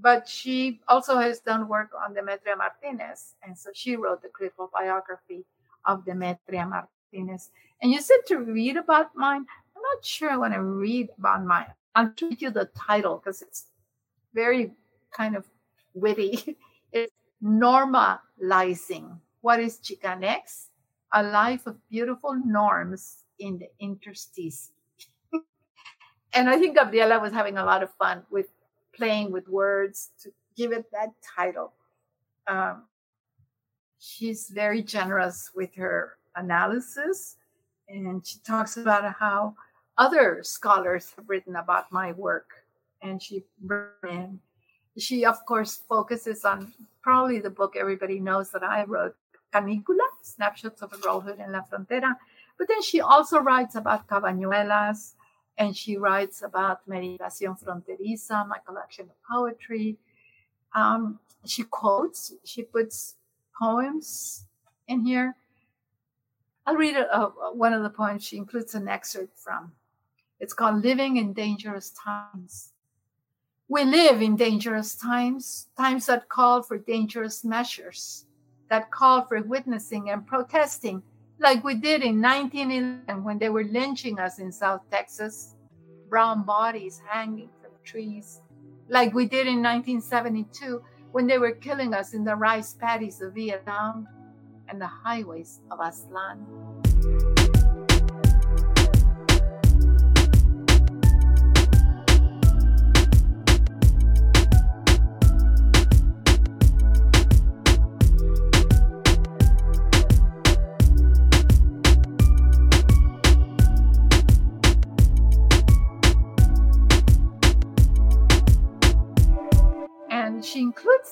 but 0.00 0.28
she 0.28 0.80
also 0.88 1.18
has 1.18 1.40
done 1.40 1.68
work 1.68 1.90
on 1.94 2.14
Demetria 2.14 2.56
Martinez, 2.56 3.34
and 3.42 3.56
so 3.56 3.70
she 3.74 3.96
wrote 3.96 4.22
the 4.22 4.28
critical 4.28 4.70
biography 4.72 5.44
of 5.84 6.04
Demetria 6.04 6.66
Martinez. 6.66 7.50
And 7.82 7.92
you 7.92 8.00
said 8.00 8.24
to 8.28 8.38
read 8.38 8.76
about 8.76 9.14
mine 9.14 9.46
not 9.92 10.04
sure 10.04 10.30
I 10.30 10.36
want 10.36 10.54
to 10.54 10.62
read 10.62 11.08
about 11.18 11.44
my. 11.44 11.66
I'll 11.94 12.12
read 12.20 12.42
you 12.42 12.50
the 12.50 12.68
title 12.76 13.20
because 13.22 13.42
it's 13.42 13.66
very 14.34 14.72
kind 15.12 15.36
of 15.36 15.44
witty. 15.94 16.56
it's 16.92 17.12
normalizing. 17.42 19.18
What 19.40 19.60
is 19.60 19.78
Chicanx? 19.78 20.66
A 21.12 21.22
life 21.22 21.66
of 21.66 21.76
beautiful 21.88 22.34
norms 22.34 23.24
in 23.38 23.58
the 23.58 23.68
interstice. 23.78 24.72
and 26.34 26.48
I 26.48 26.58
think 26.58 26.76
Gabriela 26.76 27.20
was 27.20 27.32
having 27.32 27.56
a 27.58 27.64
lot 27.64 27.82
of 27.82 27.90
fun 27.94 28.22
with 28.30 28.46
playing 28.92 29.30
with 29.30 29.48
words 29.48 30.10
to 30.22 30.32
give 30.56 30.72
it 30.72 30.86
that 30.92 31.10
title. 31.36 31.72
Um, 32.46 32.84
she's 33.98 34.48
very 34.48 34.82
generous 34.82 35.50
with 35.54 35.74
her 35.76 36.18
analysis, 36.36 37.36
and 37.88 38.26
she 38.26 38.38
talks 38.40 38.76
about 38.76 39.14
how 39.18 39.54
other 39.96 40.40
scholars 40.42 41.12
have 41.16 41.28
written 41.28 41.56
about 41.56 41.92
my 41.92 42.12
work, 42.12 42.50
and 43.02 43.22
she 43.22 43.44
she 44.96 45.24
of 45.24 45.44
course 45.46 45.82
focuses 45.88 46.44
on 46.44 46.72
probably 47.02 47.40
the 47.40 47.50
book 47.50 47.76
everybody 47.76 48.18
knows 48.18 48.50
that 48.50 48.62
I 48.62 48.84
wrote, 48.84 49.16
Canícula, 49.52 50.06
Snapshots 50.22 50.82
of 50.82 50.92
a 50.92 50.98
Girlhood 50.98 51.38
in 51.38 51.52
La 51.52 51.62
Frontera. 51.62 52.16
But 52.58 52.68
then 52.68 52.82
she 52.82 53.00
also 53.00 53.38
writes 53.38 53.74
about 53.74 54.06
Cabañuelas, 54.08 55.14
and 55.58 55.76
she 55.76 55.96
writes 55.96 56.42
about 56.42 56.88
Meditación 56.88 57.60
Fronteriza, 57.60 58.46
my 58.48 58.58
collection 58.64 59.06
of 59.06 59.22
poetry. 59.28 59.96
Um, 60.74 61.20
she 61.44 61.64
quotes, 61.64 62.32
she 62.44 62.62
puts 62.62 63.16
poems 63.56 64.46
in 64.88 65.00
here. 65.00 65.36
I'll 66.66 66.76
read 66.76 66.96
a, 66.96 67.16
a, 67.16 67.54
one 67.54 67.72
of 67.72 67.82
the 67.82 67.90
poems. 67.90 68.24
She 68.24 68.36
includes 68.36 68.74
an 68.74 68.88
excerpt 68.88 69.38
from. 69.38 69.72
It's 70.44 70.52
called 70.52 70.84
Living 70.84 71.16
in 71.16 71.32
Dangerous 71.32 71.90
Times. 71.92 72.74
We 73.66 73.82
live 73.82 74.20
in 74.20 74.36
dangerous 74.36 74.94
times, 74.94 75.68
times 75.74 76.04
that 76.04 76.28
call 76.28 76.62
for 76.62 76.76
dangerous 76.76 77.44
measures, 77.44 78.26
that 78.68 78.90
call 78.90 79.22
for 79.22 79.40
witnessing 79.40 80.10
and 80.10 80.26
protesting, 80.26 81.02
like 81.38 81.64
we 81.64 81.76
did 81.76 82.02
in 82.02 82.20
1911 82.20 83.24
when 83.24 83.38
they 83.38 83.48
were 83.48 83.64
lynching 83.64 84.18
us 84.18 84.38
in 84.38 84.52
South 84.52 84.82
Texas, 84.90 85.56
brown 86.10 86.44
bodies 86.44 87.00
hanging 87.08 87.48
from 87.62 87.70
trees, 87.82 88.42
like 88.90 89.14
we 89.14 89.24
did 89.24 89.46
in 89.46 89.62
1972 89.62 90.84
when 91.12 91.26
they 91.26 91.38
were 91.38 91.52
killing 91.52 91.94
us 91.94 92.12
in 92.12 92.22
the 92.22 92.36
rice 92.36 92.74
paddies 92.74 93.22
of 93.22 93.32
Vietnam 93.32 94.06
and 94.68 94.78
the 94.78 94.86
highways 94.86 95.60
of 95.70 95.78
Aztlán. 95.78 96.83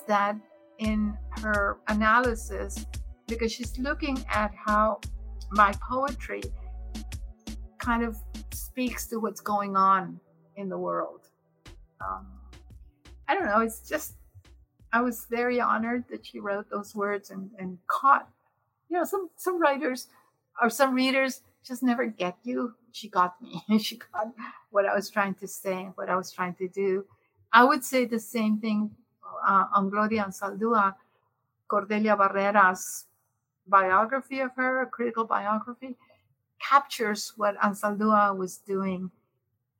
That 0.07 0.37
in 0.79 1.17
her 1.41 1.79
analysis 1.89 2.87
because 3.27 3.53
she's 3.53 3.79
looking 3.79 4.25
at 4.33 4.53
how 4.55 5.01
my 5.51 5.73
poetry 5.89 6.43
kind 7.79 8.03
of 8.03 8.17
speaks 8.53 9.07
to 9.09 9.19
what's 9.19 9.41
going 9.41 9.77
on 9.77 10.19
in 10.57 10.69
the 10.69 10.79
world. 10.79 11.29
Um, 12.01 12.27
I 13.29 13.35
don't 13.35 13.47
know, 13.47 13.61
it's 13.61 13.81
just, 13.89 14.15
I 14.93 15.01
was 15.01 15.27
very 15.31 15.61
honored 15.61 16.05
that 16.11 16.27
she 16.27 16.41
wrote 16.41 16.69
those 16.71 16.95
words 16.95 17.31
and, 17.31 17.51
and 17.59 17.79
caught, 17.87 18.29
you 18.89 18.97
know, 18.97 19.05
some, 19.05 19.31
some 19.37 19.61
writers 19.61 20.09
or 20.61 20.69
some 20.69 20.95
readers 20.95 21.41
just 21.65 21.83
never 21.83 22.07
get 22.07 22.37
you. 22.43 22.75
She 22.93 23.09
got 23.09 23.41
me. 23.41 23.63
she 23.79 23.97
got 23.97 24.29
what 24.71 24.87
I 24.87 24.95
was 24.95 25.09
trying 25.11 25.35
to 25.35 25.49
say 25.49 25.91
what 25.95 26.11
I 26.11 26.17
was 26.17 26.31
trying 26.31 26.55
to 26.55 26.69
do. 26.69 27.05
I 27.53 27.65
would 27.65 27.85
say 27.85 28.05
the 28.05 28.19
same 28.19 28.59
thing 28.59 28.91
on 29.47 29.91
Gloria 29.91 30.25
Anzaldúa, 30.25 30.95
Cordelia 31.69 32.17
Barrera's 32.17 33.07
biography 33.67 34.41
of 34.41 34.51
her, 34.57 34.83
a 34.83 34.87
critical 34.87 35.25
biography, 35.25 35.97
captures 36.61 37.33
what 37.37 37.57
Anzaldúa 37.59 38.37
was 38.37 38.59
doing 38.59 39.11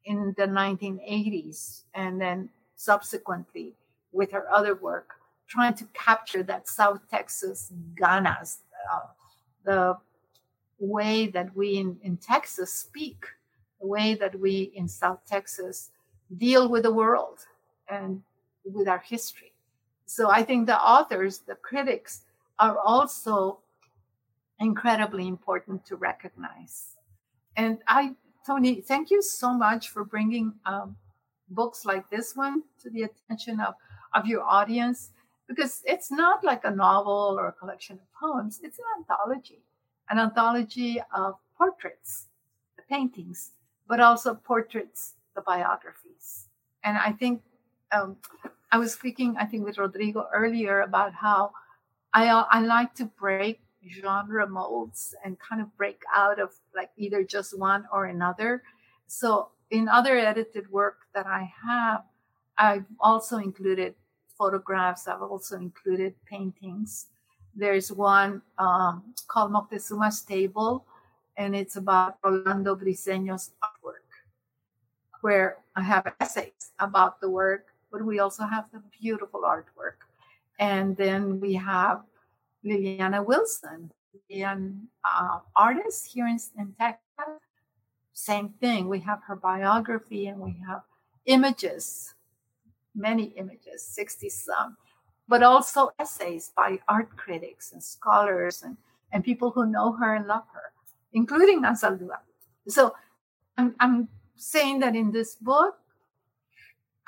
in 0.05 0.35
the 0.37 0.47
1980s 0.47 1.83
and 1.95 2.21
then 2.21 2.49
subsequently 2.77 3.75
with 4.13 4.33
her 4.33 4.51
other 4.53 4.75
work, 4.75 5.15
trying 5.49 5.75
to 5.75 5.85
capture 5.95 6.43
that 6.43 6.69
South 6.69 7.01
Texas 7.11 7.73
ganas, 7.95 8.59
uh, 8.93 9.07
the 9.65 9.97
way 10.79 11.29
that 11.29 11.55
we 11.57 11.77
in, 11.77 11.97
in 12.03 12.17
Texas 12.17 12.73
speak, 12.73 13.25
the 13.81 13.87
way 13.87 14.15
that 14.15 14.39
we 14.39 14.73
in 14.75 14.89
South 14.89 15.21
Texas 15.27 15.91
deal 16.37 16.69
with 16.69 16.83
the 16.83 16.93
world 16.93 17.39
and 17.89 18.23
with 18.65 18.89
our 18.89 18.99
history. 18.99 19.53
So 20.07 20.31
I 20.31 20.43
think 20.43 20.67
the 20.67 20.79
authors, 20.79 21.39
the 21.39 21.55
critics, 21.55 22.23
are 22.59 22.79
also 22.79 23.61
incredibly 24.61 25.27
important 25.27 25.85
to 25.87 25.97
recognize. 25.97 26.97
And 27.57 27.79
I, 27.89 28.15
Tony, 28.47 28.81
thank 28.81 29.11
you 29.11 29.23
so 29.23 29.53
much 29.53 29.89
for 29.89 30.05
bringing 30.05 30.55
um, 30.67 30.97
books 31.49 31.85
like 31.85 32.09
this 32.11 32.37
one 32.37 32.63
to 32.83 32.91
the 32.91 33.03
attention 33.03 33.61
of, 33.61 33.75
of 34.15 34.27
your 34.27 34.43
audience 34.43 35.11
because 35.49 35.83
it's 35.85 36.11
not 36.11 36.45
like 36.45 36.65
a 36.65 36.71
novel 36.71 37.37
or 37.39 37.49
a 37.49 37.53
collection 37.53 37.99
of 37.99 38.13
poems, 38.19 38.61
it's 38.63 38.79
an 38.79 38.85
anthology, 38.99 39.63
an 40.09 40.19
anthology 40.19 41.01
of 41.15 41.35
portraits, 41.57 42.29
the 42.77 42.83
paintings, 42.89 43.53
but 43.89 44.01
also 44.01 44.35
portraits, 44.35 45.15
the 45.35 45.43
biographies. 45.43 46.49
And 46.85 46.97
I 46.97 47.13
think 47.13 47.43
um, 47.93 48.17
I 48.71 48.79
was 48.79 48.93
speaking, 48.93 49.37
I 49.39 49.45
think, 49.45 49.65
with 49.65 49.79
Rodrigo 49.79 50.29
earlier 50.33 50.81
about 50.81 51.13
how 51.13 51.53
I 52.15 52.29
uh, 52.29 52.47
I 52.51 52.61
like 52.61 52.95
to 52.97 53.05
break 53.05 53.61
genre 53.91 54.47
molds 54.47 55.15
and 55.25 55.39
kind 55.39 55.61
of 55.61 55.77
break 55.77 56.03
out 56.15 56.39
of 56.39 56.51
like 56.75 56.91
either 56.97 57.25
just 57.25 57.59
one 57.59 57.85
or 57.93 58.07
another. 58.07 58.63
So 59.07 59.49
in 59.71 59.89
other 59.89 60.17
edited 60.17 60.71
work 60.71 60.99
that 61.15 61.27
I 61.27 61.53
have, 61.67 62.05
I've 62.59 62.85
also 63.01 63.39
included 63.39 63.95
photographs. 64.39 65.09
I've 65.09 65.23
also 65.23 65.57
included 65.57 66.15
paintings. 66.27 67.07
There's 67.55 67.93
one 67.93 68.43
um, 68.59 69.15
called 69.29 69.53
Moctezuma's 69.53 70.23
Table, 70.23 70.87
and 71.37 71.55
it's 71.55 71.77
about 71.77 72.17
Rolando 72.25 72.75
Briceño's 72.77 73.51
artwork, 73.63 74.09
where 75.21 75.59
I 75.77 75.83
have 75.83 76.15
essays 76.21 76.73
about 76.79 77.21
the 77.21 77.29
work 77.29 77.72
but 77.93 78.05
we 78.05 78.19
also 78.19 78.45
have 78.45 78.65
the 78.73 78.83
beautiful 79.01 79.43
artwork. 79.43 80.01
And 80.59 80.97
then 80.97 81.39
we 81.39 81.55
have 81.55 82.03
Liliana 82.65 83.25
Wilson, 83.25 83.93
an 84.31 84.89
uh, 85.05 85.41
artist 85.55 86.07
here 86.07 86.27
in, 86.27 86.39
in 86.59 86.75
Texas. 86.79 87.43
Same 88.15 88.51
thing. 88.61 88.89
We 88.89 89.01
have 89.01 89.21
her 89.27 89.37
biography 89.37 90.27
and 90.27 90.41
we 90.41 90.57
have 90.67 90.83
images, 91.27 92.15
many 92.95 93.25
images, 93.37 93.83
60 93.83 94.29
some, 94.29 94.77
but 95.29 95.43
also 95.43 95.91
essays 95.99 96.53
by 96.57 96.79
art 96.89 97.17
critics 97.17 97.73
and 97.73 97.83
scholars 97.83 98.63
and, 98.63 98.77
and 99.13 99.25
people 99.25 99.51
who 99.51 99.67
know 99.67 99.93
her 99.93 100.15
and 100.15 100.27
love 100.27 100.45
her, 100.53 100.73
including 101.13 101.63
Anzaldúa. 101.63 102.19
So 102.69 102.95
I'm, 103.57 103.75
I'm 103.81 104.09
saying 104.37 104.81
that 104.81 104.95
in 104.95 105.11
this 105.13 105.37
book, 105.37 105.79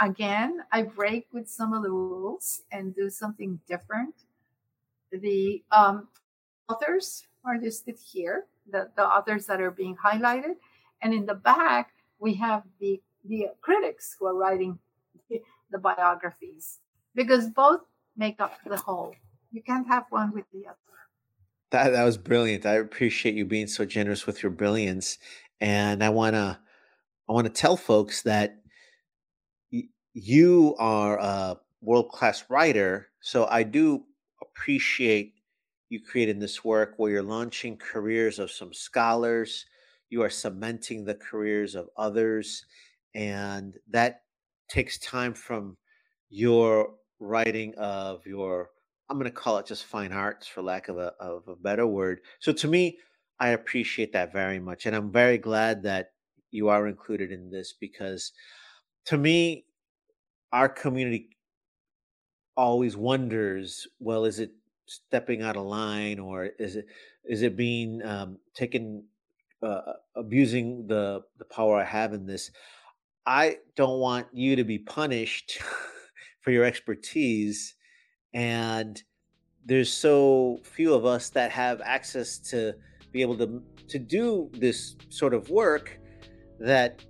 again, 0.01 0.61
I 0.73 0.83
break 0.83 1.27
with 1.33 1.49
some 1.49 1.73
of 1.73 1.83
the 1.83 1.91
rules 1.91 2.63
and 2.73 2.95
do 2.95 3.11
something 3.11 3.61
different. 3.69 4.15
The 5.13 5.63
um, 5.71 6.09
authors 6.69 7.25
are 7.45 7.59
listed 7.61 7.99
here, 7.99 8.47
the, 8.71 8.91
the 8.97 9.05
authors 9.05 9.47
that 9.47 9.61
are 9.61 9.71
being 9.71 9.97
highlighted. 9.97 10.55
And 11.03 11.13
in 11.13 11.27
the 11.27 11.35
back, 11.35 11.93
we 12.19 12.35
have 12.35 12.63
the, 12.81 13.01
the 13.25 13.49
critics 13.61 14.17
who 14.19 14.27
are 14.27 14.35
writing 14.35 14.79
the, 15.31 15.41
biographies 15.77 16.79
because 17.17 17.49
both 17.51 17.81
make 18.17 18.41
up 18.41 18.53
the 18.65 18.77
whole. 18.77 19.13
You 19.51 19.61
can't 19.61 19.89
have 19.89 20.05
one 20.11 20.33
with 20.33 20.45
the 20.53 20.69
other. 20.69 20.77
That, 21.73 21.91
that 21.91 22.05
was 22.05 22.17
brilliant. 22.17 22.65
I 22.65 22.75
appreciate 22.75 23.35
you 23.35 23.45
being 23.45 23.67
so 23.67 23.85
generous 23.85 24.25
with 24.25 24.41
your 24.41 24.53
brilliance. 24.53 25.19
And 25.61 26.05
I 26.05 26.11
want 26.11 26.35
to 26.35 26.59
I 27.29 27.33
want 27.33 27.47
to 27.47 27.53
tell 27.53 27.77
folks 27.77 28.23
that 28.23 28.64
you 30.15 30.77
are 30.79 31.19
a 31.19 31.57
world 31.83 32.09
class 32.09 32.45
writer. 32.49 33.09
So 33.21 33.47
I 33.51 33.65
do 33.65 34.05
appreciate 34.41 35.35
you 35.89 36.01
creating 36.01 36.39
this 36.39 36.65
work 36.65 36.95
where 36.97 37.11
you're 37.11 37.23
launching 37.23 37.77
careers 37.77 38.39
of 38.39 38.51
some 38.51 38.73
scholars, 38.73 39.67
you 40.09 40.23
are 40.23 40.31
cementing 40.31 41.05
the 41.05 41.15
careers 41.15 41.75
of 41.75 41.89
others, 41.97 42.65
and 43.15 43.75
that 43.91 44.23
takes 44.69 44.99
time 44.99 45.35
from 45.35 45.77
your 46.31 46.95
writing 47.21 47.75
of 47.77 48.25
your 48.27 48.71
I'm 49.11 49.19
going 49.19 49.31
to 49.31 49.37
call 49.37 49.59
it 49.59 49.67
just 49.67 49.85
fine 49.85 50.13
arts 50.13 50.47
for 50.47 50.63
lack 50.63 50.89
of 50.89 50.97
a 50.97 51.13
of 51.21 51.47
a 51.47 51.55
better 51.55 51.87
word. 51.87 52.21
So 52.41 52.53
to 52.55 52.69
me, 52.69 52.99
I 53.39 53.51
appreciate 53.51 54.13
that 54.15 54.33
very 54.33 54.59
much 54.59 54.87
and 54.87 54.97
I'm 54.97 55.13
very 55.13 55.39
glad 55.39 55.83
that 55.83 56.13
you 56.51 56.69
are 56.69 56.87
included 56.87 57.31
in 57.31 57.51
this 57.51 57.75
because 57.79 58.33
to 59.07 59.19
me 59.19 59.67
our 60.55 60.69
community 60.69 61.29
always 62.57 62.97
wonders 62.97 63.89
well 63.99 64.25
is 64.25 64.39
it 64.39 64.53
stepping 64.87 65.43
out 65.43 65.57
of 65.57 65.67
line 65.67 66.21
or 66.21 66.47
is 66.61 66.77
it 66.77 66.87
is 67.25 67.43
it 67.43 67.57
being 67.57 68.01
um, 68.05 68.39
taken 68.55 69.05
uh, 69.63 69.81
abusing 70.15 70.87
the 70.87 71.21
the 71.39 71.45
power 71.47 71.77
i 71.81 71.85
have 71.85 72.13
in 72.13 72.25
this 72.25 72.53
i 73.27 73.57
don't 73.75 73.99
want 73.99 74.27
you 74.33 74.55
to 74.55 74.63
be 74.63 74.79
punished 74.79 75.59
for 76.41 76.53
your 76.53 76.65
expertise 76.65 77.75
and 78.33 79.03
there's 79.67 79.93
so 79.93 80.61
few 80.63 80.95
of 80.95 81.05
us 81.05 81.31
that 81.31 81.51
have 81.51 81.81
access 81.85 82.39
to 82.39 82.75
be 83.11 83.23
able 83.23 83.37
to 83.37 83.61
to 83.89 83.99
do 83.99 84.49
this 84.53 84.95
sort 85.09 85.35
of 85.35 85.51
work 85.51 85.99
that 86.61 87.03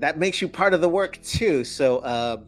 that 0.00 0.18
makes 0.18 0.40
you 0.40 0.48
part 0.48 0.74
of 0.74 0.80
the 0.80 0.88
work 0.88 1.22
too. 1.22 1.62
So, 1.62 1.98
uh, 1.98 2.38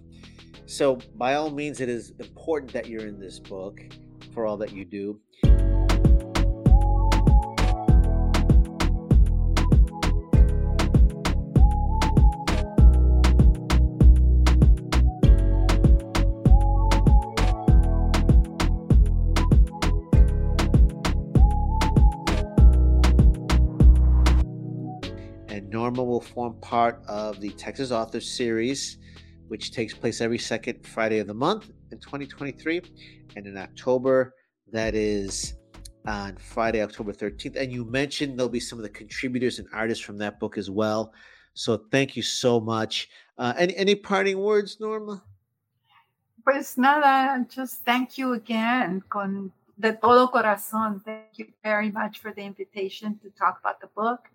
so 0.73 0.99
by 1.17 1.35
all 1.35 1.51
means, 1.51 1.83
it 1.83 1.91
is 1.91 2.15
important 2.19 2.73
that 2.73 2.89
you're 2.89 3.07
in 3.07 3.21
this 3.21 3.39
book 3.39 3.83
for 4.33 4.47
all 4.47 4.57
that 4.57 4.73
you 4.73 4.87
do. 4.87 5.21
And 25.49 25.69
Norma 25.69 26.03
will 26.03 26.23
form 26.23 26.55
part 26.63 27.03
of 27.07 27.41
the 27.41 27.51
Texas 27.51 27.91
Authors 27.91 28.27
Series, 28.31 28.97
which 29.53 29.71
takes 29.71 29.93
place 29.93 30.23
every 30.23 30.39
second 30.39 30.83
Friday 30.83 31.19
of 31.19 31.27
the 31.27 31.35
month 31.35 31.69
in 31.91 31.99
2023. 31.99 32.81
And 33.37 33.47
in 33.47 33.59
October, 33.59 34.33
that 34.73 34.95
is 34.95 35.57
on 36.07 36.37
Friday, 36.37 36.81
October 36.81 37.13
13th. 37.13 37.57
And 37.57 37.71
you 37.71 37.85
mentioned 37.85 38.39
there'll 38.39 38.49
be 38.49 38.61
some 38.61 38.79
of 38.79 38.83
the 38.83 38.89
contributors 38.89 39.59
and 39.59 39.69
artists 39.75 40.03
from 40.03 40.17
that 40.25 40.41
book 40.41 40.57
as 40.57 40.71
well. 40.71 41.13
So 41.53 41.85
thank 41.91 42.17
you 42.17 42.23
so 42.23 42.61
much. 42.61 43.11
Uh, 43.37 43.53
any, 43.59 43.77
any 43.77 43.95
parting 43.95 44.39
words, 44.39 44.79
Norma? 44.81 45.23
Pues 46.43 46.79
nada, 46.79 47.45
just 47.47 47.85
thank 47.85 48.17
you 48.17 48.33
again 48.33 49.03
con 49.11 49.53
de 49.79 49.93
todo 49.93 50.29
corazón. 50.29 51.05
Thank 51.05 51.37
you 51.37 51.49
very 51.63 51.91
much 51.91 52.21
for 52.21 52.33
the 52.33 52.41
invitation 52.41 53.21
to 53.23 53.29
talk 53.39 53.61
about 53.61 53.83
the 53.83 53.89
book. 53.89 54.31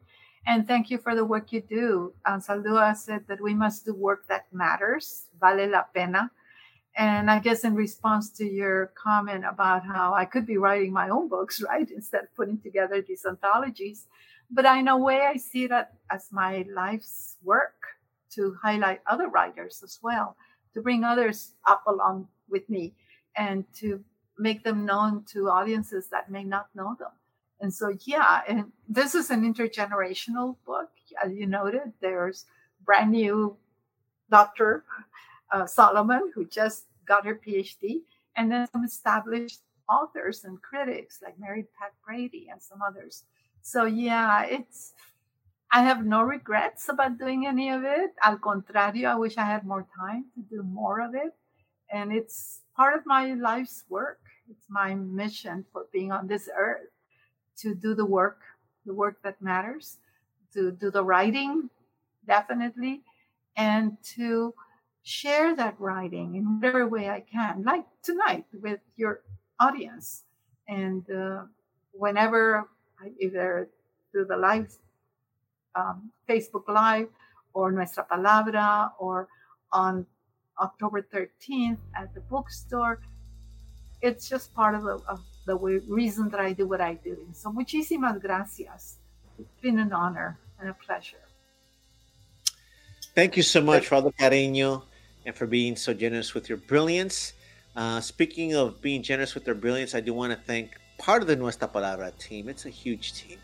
And 0.47 0.65
thank 0.65 0.89
you 0.89 0.97
for 0.97 1.13
the 1.13 1.25
work 1.25 1.51
you 1.51 1.61
do. 1.61 2.13
Um, 2.25 2.39
Saldua 2.39 2.95
said 2.95 3.25
that 3.27 3.41
we 3.41 3.53
must 3.53 3.83
do 3.83 3.93
work 3.93 4.29
that 4.29 4.45
matters, 4.53 5.25
vale 5.41 5.69
la 5.69 5.83
pena. 5.93 6.31
And 6.95 7.29
I 7.29 7.39
guess 7.39 7.65
in 7.65 7.75
response 7.75 8.29
to 8.37 8.45
your 8.45 8.93
comment 8.95 9.43
about 9.45 9.85
how 9.85 10.13
I 10.13 10.23
could 10.23 10.45
be 10.45 10.57
writing 10.57 10.93
my 10.93 11.09
own 11.09 11.27
books, 11.27 11.61
right, 11.69 11.91
instead 11.91 12.23
of 12.23 12.35
putting 12.35 12.59
together 12.59 13.03
these 13.05 13.25
anthologies. 13.25 14.07
But 14.49 14.63
in 14.65 14.87
a 14.87 14.97
way, 14.97 15.19
I 15.19 15.35
see 15.35 15.65
it 15.65 15.71
as 16.09 16.29
my 16.31 16.65
life's 16.73 17.35
work 17.43 17.75
to 18.31 18.55
highlight 18.63 19.01
other 19.05 19.27
writers 19.27 19.81
as 19.83 19.99
well, 20.01 20.37
to 20.73 20.81
bring 20.81 21.03
others 21.03 21.55
up 21.67 21.83
along 21.87 22.29
with 22.49 22.69
me 22.69 22.93
and 23.35 23.65
to 23.79 24.01
make 24.39 24.63
them 24.63 24.85
known 24.85 25.25
to 25.33 25.49
audiences 25.49 26.07
that 26.11 26.31
may 26.31 26.45
not 26.45 26.69
know 26.73 26.95
them. 26.97 27.11
And 27.59 27.73
so, 27.73 27.95
yeah, 28.05 28.41
and 28.47 28.71
this 28.87 29.15
is 29.15 29.29
an 29.29 29.41
intergenerational 29.41 30.57
book. 30.65 30.89
As 31.23 31.33
you 31.33 31.47
noted, 31.47 31.93
there's 32.01 32.45
brand 32.85 33.11
new 33.11 33.57
Dr. 34.29 34.83
Uh, 35.51 35.65
Solomon, 35.65 36.31
who 36.35 36.45
just 36.45 36.85
got 37.07 37.25
her 37.25 37.35
PhD, 37.35 38.01
and 38.35 38.51
then 38.51 38.67
some 38.71 38.83
established 38.83 39.61
authors 39.89 40.43
and 40.43 40.61
critics 40.61 41.19
like 41.23 41.39
Mary 41.39 41.65
Pat 41.79 41.93
Brady 42.05 42.49
and 42.51 42.61
some 42.61 42.81
others. 42.81 43.23
So, 43.61 43.85
yeah, 43.85 44.43
it's, 44.43 44.93
I 45.71 45.83
have 45.83 46.05
no 46.05 46.21
regrets 46.21 46.89
about 46.89 47.17
doing 47.17 47.47
any 47.47 47.69
of 47.69 47.83
it. 47.83 48.11
Al 48.23 48.37
contrario, 48.37 49.05
I 49.05 49.15
wish 49.15 49.37
I 49.37 49.45
had 49.45 49.65
more 49.65 49.87
time 49.99 50.25
to 50.35 50.41
do 50.41 50.63
more 50.63 50.99
of 51.01 51.15
it. 51.15 51.33
And 51.91 52.11
it's 52.11 52.61
part 52.75 52.95
of 52.97 53.05
my 53.05 53.33
life's 53.33 53.85
work. 53.89 54.19
It's 54.49 54.65
my 54.69 54.93
mission 54.95 55.65
for 55.71 55.85
being 55.91 56.11
on 56.11 56.27
this 56.27 56.49
earth 56.55 56.91
to 57.57 57.73
do 57.75 57.93
the 57.95 58.05
work, 58.05 58.41
the 58.85 58.93
work 58.93 59.17
that 59.23 59.41
matters, 59.41 59.97
to 60.53 60.71
do 60.71 60.91
the 60.91 61.03
writing, 61.03 61.69
definitely, 62.25 63.01
and 63.55 63.97
to 64.15 64.53
share 65.03 65.55
that 65.55 65.75
writing 65.79 66.35
in 66.35 66.59
whatever 66.59 66.87
way 66.87 67.09
I 67.09 67.21
can, 67.21 67.63
like 67.63 67.85
tonight 68.03 68.45
with 68.61 68.79
your 68.95 69.21
audience. 69.59 70.23
And 70.67 71.09
uh, 71.09 71.43
whenever, 71.91 72.67
either 73.19 73.69
through 74.11 74.25
the 74.25 74.37
live, 74.37 74.73
um, 75.75 76.11
Facebook 76.27 76.67
Live, 76.67 77.07
or 77.53 77.71
Nuestra 77.71 78.05
Palabra, 78.11 78.91
or 78.99 79.27
on 79.71 80.05
October 80.61 81.01
13th 81.01 81.77
at 81.95 82.13
the 82.13 82.21
bookstore, 82.21 82.99
it's 84.01 84.29
just 84.29 84.53
part 84.53 84.75
of, 84.75 84.83
the, 84.83 84.99
of 85.07 85.23
the 85.47 85.55
reason 85.87 86.29
that 86.29 86.39
I 86.39 86.51
do 86.53 86.67
what 86.67 86.81
I 86.81 86.95
do. 86.95 87.17
So 87.31 87.49
muchísimas 87.51 88.21
gracias. 88.21 88.97
It's 89.39 89.61
been 89.61 89.79
an 89.79 89.93
honor 89.93 90.37
and 90.59 90.69
a 90.69 90.73
pleasure. 90.73 91.23
Thank 93.15 93.37
you 93.37 93.43
so 93.43 93.61
much 93.61 93.87
for 93.87 94.01
the 94.01 94.11
cariño 94.11 94.83
and 95.25 95.33
for 95.33 95.47
being 95.47 95.75
so 95.75 95.93
generous 95.93 96.33
with 96.33 96.49
your 96.49 96.59
brilliance. 96.59 97.33
Uh, 97.75 98.01
speaking 98.01 98.55
of 98.55 98.81
being 98.81 99.01
generous 99.01 99.33
with 99.33 99.45
their 99.45 99.55
brilliance, 99.55 99.95
I 99.95 100.01
do 100.01 100.13
want 100.13 100.33
to 100.33 100.39
thank 100.45 100.77
part 100.97 101.21
of 101.21 101.27
the 101.27 101.35
Nuestra 101.35 101.67
Palabra 101.67 102.11
team. 102.17 102.49
It's 102.49 102.65
a 102.65 102.69
huge 102.69 103.13
team. 103.13 103.39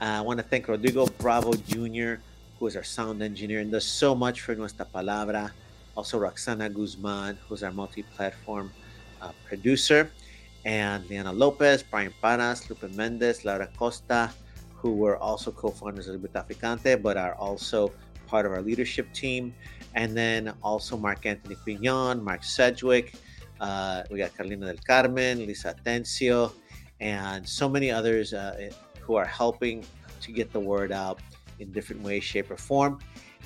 Uh, 0.00 0.04
I 0.04 0.20
want 0.20 0.38
to 0.38 0.44
thank 0.44 0.68
Rodrigo 0.68 1.06
Bravo 1.18 1.52
Jr., 1.52 2.22
who 2.58 2.66
is 2.66 2.76
our 2.76 2.84
sound 2.84 3.22
engineer 3.22 3.60
and 3.60 3.70
does 3.72 3.84
so 3.84 4.14
much 4.14 4.40
for 4.42 4.54
Nuestra 4.54 4.86
Palabra. 4.86 5.50
Also, 5.96 6.18
Roxana 6.18 6.68
Guzman, 6.70 7.36
who's 7.48 7.62
our 7.62 7.72
multi 7.72 8.02
platform 8.02 8.70
uh, 9.20 9.32
producer 9.46 10.10
and 10.64 11.08
Liana 11.08 11.32
Lopez, 11.32 11.82
Brian 11.82 12.12
Panas, 12.22 12.68
Lupe 12.68 12.90
Mendez, 12.94 13.44
Laura 13.44 13.68
Costa, 13.76 14.30
who 14.74 14.94
were 14.94 15.16
also 15.16 15.50
co-founders 15.50 16.08
of 16.08 16.14
Libro 16.14 16.30
Traficante, 16.30 17.00
but 17.00 17.16
are 17.16 17.34
also 17.34 17.92
part 18.26 18.46
of 18.46 18.52
our 18.52 18.62
leadership 18.62 19.12
team. 19.12 19.54
And 19.94 20.16
then 20.16 20.52
also 20.62 20.96
Mark 20.96 21.26
Anthony 21.26 21.56
Pignon, 21.64 22.22
Mark 22.22 22.44
Sedgwick, 22.44 23.14
uh, 23.60 24.04
we 24.10 24.18
got 24.18 24.34
Carolina 24.36 24.66
del 24.66 24.82
Carmen, 24.86 25.46
Lisa 25.46 25.74
Atencio, 25.74 26.52
and 27.00 27.46
so 27.46 27.68
many 27.68 27.90
others 27.90 28.32
uh, 28.32 28.70
who 29.00 29.14
are 29.16 29.26
helping 29.26 29.84
to 30.20 30.32
get 30.32 30.52
the 30.52 30.60
word 30.60 30.92
out 30.92 31.20
in 31.58 31.70
different 31.72 32.02
ways, 32.02 32.24
shape, 32.24 32.50
or 32.50 32.56
form. 32.56 32.98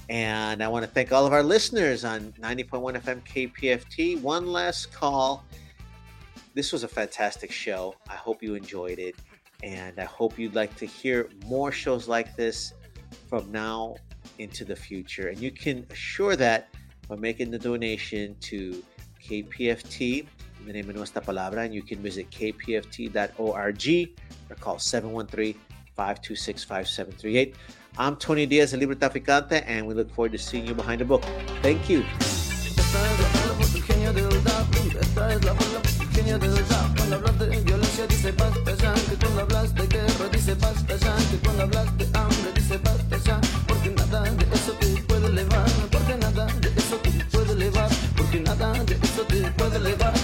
And 0.09 0.63
I 0.63 0.69
want 0.69 0.85
to 0.85 0.91
thank 0.91 1.13
all 1.13 1.27
of 1.27 1.33
our 1.33 1.43
listeners 1.43 2.05
on 2.05 2.33
90.1 2.41 3.03
FM 3.03 3.23
KPFT. 3.25 4.21
One 4.21 4.47
last 4.47 4.93
call 4.93 5.45
this 6.55 6.73
was 6.73 6.85
a 6.85 6.89
fantastic 6.89 7.51
show. 7.51 7.95
I 8.09 8.15
hope 8.15 8.43
you 8.43 8.55
enjoyed 8.55 8.99
it. 8.99 9.17
And 9.63 9.99
I 9.99 10.05
hope 10.05 10.39
you'd 10.39 10.55
like 10.55 10.75
to 10.77 10.87
hear 10.87 11.29
more 11.47 11.73
shows 11.73 12.09
like 12.09 12.37
this 12.37 12.75
from 13.29 13.51
now 13.51 13.97
into 14.39 14.65
the 14.65 14.77
future. 14.77 15.29
And 15.29 15.39
you 15.39 15.51
can 15.51 15.87
assure 15.91 16.37
that 16.37 16.69
by 17.09 17.17
making 17.17 17.51
the 17.51 17.59
donation 17.59 18.37
to 18.41 18.83
KPFT 19.23 20.27
in 20.61 20.67
the 20.67 20.73
name 20.73 20.89
of 20.89 20.97
Nuestra 20.97 21.23
Palabra. 21.23 21.65
And 21.65 21.75
you 21.75 21.83
can 21.83 21.99
visit 21.99 22.31
kpft.org 22.31 24.11
or 24.51 24.55
call 24.57 24.79
713 24.79 25.55
526 25.97 26.65
5738. 26.65 27.55
I'm 27.97 28.17
Tony 28.17 28.47
Diaz, 28.47 28.75
Libro 28.75 28.97
Traficante, 28.97 29.63
and 29.67 29.87
we 29.87 29.95
look 29.95 30.11
forward 30.13 30.33
to 30.33 30.39
seeing 30.39 30.67
you 30.67 30.75
behind 30.75 31.01
the 31.01 31.05
book. 31.05 31.23
Thank 31.63 31.89
you. 31.89 32.05
Cuando 36.25 37.17
hablas 37.17 37.39
de 37.39 37.61
violencia 37.61 38.07
dice 38.07 38.33
basta 38.33 38.75
ya. 38.77 38.95
Que 38.95 39.17
cuando 39.17 39.43
hablas 39.43 39.75
de 39.75 39.87
guerra 39.87 40.27
dice 40.33 40.55
basta 40.55 40.97
ya. 40.97 41.15
Que 41.31 41.37
cuando 41.45 41.63
hablas 41.65 41.99
de 41.99 42.05
hambre 42.15 42.51
dice 42.55 42.79
basta 42.79 43.19
ya. 43.19 43.41
Porque 43.69 43.91
nada 43.91 44.23
de 44.23 44.45
eso 44.55 44.73
te 44.81 44.87
puede 45.03 45.27
elevar. 45.27 45.67
Porque 45.93 46.17
nada 46.17 46.47
de 46.47 46.69
eso 46.81 46.97
te 46.97 47.11
puede 47.31 47.53
elevar. 47.53 47.91
Porque 48.17 48.41
nada 48.41 48.73
de 48.73 48.95
eso 48.95 49.23
te 49.29 49.51
puede 49.51 49.77
elevar. 49.77 50.24